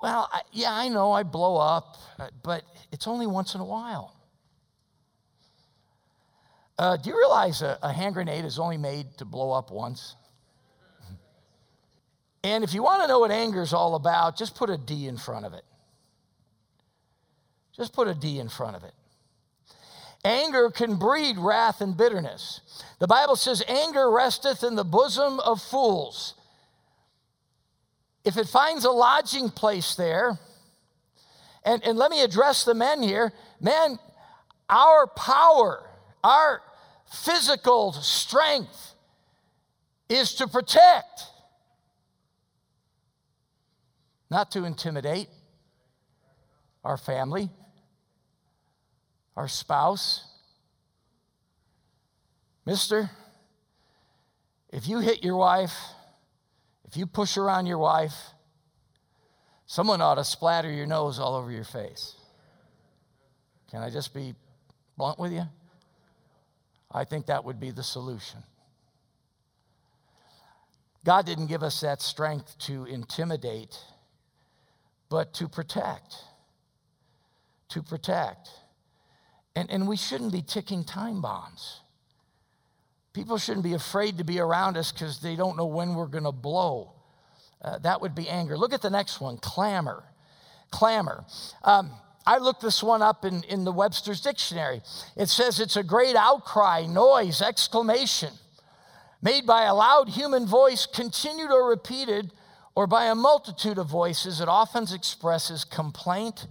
well, 0.02 0.28
I, 0.32 0.40
yeah, 0.50 0.72
I 0.72 0.88
know 0.88 1.12
I 1.12 1.22
blow 1.22 1.56
up, 1.56 1.96
uh, 2.18 2.28
but 2.42 2.62
it's 2.90 3.06
only 3.06 3.26
once 3.26 3.54
in 3.54 3.60
a 3.60 3.64
while. 3.64 4.16
Uh, 6.76 6.96
do 6.96 7.10
you 7.10 7.16
realize 7.16 7.62
a, 7.62 7.78
a 7.82 7.92
hand 7.92 8.14
grenade 8.14 8.44
is 8.44 8.58
only 8.58 8.78
made 8.78 9.06
to 9.18 9.24
blow 9.24 9.52
up 9.52 9.70
once? 9.70 10.16
And 12.42 12.62
if 12.62 12.74
you 12.74 12.82
want 12.82 13.00
to 13.00 13.08
know 13.08 13.20
what 13.20 13.30
anger 13.30 13.62
is 13.62 13.72
all 13.72 13.94
about, 13.94 14.36
just 14.36 14.54
put 14.54 14.68
a 14.68 14.76
D 14.76 15.06
in 15.06 15.16
front 15.16 15.46
of 15.46 15.54
it. 15.54 15.64
Just 17.74 17.94
put 17.94 18.06
a 18.06 18.14
D 18.14 18.38
in 18.38 18.50
front 18.50 18.76
of 18.76 18.84
it. 18.84 18.92
Anger 20.24 20.70
can 20.70 20.96
breed 20.96 21.36
wrath 21.38 21.80
and 21.80 21.96
bitterness. 21.96 22.60
The 22.98 23.06
Bible 23.06 23.36
says, 23.36 23.62
Anger 23.68 24.10
resteth 24.10 24.64
in 24.64 24.74
the 24.74 24.84
bosom 24.84 25.38
of 25.40 25.60
fools. 25.60 26.34
If 28.24 28.38
it 28.38 28.48
finds 28.48 28.86
a 28.86 28.90
lodging 28.90 29.50
place 29.50 29.94
there, 29.96 30.38
and, 31.64 31.84
and 31.84 31.98
let 31.98 32.10
me 32.10 32.22
address 32.22 32.64
the 32.64 32.74
men 32.74 33.02
here 33.02 33.32
men, 33.60 33.98
our 34.70 35.06
power, 35.06 35.90
our 36.22 36.62
physical 37.06 37.92
strength 37.92 38.94
is 40.08 40.34
to 40.34 40.46
protect 40.46 41.28
not 44.30 44.50
to 44.50 44.64
intimidate 44.64 45.28
our 46.82 46.96
family, 46.96 47.50
our 49.36 49.48
spouse. 49.48 50.26
Mister, 52.66 53.10
if 54.70 54.88
you 54.88 54.98
hit 55.00 55.22
your 55.22 55.36
wife, 55.36 55.74
if 56.84 56.96
you 56.96 57.06
push 57.06 57.36
around 57.36 57.66
your 57.66 57.78
wife, 57.78 58.14
someone 59.66 60.00
ought 60.00 60.16
to 60.16 60.24
splatter 60.24 60.70
your 60.70 60.86
nose 60.86 61.18
all 61.18 61.34
over 61.34 61.50
your 61.50 61.64
face. 61.64 62.14
Can 63.70 63.82
I 63.82 63.90
just 63.90 64.14
be 64.14 64.34
blunt 64.96 65.18
with 65.18 65.32
you? 65.32 65.44
I 66.90 67.04
think 67.04 67.26
that 67.26 67.44
would 67.44 67.58
be 67.58 67.72
the 67.72 67.82
solution. 67.82 68.42
God 71.04 71.26
didn't 71.26 71.48
give 71.48 71.62
us 71.62 71.80
that 71.80 72.00
strength 72.00 72.56
to 72.60 72.84
intimidate 72.84 73.76
but 75.10 75.34
to 75.34 75.48
protect. 75.48 76.16
To 77.70 77.82
protect. 77.82 78.48
And, 79.56 79.70
and 79.70 79.86
we 79.88 79.96
shouldn't 79.96 80.32
be 80.32 80.42
ticking 80.42 80.84
time 80.84 81.20
bombs. 81.20 81.80
People 83.12 83.38
shouldn't 83.38 83.64
be 83.64 83.74
afraid 83.74 84.18
to 84.18 84.24
be 84.24 84.40
around 84.40 84.76
us 84.76 84.90
because 84.90 85.20
they 85.20 85.36
don't 85.36 85.56
know 85.56 85.66
when 85.66 85.94
we're 85.94 86.06
going 86.06 86.24
to 86.24 86.32
blow. 86.32 86.92
Uh, 87.62 87.78
that 87.78 88.00
would 88.00 88.14
be 88.14 88.28
anger. 88.28 88.56
Look 88.56 88.72
at 88.72 88.82
the 88.82 88.90
next 88.90 89.20
one 89.20 89.38
clamor. 89.38 90.02
Clamor. 90.70 91.24
Um, 91.62 91.92
I 92.26 92.38
looked 92.38 92.62
this 92.62 92.82
one 92.82 93.02
up 93.02 93.24
in, 93.24 93.44
in 93.44 93.64
the 93.64 93.72
Webster's 93.72 94.20
Dictionary. 94.20 94.82
It 95.16 95.28
says 95.28 95.60
it's 95.60 95.76
a 95.76 95.84
great 95.84 96.16
outcry, 96.16 96.86
noise, 96.86 97.40
exclamation 97.40 98.30
made 99.24 99.46
by 99.46 99.64
a 99.64 99.74
loud 99.74 100.10
human 100.10 100.46
voice, 100.46 100.84
continued 100.86 101.50
or 101.50 101.70
repeated 101.70 102.30
or 102.76 102.86
by 102.86 103.06
a 103.06 103.14
multitude 103.14 103.78
of 103.78 103.86
voices, 103.86 104.40
it 104.40 104.48
often 104.48 104.86
expresses 104.92 105.64
complaint 105.64 106.46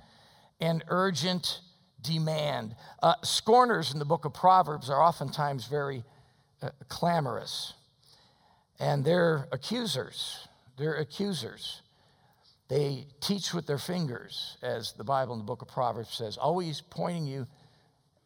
and 0.60 0.84
urgent 0.88 1.62
demand. 2.04 2.76
Uh, 3.02 3.16
scorners 3.24 3.92
in 3.94 4.00
the 4.00 4.06
book 4.06 4.26
of 4.26 4.34
Proverbs 4.34 4.90
are 4.90 5.02
oftentimes 5.02 5.66
very 5.66 6.04
uh, 6.62 6.70
clamorous, 6.90 7.74
and 8.80 9.04
they're 9.04 9.48
accusers. 9.52 10.48
They're 10.78 10.96
accusers. 10.96 11.82
They 12.70 13.06
teach 13.22 13.54
with 13.54 13.68
their 13.68 13.78
fingers, 13.78 14.58
as 14.62 14.94
the 14.94 15.04
Bible 15.04 15.34
in 15.34 15.40
the 15.40 15.46
book 15.46 15.62
of 15.62 15.68
Proverbs 15.68 16.14
says, 16.14 16.38
always 16.38 16.82
pointing 16.82 17.28
you 17.28 17.48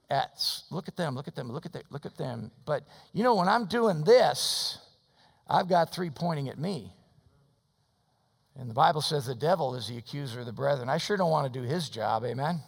at 0.10 0.42
look 0.72 0.88
at 0.88 0.96
them, 0.96 1.16
look 1.16 1.28
at 1.28 1.36
them, 1.36 1.52
look 1.52 1.66
at 1.66 1.74
them, 1.74 1.84
look 1.90 2.06
at 2.06 2.18
them. 2.18 2.52
But 2.66 2.84
you 3.14 3.24
know, 3.24 3.36
when 3.36 3.48
I'm 3.48 3.66
doing 3.66 4.04
this, 4.04 4.80
I've 5.50 5.68
got 5.68 5.94
three 5.94 6.10
pointing 6.10 6.50
at 6.50 6.58
me. 6.58 6.94
And 8.60 8.70
the 8.70 8.74
Bible 8.74 9.02
says 9.02 9.26
the 9.26 9.36
devil 9.36 9.76
is 9.76 9.88
the 9.88 9.98
accuser 9.98 10.40
of 10.40 10.46
the 10.46 10.52
brethren. 10.52 10.90
I 10.90 10.98
sure 10.98 11.16
don't 11.16 11.30
want 11.30 11.52
to 11.52 11.60
do 11.60 11.66
his 11.66 11.90
job, 11.90 12.24
amen? 12.26 12.62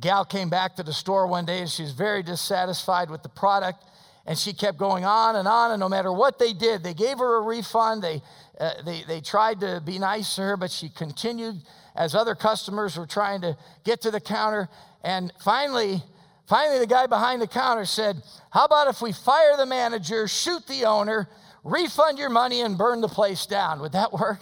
Gal 0.00 0.24
came 0.24 0.48
back 0.48 0.76
to 0.76 0.82
the 0.82 0.92
store 0.92 1.26
one 1.26 1.44
day 1.44 1.60
and 1.60 1.68
she 1.68 1.82
was 1.82 1.92
very 1.92 2.22
dissatisfied 2.22 3.10
with 3.10 3.22
the 3.22 3.28
product. 3.28 3.84
And 4.26 4.36
she 4.36 4.52
kept 4.52 4.76
going 4.76 5.06
on 5.06 5.36
and 5.36 5.48
on, 5.48 5.70
and 5.70 5.80
no 5.80 5.88
matter 5.88 6.12
what 6.12 6.38
they 6.38 6.52
did, 6.52 6.84
they 6.84 6.92
gave 6.92 7.16
her 7.18 7.36
a 7.38 7.40
refund. 7.40 8.02
They, 8.02 8.20
uh, 8.60 8.82
they, 8.84 9.02
they 9.08 9.22
tried 9.22 9.60
to 9.60 9.80
be 9.82 9.98
nice 9.98 10.34
to 10.36 10.42
her, 10.42 10.56
but 10.58 10.70
she 10.70 10.90
continued 10.90 11.62
as 11.96 12.14
other 12.14 12.34
customers 12.34 12.98
were 12.98 13.06
trying 13.06 13.40
to 13.40 13.56
get 13.84 14.02
to 14.02 14.10
the 14.10 14.20
counter. 14.20 14.68
And 15.02 15.32
finally, 15.42 16.02
finally, 16.46 16.78
the 16.78 16.86
guy 16.86 17.06
behind 17.06 17.40
the 17.40 17.46
counter 17.46 17.86
said, 17.86 18.22
How 18.50 18.66
about 18.66 18.88
if 18.88 19.00
we 19.00 19.12
fire 19.12 19.56
the 19.56 19.64
manager, 19.64 20.28
shoot 20.28 20.66
the 20.66 20.84
owner, 20.84 21.30
refund 21.64 22.18
your 22.18 22.30
money 22.30 22.60
and 22.60 22.76
burn 22.76 23.00
the 23.00 23.08
place 23.08 23.46
down. 23.46 23.80
Would 23.80 23.92
that 23.92 24.12
work? 24.12 24.40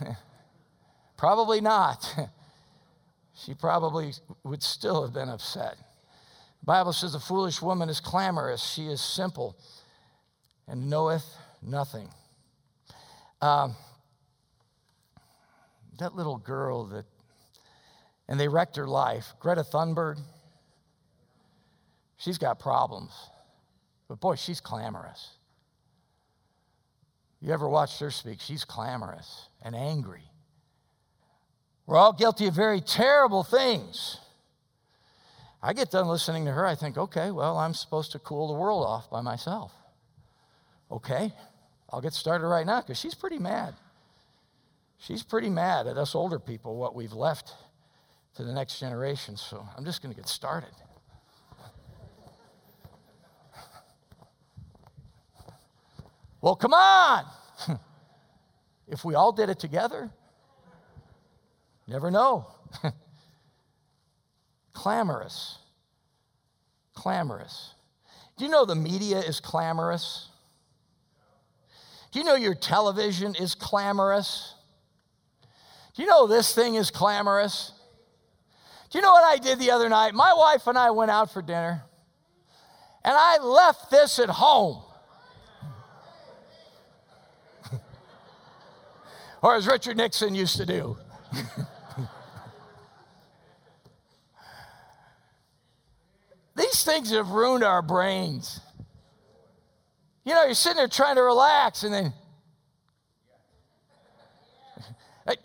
probably 1.16 1.60
not. 1.60 2.14
she 3.34 3.54
probably 3.54 4.12
would 4.44 4.62
still 4.62 5.02
have 5.02 5.12
been 5.12 5.28
upset. 5.28 5.76
The 6.60 6.66
Bible 6.66 6.92
says 6.92 7.14
a 7.14 7.20
foolish 7.20 7.60
woman 7.60 7.88
is 7.88 8.00
clamorous, 8.00 8.62
she 8.62 8.86
is 8.86 9.00
simple 9.00 9.56
and 10.68 10.88
knoweth 10.88 11.24
nothing. 11.60 12.08
Um, 13.40 13.74
that 15.98 16.14
little 16.14 16.36
girl 16.36 16.84
that, 16.86 17.04
and 18.28 18.38
they 18.38 18.48
wrecked 18.48 18.76
her 18.76 18.86
life, 18.86 19.34
Greta 19.40 19.62
Thunberg, 19.62 20.18
she's 22.16 22.38
got 22.38 22.58
problems. 22.58 23.12
But 24.08 24.20
boy, 24.20 24.36
she's 24.36 24.60
clamorous. 24.60 25.30
You 27.40 27.52
ever 27.52 27.68
watched 27.68 27.98
her 28.00 28.10
speak? 28.10 28.40
She's 28.40 28.64
clamorous 28.64 29.48
and 29.62 29.74
angry. 29.74 30.22
We're 31.92 31.98
all 31.98 32.14
guilty 32.14 32.46
of 32.46 32.54
very 32.54 32.80
terrible 32.80 33.44
things. 33.44 34.18
I 35.62 35.74
get 35.74 35.90
done 35.90 36.08
listening 36.08 36.46
to 36.46 36.52
her, 36.52 36.64
I 36.64 36.74
think, 36.74 36.96
okay, 36.96 37.30
well, 37.30 37.58
I'm 37.58 37.74
supposed 37.74 38.12
to 38.12 38.18
cool 38.18 38.48
the 38.48 38.54
world 38.54 38.86
off 38.86 39.10
by 39.10 39.20
myself. 39.20 39.74
Okay, 40.90 41.34
I'll 41.90 42.00
get 42.00 42.14
started 42.14 42.46
right 42.46 42.64
now 42.64 42.80
because 42.80 42.98
she's 42.98 43.14
pretty 43.14 43.38
mad. 43.38 43.74
She's 44.96 45.22
pretty 45.22 45.50
mad 45.50 45.86
at 45.86 45.98
us 45.98 46.14
older 46.14 46.38
people, 46.38 46.76
what 46.76 46.94
we've 46.94 47.12
left 47.12 47.52
to 48.36 48.42
the 48.42 48.54
next 48.54 48.80
generation. 48.80 49.36
So 49.36 49.62
I'm 49.76 49.84
just 49.84 50.00
going 50.00 50.14
to 50.14 50.18
get 50.18 50.30
started. 50.30 50.72
Well, 56.40 56.56
come 56.56 56.72
on. 56.72 57.26
if 58.88 59.04
we 59.04 59.14
all 59.14 59.32
did 59.32 59.50
it 59.50 59.58
together, 59.58 60.10
never 61.86 62.10
know. 62.10 62.46
clamorous. 64.72 65.58
Clamorous. 66.94 67.74
Do 68.36 68.44
you 68.44 68.50
know 68.50 68.64
the 68.64 68.74
media 68.74 69.18
is 69.18 69.40
clamorous? 69.40 70.28
Do 72.10 72.18
you 72.18 72.24
know 72.24 72.34
your 72.34 72.54
television 72.54 73.34
is 73.34 73.54
clamorous? 73.54 74.54
Do 75.94 76.02
you 76.02 76.08
know 76.08 76.26
this 76.26 76.54
thing 76.54 76.74
is 76.74 76.90
clamorous? 76.90 77.72
Do 78.90 78.98
you 78.98 79.02
know 79.02 79.12
what 79.12 79.24
I 79.24 79.38
did 79.38 79.58
the 79.58 79.70
other 79.70 79.88
night? 79.88 80.12
My 80.14 80.34
wife 80.34 80.66
and 80.66 80.76
I 80.76 80.90
went 80.90 81.10
out 81.10 81.32
for 81.32 81.40
dinner, 81.40 81.82
and 83.04 83.14
I 83.16 83.38
left 83.38 83.90
this 83.90 84.18
at 84.18 84.28
home. 84.28 84.82
or 89.42 89.54
as 89.54 89.66
Richard 89.66 89.96
Nixon 89.96 90.34
used 90.34 90.58
to 90.58 90.66
do. 90.66 90.98
These 96.56 96.84
things 96.84 97.10
have 97.10 97.30
ruined 97.30 97.64
our 97.64 97.82
brains. 97.82 98.60
You 100.24 100.34
know, 100.34 100.44
you're 100.44 100.54
sitting 100.54 100.76
there 100.76 100.88
trying 100.88 101.16
to 101.16 101.22
relax 101.22 101.82
and 101.82 101.92
then 101.92 102.12
hey, 105.26 105.36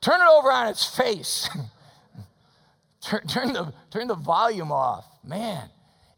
turn 0.00 0.20
it 0.20 0.26
over 0.26 0.50
on 0.50 0.68
its 0.68 0.84
face. 0.96 1.48
turn, 3.02 3.26
turn, 3.26 3.52
the, 3.52 3.72
turn 3.90 4.08
the 4.08 4.14
volume 4.14 4.72
off. 4.72 5.04
Man, 5.24 5.68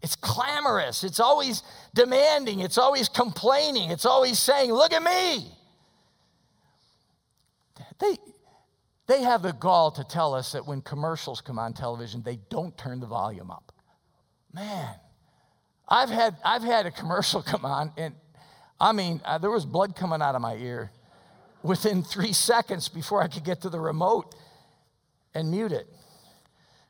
It's 0.02 0.16
clamorous. 0.16 1.02
It's 1.02 1.20
always 1.20 1.62
demanding. 1.94 2.60
It's 2.60 2.78
always 2.78 3.08
complaining. 3.08 3.90
It's 3.90 4.06
always 4.06 4.38
saying, 4.38 4.72
Look 4.72 4.92
at 4.92 5.02
me. 5.02 5.50
They, 7.98 8.16
they 9.06 9.22
have 9.22 9.42
the 9.42 9.52
gall 9.52 9.90
to 9.92 10.04
tell 10.04 10.34
us 10.34 10.52
that 10.52 10.66
when 10.66 10.82
commercials 10.82 11.40
come 11.40 11.58
on 11.58 11.72
television, 11.72 12.22
they 12.22 12.38
don't 12.50 12.76
turn 12.76 13.00
the 13.00 13.06
volume 13.06 13.50
up. 13.50 13.65
Man, 14.56 14.94
I've 15.86 16.08
had, 16.08 16.34
I've 16.42 16.62
had 16.62 16.86
a 16.86 16.90
commercial 16.90 17.42
come 17.52 17.66
on, 17.66 17.92
and 17.98 18.14
I 18.80 18.92
mean, 18.92 19.20
uh, 19.22 19.36
there 19.36 19.50
was 19.50 19.66
blood 19.66 19.94
coming 19.94 20.22
out 20.22 20.34
of 20.34 20.40
my 20.40 20.56
ear 20.56 20.90
within 21.62 22.02
three 22.02 22.32
seconds 22.32 22.88
before 22.88 23.22
I 23.22 23.28
could 23.28 23.44
get 23.44 23.60
to 23.62 23.68
the 23.68 23.78
remote 23.78 24.34
and 25.34 25.50
mute 25.50 25.72
it. 25.72 25.86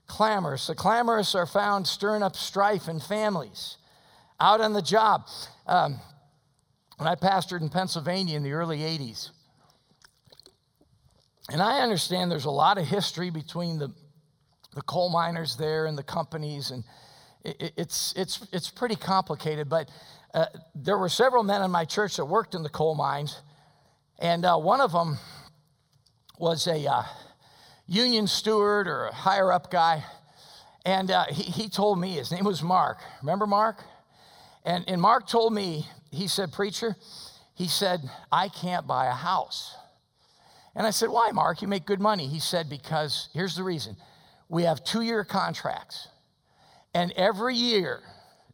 Clamorous. 0.07 0.69
The 0.69 0.77
clamorous 0.77 1.35
are 1.35 1.47
found 1.47 1.89
stirring 1.89 2.23
up 2.23 2.37
strife 2.37 2.87
in 2.87 3.01
families, 3.01 3.79
out 4.39 4.61
on 4.61 4.73
the 4.73 4.83
job. 4.83 5.27
Um, 5.67 5.99
when 6.99 7.09
I 7.09 7.17
pastored 7.17 7.63
in 7.63 7.69
Pennsylvania 7.69 8.37
in 8.37 8.45
the 8.45 8.53
early 8.53 8.79
80s, 8.79 9.31
and 11.51 11.61
I 11.61 11.81
understand 11.81 12.31
there's 12.31 12.45
a 12.45 12.51
lot 12.51 12.79
of 12.79 12.87
history 12.87 13.31
between 13.31 13.81
the, 13.81 13.93
the 14.73 14.83
coal 14.83 15.11
miners 15.11 15.57
there 15.57 15.87
and 15.87 15.99
the 15.99 16.05
companies, 16.05 16.71
and 16.71 16.85
it's, 17.77 18.15
it's, 18.17 18.47
it's 18.53 18.71
pretty 18.71 18.97
complicated. 18.97 19.69
But 19.69 19.91
uh, 20.35 20.47
there 20.75 20.99
were 20.99 21.09
several 21.09 21.43
men 21.43 21.63
in 21.63 21.71
my 21.71 21.85
church 21.85 22.17
that 22.17 22.25
worked 22.25 22.55
in 22.55 22.63
the 22.63 22.69
coal 22.69 22.95
mines, 22.95 23.41
and 24.19 24.45
uh, 24.45 24.57
one 24.57 24.81
of 24.81 24.93
them 24.93 25.19
was 26.39 26.67
a 26.67 26.87
uh, 26.87 27.03
union 27.87 28.27
steward 28.27 28.89
or 28.89 29.07
a 29.07 29.15
higher 29.15 29.53
up 29.53 29.71
guy. 29.71 30.05
And 30.85 31.11
uh, 31.11 31.25
he, 31.31 31.43
he 31.43 31.69
told 31.69 31.99
me, 31.99 32.13
his 32.13 32.31
name 32.31 32.45
was 32.45 32.63
Mark. 32.63 32.99
Remember 33.23 33.47
Mark? 33.47 33.83
And, 34.65 34.85
and 34.89 35.01
Mark 35.01 35.29
told 35.29 35.53
me, 35.53 35.87
he 36.11 36.29
said, 36.29 36.53
Preacher, 36.53 36.97
he 37.55 37.69
said, 37.69 38.01
I 38.31 38.49
can't 38.49 38.87
buy 38.87 39.07
a 39.07 39.13
house. 39.13 39.75
And 40.75 40.87
I 40.87 40.91
said, 40.91 41.09
Why, 41.09 41.31
Mark? 41.33 41.63
You 41.63 41.69
make 41.69 41.87
good 41.87 42.01
money. 42.01 42.27
He 42.27 42.39
said, 42.39 42.69
Because 42.69 43.29
here's 43.33 43.57
the 43.57 43.63
reason 43.63 43.97
we 44.49 44.65
have 44.65 44.85
two 44.85 45.01
year 45.01 45.25
contracts. 45.25 46.09
And 46.97 47.13
every 47.13 47.55
year 47.55 48.01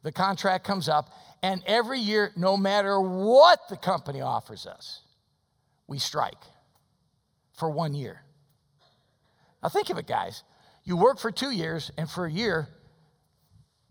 the 0.02 0.10
contract 0.10 0.64
comes 0.64 0.88
up, 0.88 1.10
and 1.44 1.62
every 1.64 2.00
year, 2.00 2.32
no 2.34 2.56
matter 2.56 3.00
what 3.00 3.60
the 3.70 3.76
company 3.76 4.20
offers 4.20 4.66
us, 4.66 5.02
we 5.86 6.00
strike 6.00 6.42
for 7.52 7.70
one 7.70 7.94
year. 7.94 8.20
Now, 9.62 9.68
think 9.68 9.90
of 9.90 9.98
it, 9.98 10.08
guys. 10.08 10.42
You 10.82 10.96
work 10.96 11.20
for 11.20 11.30
two 11.30 11.52
years, 11.52 11.92
and 11.96 12.10
for 12.10 12.26
a 12.26 12.32
year, 12.32 12.66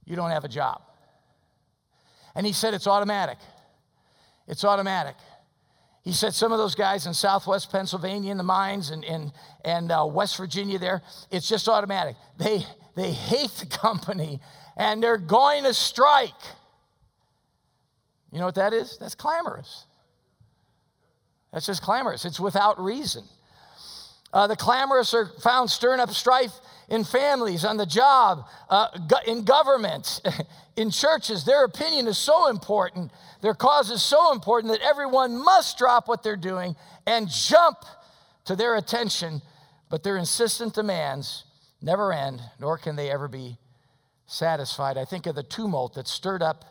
you 0.04 0.18
don't 0.18 0.32
have 0.32 0.43
a 0.43 0.49
job. 0.49 0.82
And 2.36 2.45
he 2.45 2.52
said, 2.52 2.74
It's 2.74 2.88
automatic. 2.88 3.38
It's 4.49 4.66
automatic. 4.66 5.16
He 6.04 6.12
said 6.12 6.34
some 6.34 6.52
of 6.52 6.58
those 6.58 6.76
guys 6.76 7.08
in 7.08 7.14
southwest 7.14 7.72
Pennsylvania 7.72 8.32
in 8.32 8.38
the 8.38 8.43
mines 8.43 8.89
and, 8.89 9.06
and, 9.06 9.32
and 9.64 9.93
uh, 9.93 10.06
West 10.12 10.36
Virginia 10.36 10.78
there, 10.78 11.04
it's 11.30 11.47
just 11.47 11.70
automatic. 11.70 12.18
They, 12.38 12.66
they 12.96 13.12
hate 13.12 13.52
the 13.52 13.66
company 13.78 14.39
and 14.78 15.02
they're 15.02 15.18
going 15.18 15.64
to 15.64 15.74
strike. 15.74 16.32
You 18.32 18.39
know 18.39 18.46
what 18.46 18.56
that 18.56 18.74
is? 18.74 18.98
That's 19.00 19.16
clamorous. 19.16 19.86
That's 21.52 21.66
just 21.66 21.82
clamorous. 21.82 22.24
It's 22.24 22.39
without 22.39 22.80
reason. 22.80 23.24
Uh, 24.34 24.48
the 24.48 24.56
clamorous 24.56 25.14
are 25.14 25.26
found 25.42 25.70
stirring 25.70 26.00
up 26.00 26.10
strife 26.12 26.54
in 26.88 27.04
families, 27.04 27.66
on 27.66 27.76
the 27.76 27.86
job, 27.86 28.46
uh, 28.70 28.88
in 29.28 29.44
government, 29.44 30.22
in 30.78 30.89
churches. 30.89 31.44
Their 31.44 31.66
opinion 31.66 32.08
is 32.08 32.18
so 32.18 32.48
important 32.48 33.12
their 33.42 33.56
cause 33.56 33.89
is 33.89 34.04
so 34.04 34.32
important 34.32 34.72
that 34.72 34.82
everyone 34.82 35.44
must 35.44 35.78
drop 35.78 36.08
what 36.08 36.24
they're 36.24 36.38
doing 36.38 36.76
and 37.08 37.28
jump 37.28 37.80
to 38.46 38.56
their 38.56 38.76
attention, 38.76 39.42
but 39.89 40.04
their 40.04 40.18
insistent 40.18 40.76
demands 40.76 41.44
never 41.82 42.14
end, 42.14 42.42
nor 42.60 42.78
can 42.78 42.96
they 42.96 43.10
ever 43.10 43.28
be 43.28 43.58
satisfied. 44.26 44.98
I 44.98 45.06
think 45.06 45.26
of 45.26 45.36
the 45.36 45.44
tumult 45.44 45.96
that 45.96 46.08
stirred 46.08 46.42
up 46.42 46.66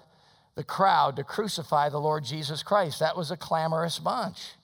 the 0.54 0.64
crowd 0.64 1.16
to 1.16 1.24
crucify 1.24 1.88
the 1.88 2.00
Lord 2.00 2.24
Jesus 2.24 2.62
Christ. 2.62 3.00
That 3.00 3.16
was 3.16 3.30
a 3.30 3.36
clamorous 3.36 3.98
bunch. 3.98 4.54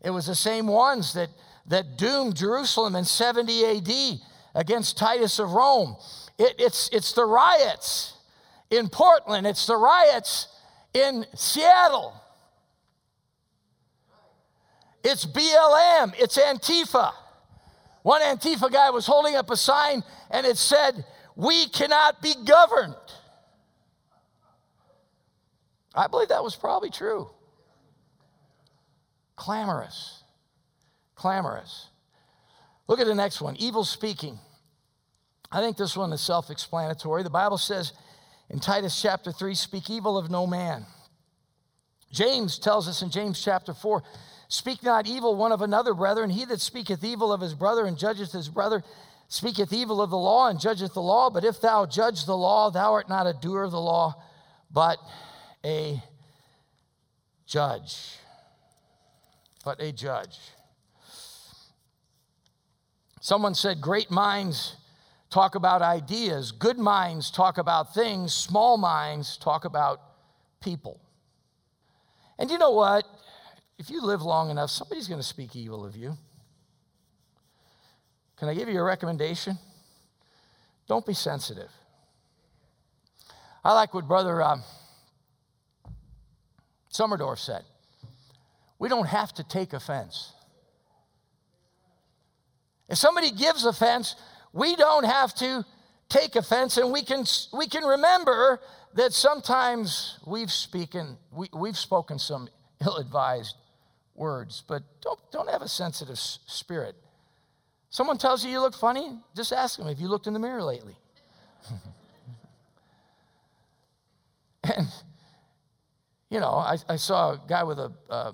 It 0.00 0.10
was 0.10 0.26
the 0.26 0.34
same 0.34 0.66
ones 0.66 1.12
that, 1.14 1.30
that 1.66 1.96
doomed 1.96 2.36
Jerusalem 2.36 2.96
in 2.96 3.04
70 3.04 3.64
AD 3.64 4.20
against 4.54 4.98
Titus 4.98 5.38
of 5.38 5.52
Rome. 5.52 5.96
It, 6.38 6.56
it's, 6.58 6.88
it's 6.92 7.12
the 7.12 7.24
riots 7.24 8.14
in 8.70 8.88
Portland, 8.88 9.46
it's 9.46 9.66
the 9.66 9.76
riots 9.76 10.48
in 10.94 11.26
Seattle. 11.34 12.14
It's 15.04 15.26
BLM, 15.26 16.14
it's 16.18 16.38
Antifa. 16.38 17.12
One 18.02 18.20
Antifa 18.20 18.70
guy 18.70 18.90
was 18.90 19.06
holding 19.06 19.36
up 19.36 19.50
a 19.50 19.56
sign 19.56 20.02
and 20.30 20.46
it 20.46 20.56
said, 20.56 21.04
We 21.36 21.68
cannot 21.68 22.20
be 22.20 22.34
governed. 22.44 22.94
I 25.94 26.06
believe 26.06 26.28
that 26.28 26.42
was 26.42 26.56
probably 26.56 26.90
true. 26.90 27.28
Clamorous. 29.36 30.22
Clamorous. 31.14 31.88
Look 32.88 33.00
at 33.00 33.06
the 33.06 33.14
next 33.14 33.40
one 33.40 33.56
evil 33.56 33.84
speaking. 33.84 34.38
I 35.50 35.60
think 35.60 35.76
this 35.76 35.96
one 35.96 36.12
is 36.12 36.20
self 36.20 36.50
explanatory. 36.50 37.22
The 37.22 37.30
Bible 37.30 37.58
says, 37.58 37.92
in 38.50 38.58
Titus 38.58 39.00
chapter 39.00 39.32
3, 39.32 39.54
speak 39.54 39.90
evil 39.90 40.18
of 40.18 40.30
no 40.30 40.46
man. 40.46 40.86
James 42.10 42.58
tells 42.58 42.88
us 42.88 43.02
in 43.02 43.10
James 43.10 43.42
chapter 43.42 43.72
4, 43.72 44.02
speak 44.52 44.82
not 44.82 45.06
evil 45.06 45.34
one 45.34 45.50
of 45.50 45.62
another, 45.62 45.94
brethren. 45.94 46.28
He 46.28 46.44
that 46.44 46.60
speaketh 46.60 47.02
evil 47.02 47.32
of 47.32 47.40
his 47.40 47.54
brother 47.54 47.86
and 47.86 47.96
judgeth 47.96 48.32
his 48.32 48.50
brother 48.50 48.82
speaketh 49.28 49.72
evil 49.72 50.02
of 50.02 50.10
the 50.10 50.18
law 50.18 50.48
and 50.48 50.60
judgeth 50.60 50.92
the 50.92 51.00
law. 51.00 51.30
But 51.30 51.42
if 51.42 51.62
thou 51.62 51.86
judge 51.86 52.26
the 52.26 52.36
law, 52.36 52.70
thou 52.70 52.92
art 52.92 53.08
not 53.08 53.26
a 53.26 53.32
doer 53.32 53.62
of 53.62 53.70
the 53.70 53.80
law, 53.80 54.22
but 54.70 54.98
a 55.64 56.02
judge. 57.46 58.18
But 59.64 59.80
a 59.80 59.90
judge. 59.90 60.38
Someone 63.22 63.54
said, 63.54 63.80
Great 63.80 64.10
minds 64.10 64.76
talk 65.30 65.54
about 65.54 65.80
ideas. 65.80 66.52
Good 66.52 66.78
minds 66.78 67.30
talk 67.30 67.56
about 67.56 67.94
things. 67.94 68.34
Small 68.34 68.76
minds 68.76 69.38
talk 69.38 69.64
about 69.64 70.02
people. 70.60 71.00
And 72.38 72.50
you 72.50 72.58
know 72.58 72.72
what? 72.72 73.06
If 73.82 73.90
you 73.90 74.00
live 74.00 74.22
long 74.22 74.48
enough, 74.48 74.70
somebody's 74.70 75.08
going 75.08 75.20
to 75.20 75.26
speak 75.26 75.56
evil 75.56 75.84
of 75.84 75.96
you. 75.96 76.16
Can 78.36 78.48
I 78.48 78.54
give 78.54 78.68
you 78.68 78.78
a 78.78 78.84
recommendation? 78.84 79.58
Don't 80.86 81.04
be 81.04 81.14
sensitive. 81.14 81.68
I 83.64 83.74
like 83.74 83.92
what 83.92 84.06
Brother 84.06 84.40
uh, 84.40 84.58
Summerdorf 86.92 87.38
said. 87.38 87.64
We 88.78 88.88
don't 88.88 89.08
have 89.08 89.32
to 89.32 89.42
take 89.42 89.72
offense. 89.72 90.32
If 92.88 92.98
somebody 92.98 93.32
gives 93.32 93.64
offense, 93.64 94.14
we 94.52 94.76
don't 94.76 95.06
have 95.06 95.34
to 95.36 95.64
take 96.08 96.36
offense 96.36 96.76
and 96.76 96.92
we 96.92 97.02
can, 97.02 97.24
we 97.52 97.66
can 97.66 97.82
remember 97.82 98.60
that 98.94 99.12
sometimes 99.12 100.20
we've 100.24 100.52
spoken, 100.52 101.16
we, 101.32 101.48
we've 101.52 101.76
spoken 101.76 102.20
some 102.20 102.48
ill-advised 102.80 103.56
words, 104.14 104.62
but 104.66 104.82
don't, 105.00 105.18
don't 105.30 105.48
have 105.48 105.62
a 105.62 105.68
sensitive 105.68 106.18
spirit. 106.18 106.96
Someone 107.90 108.18
tells 108.18 108.44
you 108.44 108.50
you 108.50 108.60
look 108.60 108.74
funny, 108.74 109.18
just 109.36 109.52
ask 109.52 109.78
them, 109.78 109.86
have 109.86 109.98
you 109.98 110.08
looked 110.08 110.26
in 110.26 110.32
the 110.32 110.38
mirror 110.38 110.62
lately? 110.62 110.96
and, 114.64 114.86
you 116.30 116.40
know, 116.40 116.52
I, 116.52 116.76
I, 116.88 116.96
saw 116.96 117.32
a 117.32 117.40
guy 117.46 117.62
with 117.62 117.78
a, 117.78 117.92
uh, 118.10 118.32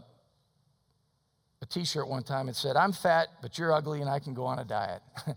a 1.60 1.66
t-shirt 1.66 2.08
one 2.08 2.22
time 2.22 2.48
and 2.48 2.56
said, 2.56 2.76
I'm 2.76 2.92
fat, 2.92 3.28
but 3.42 3.58
you're 3.58 3.72
ugly 3.72 4.00
and 4.00 4.08
I 4.08 4.18
can 4.18 4.32
go 4.34 4.46
on 4.46 4.58
a 4.58 4.64
diet. 4.64 5.02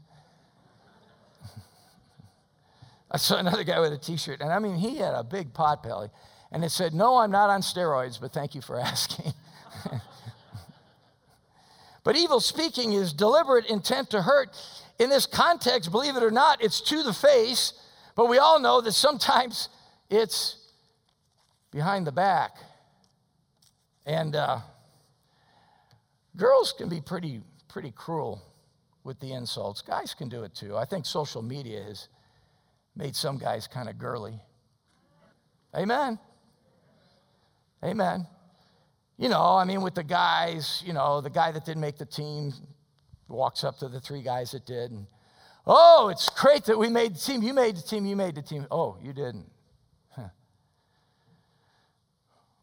I 3.12 3.18
saw 3.18 3.38
another 3.38 3.66
guy 3.66 3.80
with 3.82 3.92
a 3.92 3.98
t 3.98 4.16
shirt, 4.16 4.40
and 4.40 4.54
I 4.54 4.60
mean, 4.60 4.76
he 4.76 4.98
had 4.98 5.14
a 5.14 5.24
big 5.24 5.54
pot 5.54 5.84
belly. 5.84 6.10
And 6.52 6.64
it 6.64 6.72
said, 6.72 6.94
No, 6.94 7.18
I'm 7.18 7.32
not 7.32 7.50
on 7.50 7.62
steroids, 7.62 8.20
but 8.20 8.32
thank 8.32 8.56
you 8.56 8.62
for 8.62 8.80
asking. 8.80 9.34
But 12.04 12.16
evil 12.16 12.40
speaking 12.40 12.94
is 12.94 13.14
deliberate 13.14 13.66
intent 13.68 14.10
to 14.12 14.22
hurt. 14.22 14.50
In 15.00 15.10
this 15.10 15.26
context, 15.26 15.92
believe 15.92 16.16
it 16.16 16.24
or 16.24 16.32
not, 16.32 16.64
it's 16.64 16.82
to 16.82 17.04
the 17.04 17.14
face, 17.14 17.74
but 18.16 18.28
we 18.28 18.38
all 18.38 18.60
know 18.60 18.82
that 18.82 18.94
sometimes 18.94 19.70
it's 20.10 20.58
behind 21.72 22.06
the 22.08 22.12
back. 22.12 22.58
And 24.06 24.36
uh, 24.36 24.60
girls 26.36 26.74
can 26.76 26.90
be 26.90 27.02
pretty, 27.02 27.42
pretty 27.68 27.92
cruel 27.92 28.42
with 29.04 29.20
the 29.20 29.34
insults. 29.34 29.82
Guys 29.82 30.14
can 30.14 30.30
do 30.30 30.44
it 30.44 30.54
too. 30.56 30.76
I 30.76 30.86
think 30.86 31.06
social 31.06 31.42
media 31.42 31.84
has 31.84 32.08
made 32.96 33.16
some 33.16 33.38
guys 33.38 33.68
kind 33.68 33.90
of 33.90 33.98
girly. 33.98 34.40
Amen. 35.76 36.20
Amen. 37.84 38.28
You 39.22 39.30
know, 39.30 39.56
I 39.56 39.66
mean, 39.66 39.84
with 39.84 39.94
the 39.94 40.04
guys, 40.04 40.82
you 40.84 40.94
know, 40.94 41.22
the 41.22 41.30
guy 41.30 41.52
that 41.52 41.64
didn't 41.64 41.82
make 41.82 42.00
the 42.00 42.08
team 42.08 42.54
walks 43.28 43.64
up 43.64 43.78
to 43.78 43.88
the 43.88 44.00
three 44.00 44.24
guys 44.24 44.50
that 44.54 44.66
did, 44.66 44.90
and 44.90 45.06
oh, 45.68 46.10
it's 46.10 46.28
great 46.30 46.66
that 46.66 46.80
we 46.80 46.90
made 46.90 47.14
the 47.14 47.20
team. 47.20 47.44
You 47.44 47.54
made 47.54 47.76
the 47.76 47.84
team. 47.84 48.08
You 48.08 48.16
made 48.16 48.34
the 48.34 48.42
team. 48.42 48.66
Oh, 48.72 48.98
you 49.00 49.14
didn't. 49.14 49.46
Huh. 50.10 50.30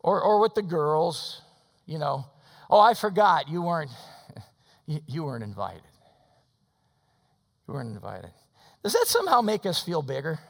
Or, 0.01 0.21
or 0.21 0.41
with 0.41 0.57
the 0.57 0.63
girls, 0.63 1.43
you 1.87 2.01
know, 2.01 2.27
oh, 2.69 2.81
I 2.81 2.95
forgot 2.95 3.49
you 3.49 3.63
weren't, 3.63 3.93
you, 4.87 4.99
you 5.07 5.23
weren't 5.23 5.45
invited. 5.45 5.83
You 7.69 7.75
weren't 7.75 7.95
invited. 7.95 8.33
Does 8.83 8.95
that 8.95 9.07
somehow 9.07 9.43
make 9.43 9.65
us 9.65 9.81
feel 9.81 10.03
bigger? 10.03 10.41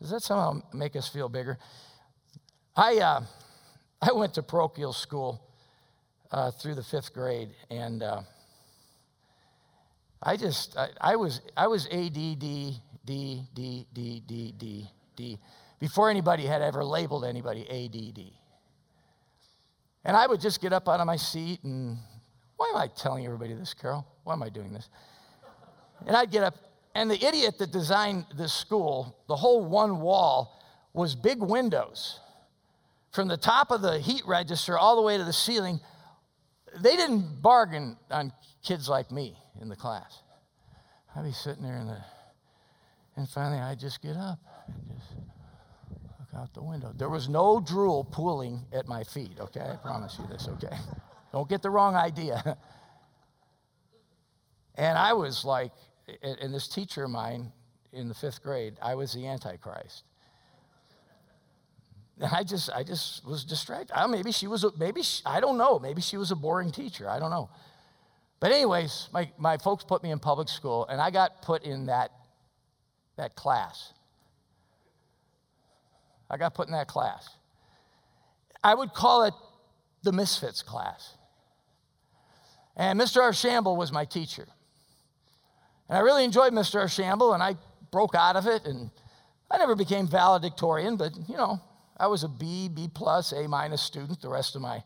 Does 0.00 0.10
that 0.10 0.22
somehow 0.22 0.62
make 0.72 0.94
us 0.94 1.08
feel 1.08 1.28
bigger? 1.28 1.58
I, 2.76 2.98
uh, 2.98 3.22
I 4.10 4.12
went 4.12 4.34
to 4.34 4.42
parochial 4.42 4.92
school 4.92 5.40
uh, 6.32 6.50
through 6.50 6.74
the 6.74 6.82
fifth 6.82 7.14
grade, 7.14 7.50
and 7.70 8.02
uh, 8.02 8.22
I 10.20 10.36
just, 10.36 10.76
I, 10.76 10.88
I, 11.00 11.16
was, 11.16 11.40
I 11.56 11.68
was 11.68 11.86
ADD, 11.86 12.12
D, 12.12 12.80
D, 13.04 13.46
D, 13.54 13.86
D, 13.94 14.22
D, 14.58 14.88
D, 15.14 15.38
before 15.78 16.10
anybody 16.10 16.46
had 16.46 16.62
ever 16.62 16.84
labeled 16.84 17.24
anybody 17.24 17.62
ADD. 17.70 18.32
And 20.04 20.16
I 20.16 20.26
would 20.26 20.40
just 20.40 20.60
get 20.60 20.72
up 20.72 20.88
out 20.88 20.98
of 20.98 21.06
my 21.06 21.16
seat 21.16 21.62
and, 21.62 21.96
why 22.56 22.70
am 22.70 22.76
I 22.76 22.88
telling 22.88 23.24
everybody 23.24 23.54
this, 23.54 23.72
Carol? 23.72 24.04
Why 24.24 24.32
am 24.32 24.42
I 24.42 24.48
doing 24.48 24.72
this? 24.72 24.88
And 26.06 26.16
I'd 26.16 26.32
get 26.32 26.42
up, 26.42 26.56
and 26.96 27.08
the 27.08 27.24
idiot 27.24 27.58
that 27.58 27.70
designed 27.70 28.26
this 28.36 28.52
school, 28.52 29.16
the 29.28 29.36
whole 29.36 29.64
one 29.64 30.00
wall 30.00 30.60
was 30.92 31.14
big 31.14 31.40
windows. 31.40 32.18
From 33.12 33.28
the 33.28 33.36
top 33.36 33.70
of 33.70 33.82
the 33.82 33.98
heat 33.98 34.22
register 34.26 34.78
all 34.78 34.96
the 34.96 35.02
way 35.02 35.18
to 35.18 35.24
the 35.24 35.32
ceiling, 35.32 35.80
they 36.80 36.96
didn't 36.96 37.42
bargain 37.42 37.98
on 38.10 38.32
kids 38.64 38.88
like 38.88 39.10
me 39.12 39.36
in 39.60 39.68
the 39.68 39.76
class. 39.76 40.22
I'd 41.14 41.24
be 41.24 41.32
sitting 41.32 41.62
there 41.62 41.76
in 41.76 41.86
the, 41.86 41.98
and 43.16 43.28
finally 43.28 43.60
I'd 43.60 43.78
just 43.78 44.00
get 44.00 44.16
up 44.16 44.38
and 44.66 44.98
just 44.98 45.10
look 46.18 46.28
out 46.34 46.54
the 46.54 46.62
window. 46.62 46.94
There 46.96 47.10
was 47.10 47.28
no 47.28 47.60
drool 47.60 48.04
pooling 48.04 48.64
at 48.72 48.88
my 48.88 49.04
feet, 49.04 49.38
okay? 49.38 49.60
I 49.60 49.76
promise 49.76 50.16
you 50.18 50.26
this, 50.28 50.48
okay? 50.48 50.74
Don't 51.32 51.48
get 51.50 51.60
the 51.60 51.68
wrong 51.70 51.94
idea. 51.94 52.56
And 54.74 54.96
I 54.96 55.12
was 55.12 55.44
like, 55.44 55.72
and 56.22 56.54
this 56.54 56.66
teacher 56.66 57.04
of 57.04 57.10
mine 57.10 57.52
in 57.92 58.08
the 58.08 58.14
fifth 58.14 58.42
grade, 58.42 58.78
I 58.80 58.94
was 58.94 59.12
the 59.12 59.26
Antichrist. 59.26 60.04
And 62.22 62.32
I 62.32 62.44
just, 62.44 62.70
I 62.70 62.84
just 62.84 63.26
was 63.26 63.44
distracted. 63.44 63.92
I, 63.98 64.06
maybe 64.06 64.30
she 64.30 64.46
was, 64.46 64.62
a, 64.62 64.70
maybe 64.78 65.02
she, 65.02 65.22
I 65.26 65.40
don't 65.40 65.58
know. 65.58 65.80
Maybe 65.80 66.00
she 66.00 66.16
was 66.16 66.30
a 66.30 66.36
boring 66.36 66.70
teacher. 66.70 67.10
I 67.10 67.18
don't 67.18 67.30
know. 67.30 67.50
But 68.38 68.52
anyways, 68.52 69.08
my, 69.12 69.28
my 69.38 69.58
folks 69.58 69.82
put 69.82 70.04
me 70.04 70.12
in 70.12 70.20
public 70.20 70.48
school, 70.48 70.86
and 70.86 71.00
I 71.00 71.10
got 71.10 71.42
put 71.42 71.64
in 71.64 71.86
that, 71.86 72.12
that 73.16 73.34
class. 73.34 73.92
I 76.30 76.36
got 76.36 76.54
put 76.54 76.68
in 76.68 76.74
that 76.74 76.86
class. 76.86 77.28
I 78.62 78.72
would 78.76 78.94
call 78.94 79.24
it 79.24 79.34
the 80.04 80.12
misfits 80.12 80.62
class. 80.62 81.16
And 82.76 83.00
Mr. 83.00 83.20
Archambault 83.20 83.76
was 83.76 83.90
my 83.90 84.04
teacher. 84.04 84.46
And 85.88 85.98
I 85.98 86.02
really 86.02 86.22
enjoyed 86.22 86.52
Mr. 86.52 86.76
Archambault, 86.76 87.32
and 87.34 87.42
I 87.42 87.56
broke 87.90 88.14
out 88.14 88.36
of 88.36 88.46
it, 88.46 88.64
and 88.64 88.92
I 89.50 89.58
never 89.58 89.74
became 89.74 90.06
valedictorian, 90.06 90.96
but 90.96 91.12
you 91.28 91.36
know, 91.36 91.60
I 91.96 92.06
was 92.06 92.24
a 92.24 92.28
B, 92.28 92.68
B 92.68 92.88
plus, 92.92 93.32
A 93.32 93.46
minus 93.48 93.82
student 93.82 94.20
the 94.20 94.28
rest 94.28 94.56
of 94.56 94.62
my 94.62 94.82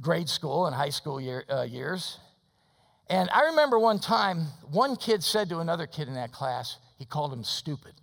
grade 0.00 0.28
school 0.28 0.66
and 0.66 0.74
high 0.74 0.90
school 0.90 1.20
year, 1.20 1.44
uh, 1.50 1.62
years. 1.62 2.18
And 3.08 3.28
I 3.30 3.46
remember 3.46 3.78
one 3.78 3.98
time, 3.98 4.46
one 4.70 4.96
kid 4.96 5.22
said 5.22 5.48
to 5.50 5.58
another 5.58 5.86
kid 5.86 6.08
in 6.08 6.14
that 6.14 6.32
class, 6.32 6.78
he 6.98 7.04
called 7.04 7.32
him 7.32 7.44
stupid. 7.44 7.94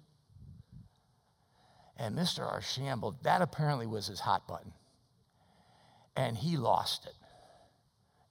And 1.97 2.17
Mr. 2.17 2.39
Archambault, 2.39 3.23
that 3.23 3.41
apparently 3.41 3.87
was 3.87 4.07
his 4.07 4.19
hot 4.19 4.47
button. 4.47 4.71
And 6.15 6.37
he 6.37 6.57
lost 6.57 7.05
it. 7.05 7.13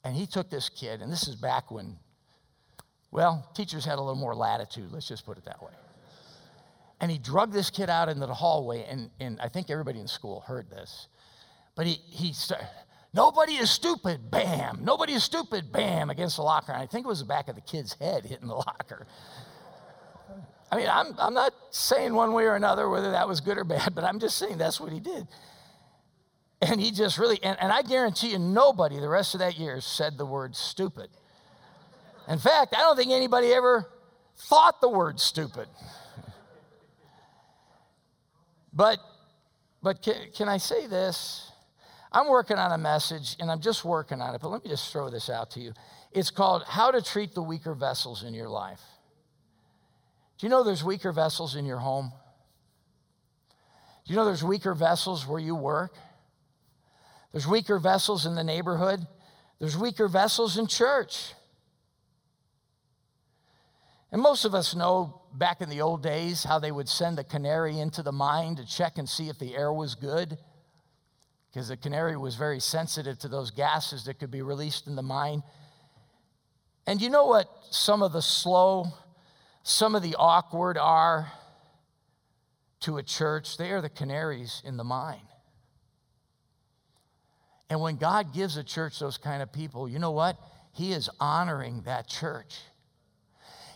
And 0.05 0.15
he 0.17 0.27
took 0.27 0.51
this 0.51 0.69
kid, 0.69 1.03
and 1.03 1.13
this 1.13 1.27
is 1.27 1.35
back 1.35 1.71
when, 1.71 1.99
well, 3.11 3.51
teachers 3.55 3.85
had 3.85 3.97
a 3.97 4.01
little 4.01 4.15
more 4.15 4.35
latitude, 4.35 4.91
let's 4.93 5.09
just 5.09 5.27
put 5.27 5.37
it 5.37 5.45
that 5.45 5.63
way. 5.63 5.73
And 7.01 7.11
he 7.11 7.19
drugged 7.19 7.53
this 7.53 7.71
kid 7.71 7.89
out 7.89 8.09
into 8.09 8.27
the 8.27 8.35
hallway, 8.35 8.85
and, 8.89 9.11
and 9.21 9.41
I 9.41 9.49
think 9.49 9.71
everybody 9.71 10.01
in 10.01 10.09
school 10.09 10.41
heard 10.41 10.69
this. 10.69 11.09
But 11.77 11.87
he, 11.87 12.01
he 12.11 12.33
started, 12.33 12.67
nobody 13.15 13.53
is 13.53 13.71
stupid, 13.71 14.31
bam. 14.31 14.81
Nobody 14.83 15.13
is 15.13 15.23
stupid, 15.23 15.71
bam, 15.71 16.11
against 16.11 16.37
the 16.37 16.43
locker. 16.43 16.73
And 16.73 16.83
I 16.83 16.87
think 16.87 17.07
it 17.07 17.09
was 17.09 17.21
the 17.21 17.27
back 17.27 17.49
of 17.49 17.55
the 17.55 17.61
kid's 17.61 17.95
head 17.95 18.27
hitting 18.27 18.49
the 18.49 18.55
locker. 18.55 19.07
I 20.71 20.77
mean, 20.77 20.89
I'm, 20.91 21.15
I'm 21.19 21.35
not 21.35 21.55
saying 21.71 22.15
one 22.15 22.33
way 22.33 22.45
or 22.45 22.57
another 22.57 22.89
whether 22.89 23.13
that 23.13 23.29
was 23.29 23.41
good 23.41 23.59
or 23.59 23.65
bad, 23.65 23.95
but 23.95 24.05
I'm 24.05 24.19
just 24.19 24.37
saying 24.37 24.59
that's 24.59 24.81
what 24.81 24.93
he 24.93 25.01
did. 25.01 25.27
And 26.61 26.81
he 26.81 26.91
just 26.91 27.19
really, 27.19 27.39
and, 27.43 27.57
and 27.61 27.73
I 27.73 27.83
guarantee 27.83 28.33
you, 28.33 28.39
nobody 28.39 28.99
the 28.99 29.09
rest 29.09 29.35
of 29.35 29.41
that 29.41 29.57
year 29.57 29.81
said 29.81 30.19
the 30.19 30.27
word 30.27 30.57
stupid. 30.57 31.09
In 32.29 32.39
fact, 32.39 32.75
I 32.77 32.81
don't 32.81 32.97
think 32.97 33.13
anybody 33.13 33.53
ever 33.53 33.89
thought 34.37 34.81
the 34.81 34.89
word 34.89 35.21
stupid. 35.21 35.69
But, 38.79 39.01
but 39.83 40.03
can, 40.03 40.31
can 40.33 40.49
I 40.49 40.59
say 40.59 40.87
this? 40.87 41.51
I'm 42.13 42.29
working 42.29 42.59
on 42.59 42.71
a 42.71 42.79
message 42.79 43.35
and 43.41 43.51
I'm 43.51 43.61
just 43.61 43.85
working 43.85 44.21
on 44.21 44.37
it, 44.37 44.41
but 44.41 44.51
let 44.51 44.63
me 44.63 44.71
just 44.71 44.93
throw 44.93 45.11
this 45.11 45.29
out 45.29 45.51
to 45.53 45.61
you. 45.61 45.73
It's 46.13 46.31
called 46.31 46.63
How 46.65 46.93
to 46.93 47.03
Treat 47.03 47.35
the 47.35 47.43
Weaker 47.43 47.75
Vessels 47.75 48.23
in 48.23 48.35
Your 48.35 48.49
Life. 48.49 48.81
Do 50.39 50.47
you 50.47 50.49
know 50.49 50.63
there's 50.63 50.85
weaker 50.85 51.11
vessels 51.11 51.57
in 51.57 51.67
your 51.67 51.79
home? 51.79 52.13
Do 54.07 54.13
you 54.13 54.17
know 54.17 54.25
there's 54.25 54.45
weaker 54.45 54.75
vessels 54.75 55.27
where 55.27 55.41
you 55.41 55.57
work? 55.57 55.97
There's 57.33 57.49
weaker 57.49 57.81
vessels 57.81 58.27
in 58.27 58.37
the 58.37 58.45
neighborhood. 58.45 59.05
There's 59.59 59.77
weaker 59.77 60.07
vessels 60.07 60.57
in 60.57 60.69
church. 60.69 61.33
And 64.13 64.23
most 64.23 64.45
of 64.45 64.55
us 64.55 64.77
know 64.77 65.18
back 65.33 65.61
in 65.61 65.69
the 65.69 65.81
old 65.81 66.03
days 66.03 66.45
how 66.45 66.59
they 66.59 66.73
would 66.73 66.89
send 66.89 67.19
a 67.19 67.25
canary 67.25 67.79
into 67.79 68.03
the 68.03 68.13
mine 68.13 68.57
to 68.57 68.67
check 68.67 68.99
and 68.99 69.09
see 69.09 69.29
if 69.29 69.39
the 69.39 69.55
air 69.55 69.73
was 69.73 69.95
good, 69.95 70.39
because 71.51 71.69
the 71.69 71.77
canary 71.77 72.17
was 72.17 72.35
very 72.35 72.61
sensitive 72.61 73.19
to 73.19 73.29
those 73.29 73.51
gases 73.51 74.05
that 74.05 74.19
could 74.19 74.31
be 74.31 74.43
released 74.43 74.87
in 74.87 74.97
the 74.97 75.03
mine. 75.03 75.43
And 76.87 77.01
you 77.01 77.11
know 77.11 77.27
what 77.27 77.49
some 77.71 78.03
of 78.03 78.13
the 78.13 78.23
slow, 78.23 78.87
some 79.63 79.95
of 79.95 80.03
the 80.03 80.15
awkward 80.19 80.79
are 80.79 81.31
to 82.81 82.97
a 82.97 83.03
church? 83.03 83.57
They 83.57 83.71
are 83.73 83.83
the 83.83 83.89
canaries 83.89 84.63
in 84.65 84.77
the 84.77 84.85
mine. 84.85 85.27
And 87.71 87.81
when 87.81 87.97
God 87.97 88.33
gives 88.33 88.57
a 88.57 88.65
church 88.65 88.99
those 88.99 89.19
kind 89.19 89.43
of 89.43 89.53
people, 89.53 89.89
you 89.89 89.99
know 89.99 90.13
what? 90.13 90.39
He 90.73 90.93
is 90.93 91.11
honoring 91.21 91.83
that 91.83 92.09
church. 92.09 92.61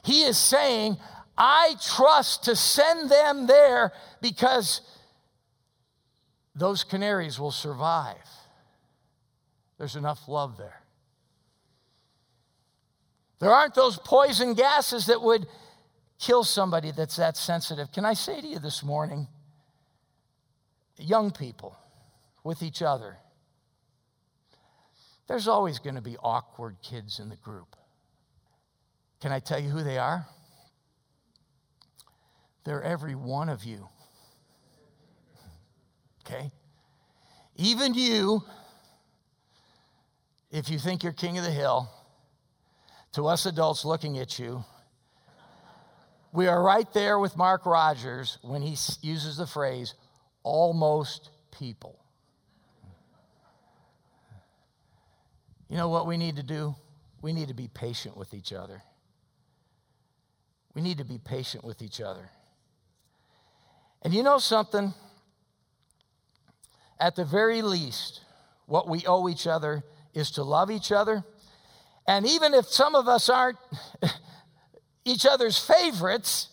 He 0.04 0.22
is 0.22 0.38
saying, 0.38 0.96
I 1.36 1.74
trust 1.82 2.44
to 2.44 2.56
send 2.56 3.10
them 3.10 3.46
there 3.46 3.92
because 4.20 4.80
those 6.54 6.84
canaries 6.84 7.38
will 7.38 7.50
survive. 7.50 8.16
There's 9.78 9.96
enough 9.96 10.28
love 10.28 10.58
there. 10.58 10.82
There 13.40 13.50
aren't 13.50 13.74
those 13.74 13.98
poison 13.98 14.54
gases 14.54 15.06
that 15.06 15.20
would 15.20 15.46
kill 16.20 16.44
somebody 16.44 16.92
that's 16.92 17.16
that 17.16 17.36
sensitive. 17.36 17.90
Can 17.90 18.04
I 18.04 18.14
say 18.14 18.40
to 18.40 18.46
you 18.46 18.60
this 18.60 18.84
morning, 18.84 19.26
young 20.96 21.32
people 21.32 21.76
with 22.44 22.62
each 22.62 22.82
other, 22.82 23.16
there's 25.26 25.48
always 25.48 25.78
going 25.78 25.96
to 25.96 26.02
be 26.02 26.16
awkward 26.22 26.76
kids 26.82 27.18
in 27.18 27.28
the 27.28 27.36
group. 27.36 27.74
Can 29.20 29.32
I 29.32 29.40
tell 29.40 29.58
you 29.58 29.70
who 29.70 29.82
they 29.82 29.98
are? 29.98 30.26
They're 32.64 32.82
every 32.82 33.14
one 33.14 33.48
of 33.48 33.64
you. 33.64 33.88
Okay? 36.24 36.52
Even 37.56 37.94
you, 37.94 38.42
if 40.50 40.70
you 40.70 40.78
think 40.78 41.02
you're 41.02 41.12
king 41.12 41.38
of 41.38 41.44
the 41.44 41.50
hill, 41.50 41.90
to 43.12 43.26
us 43.26 43.46
adults 43.46 43.84
looking 43.84 44.18
at 44.18 44.38
you, 44.38 44.64
we 46.32 46.46
are 46.46 46.62
right 46.62 46.90
there 46.94 47.18
with 47.18 47.36
Mark 47.36 47.66
Rogers 47.66 48.38
when 48.42 48.62
he 48.62 48.76
uses 49.02 49.36
the 49.36 49.46
phrase 49.46 49.94
almost 50.42 51.30
people. 51.50 51.98
You 55.68 55.76
know 55.76 55.88
what 55.88 56.06
we 56.06 56.16
need 56.16 56.36
to 56.36 56.42
do? 56.42 56.74
We 57.20 57.32
need 57.32 57.48
to 57.48 57.54
be 57.54 57.68
patient 57.68 58.16
with 58.16 58.34
each 58.34 58.52
other. 58.52 58.82
We 60.74 60.82
need 60.82 60.98
to 60.98 61.04
be 61.04 61.18
patient 61.18 61.64
with 61.64 61.82
each 61.82 62.00
other. 62.00 62.30
And 64.02 64.12
you 64.12 64.22
know 64.22 64.38
something? 64.38 64.92
At 66.98 67.16
the 67.16 67.24
very 67.24 67.62
least, 67.62 68.20
what 68.66 68.88
we 68.88 69.04
owe 69.06 69.28
each 69.28 69.46
other 69.46 69.82
is 70.14 70.32
to 70.32 70.42
love 70.42 70.70
each 70.70 70.92
other. 70.92 71.24
And 72.06 72.26
even 72.26 72.52
if 72.54 72.66
some 72.66 72.94
of 72.94 73.08
us 73.08 73.28
aren't 73.28 73.58
each 75.04 75.24
other's 75.24 75.58
favorites, 75.58 76.48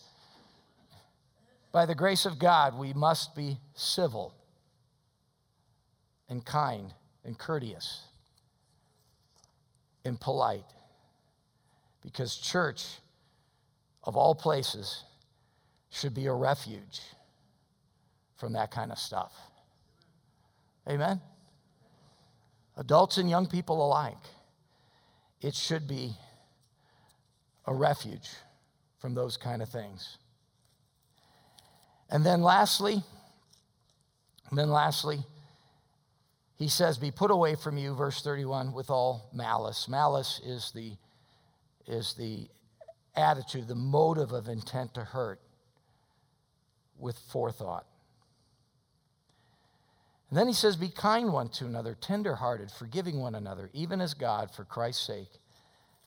by 1.72 1.86
the 1.86 1.94
grace 1.94 2.26
of 2.26 2.38
God, 2.38 2.76
we 2.76 2.92
must 2.92 3.34
be 3.34 3.58
civil 3.74 4.34
and 6.28 6.44
kind 6.44 6.92
and 7.24 7.38
courteous 7.38 8.02
and 10.04 10.20
polite. 10.20 10.64
Because 12.02 12.36
church, 12.36 12.84
of 14.02 14.16
all 14.16 14.34
places, 14.34 15.04
should 15.90 16.14
be 16.14 16.26
a 16.26 16.32
refuge 16.32 17.00
from 18.40 18.54
that 18.54 18.70
kind 18.70 18.90
of 18.90 18.98
stuff. 18.98 19.32
Amen? 20.88 21.20
Adults 22.76 23.18
and 23.18 23.28
young 23.28 23.46
people 23.46 23.86
alike, 23.86 24.16
it 25.42 25.54
should 25.54 25.86
be 25.86 26.12
a 27.66 27.74
refuge 27.74 28.30
from 28.98 29.14
those 29.14 29.36
kind 29.36 29.62
of 29.62 29.68
things. 29.68 30.16
And 32.08 32.24
then 32.24 32.42
lastly, 32.42 33.02
and 34.48 34.58
then 34.58 34.70
lastly, 34.70 35.20
he 36.56 36.68
says, 36.68 36.98
Be 36.98 37.10
put 37.10 37.30
away 37.30 37.54
from 37.54 37.78
you, 37.78 37.94
verse 37.94 38.22
31, 38.22 38.72
with 38.72 38.90
all 38.90 39.30
malice. 39.32 39.88
Malice 39.88 40.40
is 40.44 40.72
the, 40.74 40.92
is 41.86 42.14
the 42.18 42.48
attitude, 43.14 43.68
the 43.68 43.74
motive 43.74 44.32
of 44.32 44.48
intent 44.48 44.94
to 44.94 45.04
hurt 45.04 45.40
with 46.98 47.18
forethought. 47.30 47.86
And 50.30 50.38
then 50.38 50.46
he 50.46 50.52
says, 50.52 50.76
Be 50.76 50.88
kind 50.88 51.32
one 51.32 51.48
to 51.50 51.66
another, 51.66 51.96
tenderhearted, 52.00 52.70
forgiving 52.70 53.20
one 53.20 53.34
another, 53.34 53.68
even 53.72 54.00
as 54.00 54.14
God, 54.14 54.50
for 54.50 54.64
Christ's 54.64 55.06
sake, 55.06 55.28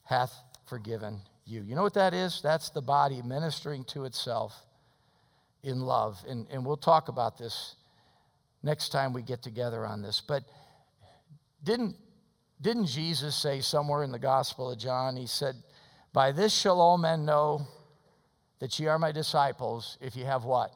hath 0.04 0.34
forgiven 0.66 1.20
you. 1.44 1.62
You 1.62 1.74
know 1.74 1.82
what 1.82 1.94
that 1.94 2.14
is? 2.14 2.40
That's 2.42 2.70
the 2.70 2.80
body 2.80 3.20
ministering 3.22 3.84
to 3.86 4.04
itself 4.04 4.54
in 5.62 5.80
love. 5.80 6.22
And, 6.26 6.46
and 6.50 6.64
we'll 6.64 6.78
talk 6.78 7.08
about 7.08 7.38
this 7.38 7.76
next 8.62 8.90
time 8.90 9.12
we 9.12 9.22
get 9.22 9.42
together 9.42 9.84
on 9.84 10.00
this. 10.00 10.22
But 10.26 10.44
didn't, 11.62 11.96
didn't 12.62 12.86
Jesus 12.86 13.36
say 13.36 13.60
somewhere 13.60 14.02
in 14.04 14.10
the 14.10 14.18
Gospel 14.18 14.70
of 14.70 14.78
John, 14.78 15.16
he 15.16 15.26
said, 15.26 15.54
By 16.14 16.32
this 16.32 16.54
shall 16.54 16.80
all 16.80 16.96
men 16.96 17.26
know 17.26 17.66
that 18.60 18.78
ye 18.78 18.86
are 18.86 18.98
my 18.98 19.12
disciples 19.12 19.98
if 20.00 20.16
you 20.16 20.24
have 20.24 20.44
what? 20.44 20.72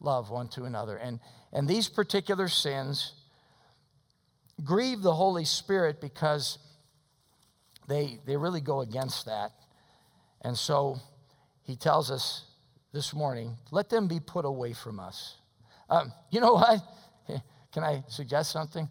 Love 0.00 0.30
one 0.30 0.48
to 0.48 0.64
another. 0.64 0.96
And, 0.96 1.20
and 1.52 1.68
these 1.68 1.88
particular 1.88 2.48
sins 2.48 3.12
grieve 4.64 5.02
the 5.02 5.14
Holy 5.14 5.44
Spirit 5.44 6.00
because 6.00 6.58
they, 7.88 8.18
they 8.26 8.36
really 8.36 8.60
go 8.60 8.80
against 8.80 9.26
that. 9.26 9.52
And 10.42 10.56
so 10.56 10.98
he 11.62 11.76
tells 11.76 12.10
us 12.10 12.44
this 12.92 13.14
morning, 13.14 13.56
let 13.70 13.90
them 13.90 14.08
be 14.08 14.20
put 14.20 14.44
away 14.44 14.72
from 14.72 15.00
us. 15.00 15.36
Um, 15.88 16.12
you 16.30 16.40
know 16.40 16.54
what? 16.54 16.80
Can 17.72 17.84
I 17.84 18.04
suggest 18.08 18.52
something? 18.52 18.88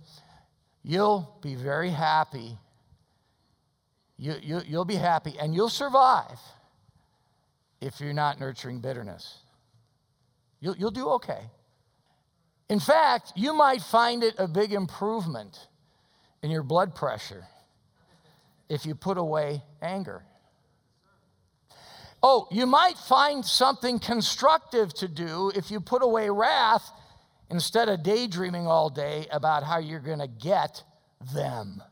You'll 0.83 1.37
be 1.41 1.55
very 1.55 1.89
happy. 1.89 2.57
You, 4.17 4.35
you, 4.41 4.61
you'll 4.65 4.85
be 4.85 4.95
happy 4.95 5.35
and 5.39 5.53
you'll 5.53 5.69
survive 5.69 6.39
if 7.81 7.99
you're 7.99 8.13
not 8.13 8.39
nurturing 8.39 8.79
bitterness. 8.79 9.39
You'll, 10.59 10.77
you'll 10.77 10.91
do 10.91 11.09
okay. 11.09 11.49
In 12.69 12.79
fact, 12.79 13.33
you 13.35 13.53
might 13.53 13.81
find 13.81 14.23
it 14.23 14.35
a 14.37 14.47
big 14.47 14.73
improvement 14.73 15.67
in 16.41 16.49
your 16.49 16.63
blood 16.63 16.95
pressure 16.95 17.45
if 18.69 18.85
you 18.85 18.95
put 18.95 19.17
away 19.17 19.61
anger. 19.81 20.23
Oh, 22.23 22.47
you 22.49 22.65
might 22.65 22.97
find 22.97 23.45
something 23.45 23.99
constructive 23.99 24.93
to 24.95 25.07
do 25.07 25.51
if 25.55 25.69
you 25.69 25.79
put 25.79 26.01
away 26.01 26.29
wrath 26.29 26.89
instead 27.51 27.87
of 27.87 28.01
daydreaming 28.01 28.65
all 28.65 28.89
day 28.89 29.27
about 29.31 29.63
how 29.63 29.77
you're 29.77 29.99
going 29.99 30.19
to 30.19 30.27
get 30.27 30.83
them. 31.35 31.83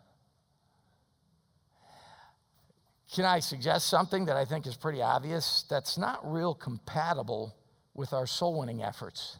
Can 3.14 3.26
I 3.26 3.42
suggest 3.42 3.88
something 3.90 4.26
that 4.26 4.36
I 4.36 4.46
think 4.46 4.66
is 4.66 4.76
pretty 4.76 5.04
obvious 5.04 5.66
that's 5.70 6.00
not 6.00 6.20
real 6.24 6.56
compatible 6.56 7.56
with 7.94 8.14
our 8.14 8.28
soul 8.28 8.60
winning 8.60 8.84
efforts? 8.84 9.38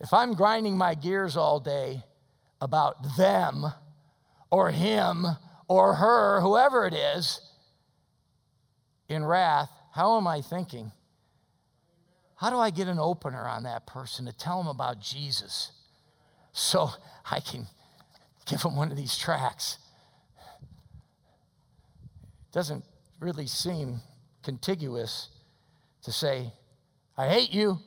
If 0.00 0.12
I'm 0.12 0.34
grinding 0.34 0.76
my 0.76 0.94
gears 0.94 1.36
all 1.36 1.58
day 1.58 2.04
about 2.60 3.16
them 3.16 3.66
or 4.50 4.70
him 4.70 5.26
or 5.66 5.94
her, 5.94 6.40
whoever 6.40 6.86
it 6.86 6.94
is, 6.94 7.40
in 9.08 9.24
wrath, 9.24 9.70
how 9.92 10.16
am 10.16 10.26
I 10.26 10.40
thinking? 10.40 10.92
How 12.36 12.50
do 12.50 12.58
I 12.58 12.70
get 12.70 12.86
an 12.86 12.98
opener 12.98 13.48
on 13.48 13.64
that 13.64 13.86
person 13.86 14.26
to 14.26 14.32
tell 14.32 14.58
them 14.58 14.68
about 14.68 15.00
Jesus 15.00 15.72
so 16.52 16.90
I 17.30 17.40
can 17.40 17.66
give 18.46 18.62
them 18.62 18.76
one 18.76 18.90
of 18.90 18.96
these 18.96 19.16
tracks? 19.16 19.78
It 22.48 22.52
doesn't 22.52 22.84
really 23.18 23.46
seem 23.46 24.00
contiguous 24.42 25.28
to 26.08 26.12
say, 26.12 26.50
I 27.18 27.28
hate 27.28 27.52
you. 27.52 27.78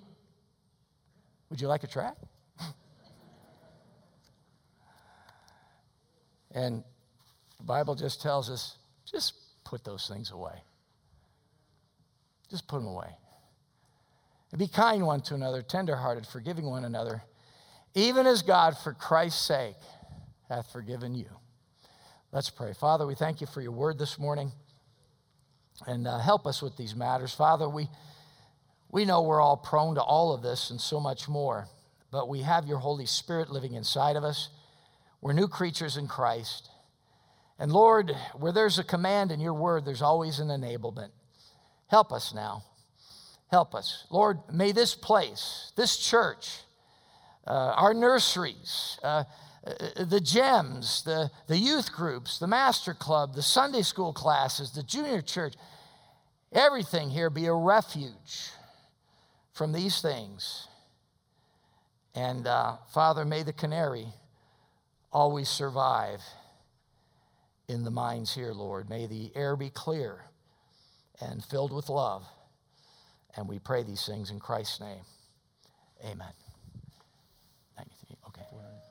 Would 1.49 1.59
you 1.59 1.67
like 1.67 1.83
a 1.83 1.87
track? 1.87 2.15
and 6.51 6.83
the 7.57 7.63
Bible 7.63 7.95
just 7.95 8.21
tells 8.21 8.51
us 8.51 8.77
just 9.11 9.33
put 9.63 9.83
those 9.83 10.07
things 10.07 10.29
away. 10.29 10.53
Just 12.51 12.67
put 12.67 12.77
them 12.77 12.87
away. 12.87 13.09
And 14.51 14.59
be 14.59 14.67
kind 14.67 15.03
one 15.03 15.21
to 15.21 15.33
another, 15.33 15.63
tenderhearted, 15.63 16.27
forgiving 16.27 16.65
one 16.65 16.85
another, 16.85 17.23
even 17.95 18.27
as 18.27 18.43
God, 18.43 18.77
for 18.77 18.93
Christ's 18.93 19.43
sake, 19.43 19.77
hath 20.47 20.71
forgiven 20.71 21.15
you. 21.15 21.29
Let's 22.31 22.51
pray. 22.51 22.73
Father, 22.73 23.07
we 23.07 23.15
thank 23.15 23.41
you 23.41 23.47
for 23.47 23.61
your 23.61 23.71
word 23.71 23.97
this 23.97 24.19
morning. 24.19 24.51
And 25.87 26.07
uh, 26.07 26.19
help 26.19 26.45
us 26.45 26.61
with 26.61 26.77
these 26.77 26.95
matters. 26.95 27.33
Father, 27.33 27.67
we, 27.67 27.89
we 28.91 29.05
know 29.05 29.21
we're 29.21 29.41
all 29.41 29.57
prone 29.57 29.95
to 29.95 30.01
all 30.01 30.33
of 30.33 30.41
this 30.41 30.69
and 30.69 30.79
so 30.79 30.99
much 30.99 31.29
more, 31.29 31.67
but 32.11 32.27
we 32.27 32.41
have 32.41 32.67
your 32.67 32.79
Holy 32.79 33.05
Spirit 33.05 33.49
living 33.49 33.73
inside 33.73 34.17
of 34.17 34.23
us. 34.23 34.49
We're 35.21 35.33
new 35.33 35.47
creatures 35.47 35.95
in 35.95 36.07
Christ. 36.07 36.69
And 37.57 37.71
Lord, 37.71 38.11
where 38.35 38.51
there's 38.51 38.79
a 38.79 38.83
command 38.83 39.31
in 39.31 39.39
your 39.39 39.53
word, 39.53 39.85
there's 39.85 40.01
always 40.01 40.39
an 40.39 40.49
enablement. 40.49 41.11
Help 41.87 42.11
us 42.11 42.33
now. 42.33 42.63
Help 43.49 43.73
us. 43.75 44.05
Lord, 44.09 44.39
may 44.51 44.71
this 44.71 44.93
place, 44.93 45.71
this 45.77 45.97
church, 45.97 46.59
uh, 47.47 47.73
our 47.77 47.93
nurseries, 47.93 48.99
uh, 49.03 49.23
uh, 49.65 50.03
the 50.03 50.19
gems, 50.19 51.03
the, 51.03 51.31
the 51.47 51.57
youth 51.57 51.93
groups, 51.93 52.39
the 52.39 52.47
master 52.47 52.93
club, 52.93 53.35
the 53.35 53.41
Sunday 53.41 53.83
school 53.83 54.11
classes, 54.11 54.71
the 54.71 54.83
junior 54.83 55.21
church, 55.21 55.53
everything 56.51 57.09
here 57.09 57.29
be 57.29 57.45
a 57.45 57.53
refuge 57.53 58.51
from 59.53 59.73
these 59.73 60.01
things. 60.01 60.67
And 62.15 62.47
uh, 62.47 62.77
Father, 62.93 63.25
may 63.25 63.43
the 63.43 63.53
canary 63.53 64.07
always 65.11 65.49
survive 65.49 66.21
in 67.67 67.83
the 67.83 67.91
minds 67.91 68.33
here, 68.35 68.51
Lord. 68.51 68.89
May 68.89 69.07
the 69.07 69.31
air 69.35 69.55
be 69.55 69.69
clear 69.69 70.25
and 71.21 71.43
filled 71.43 71.73
with 71.73 71.89
love. 71.89 72.25
And 73.35 73.47
we 73.47 73.59
pray 73.59 73.83
these 73.83 74.05
things 74.05 74.29
in 74.29 74.39
Christ's 74.39 74.81
name. 74.81 75.03
Amen. 76.03 76.33
93, 77.77 78.17
okay. 78.27 78.45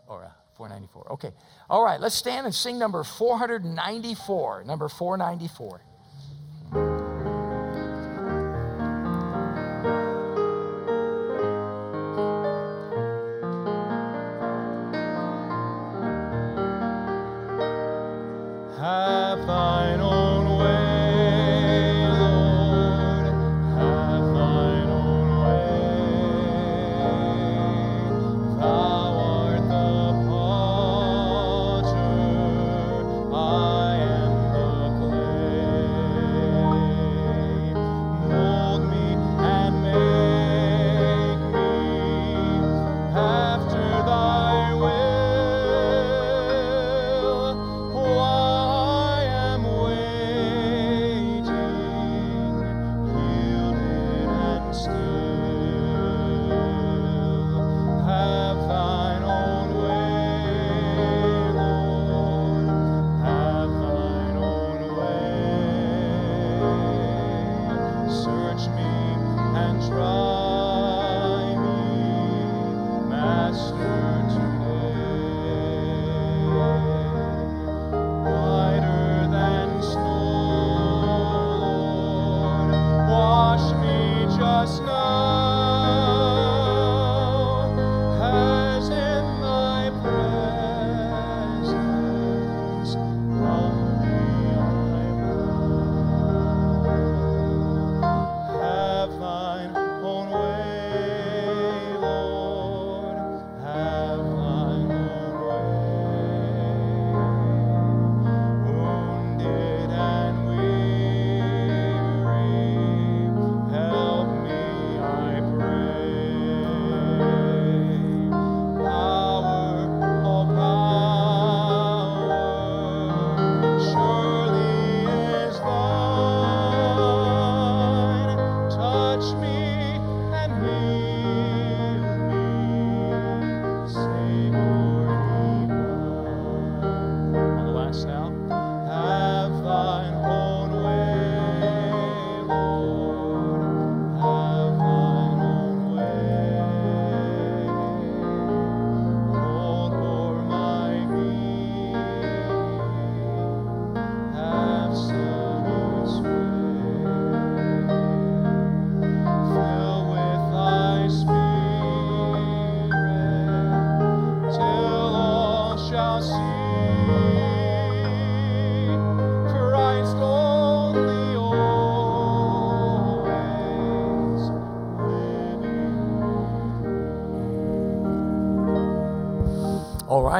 Or 0.08 0.24
uh, 0.24 0.30
494. 0.56 1.12
Okay. 1.12 1.32
All 1.68 1.84
right, 1.84 2.00
let's 2.00 2.14
stand 2.14 2.46
and 2.46 2.54
sing 2.54 2.78
number 2.78 3.04
494. 3.04 4.64
Number 4.64 4.88
494. 4.88 5.82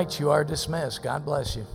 Right, 0.00 0.20
you 0.20 0.30
are 0.30 0.44
dismissed. 0.44 1.02
God 1.02 1.24
bless 1.26 1.56
you. 1.56 1.66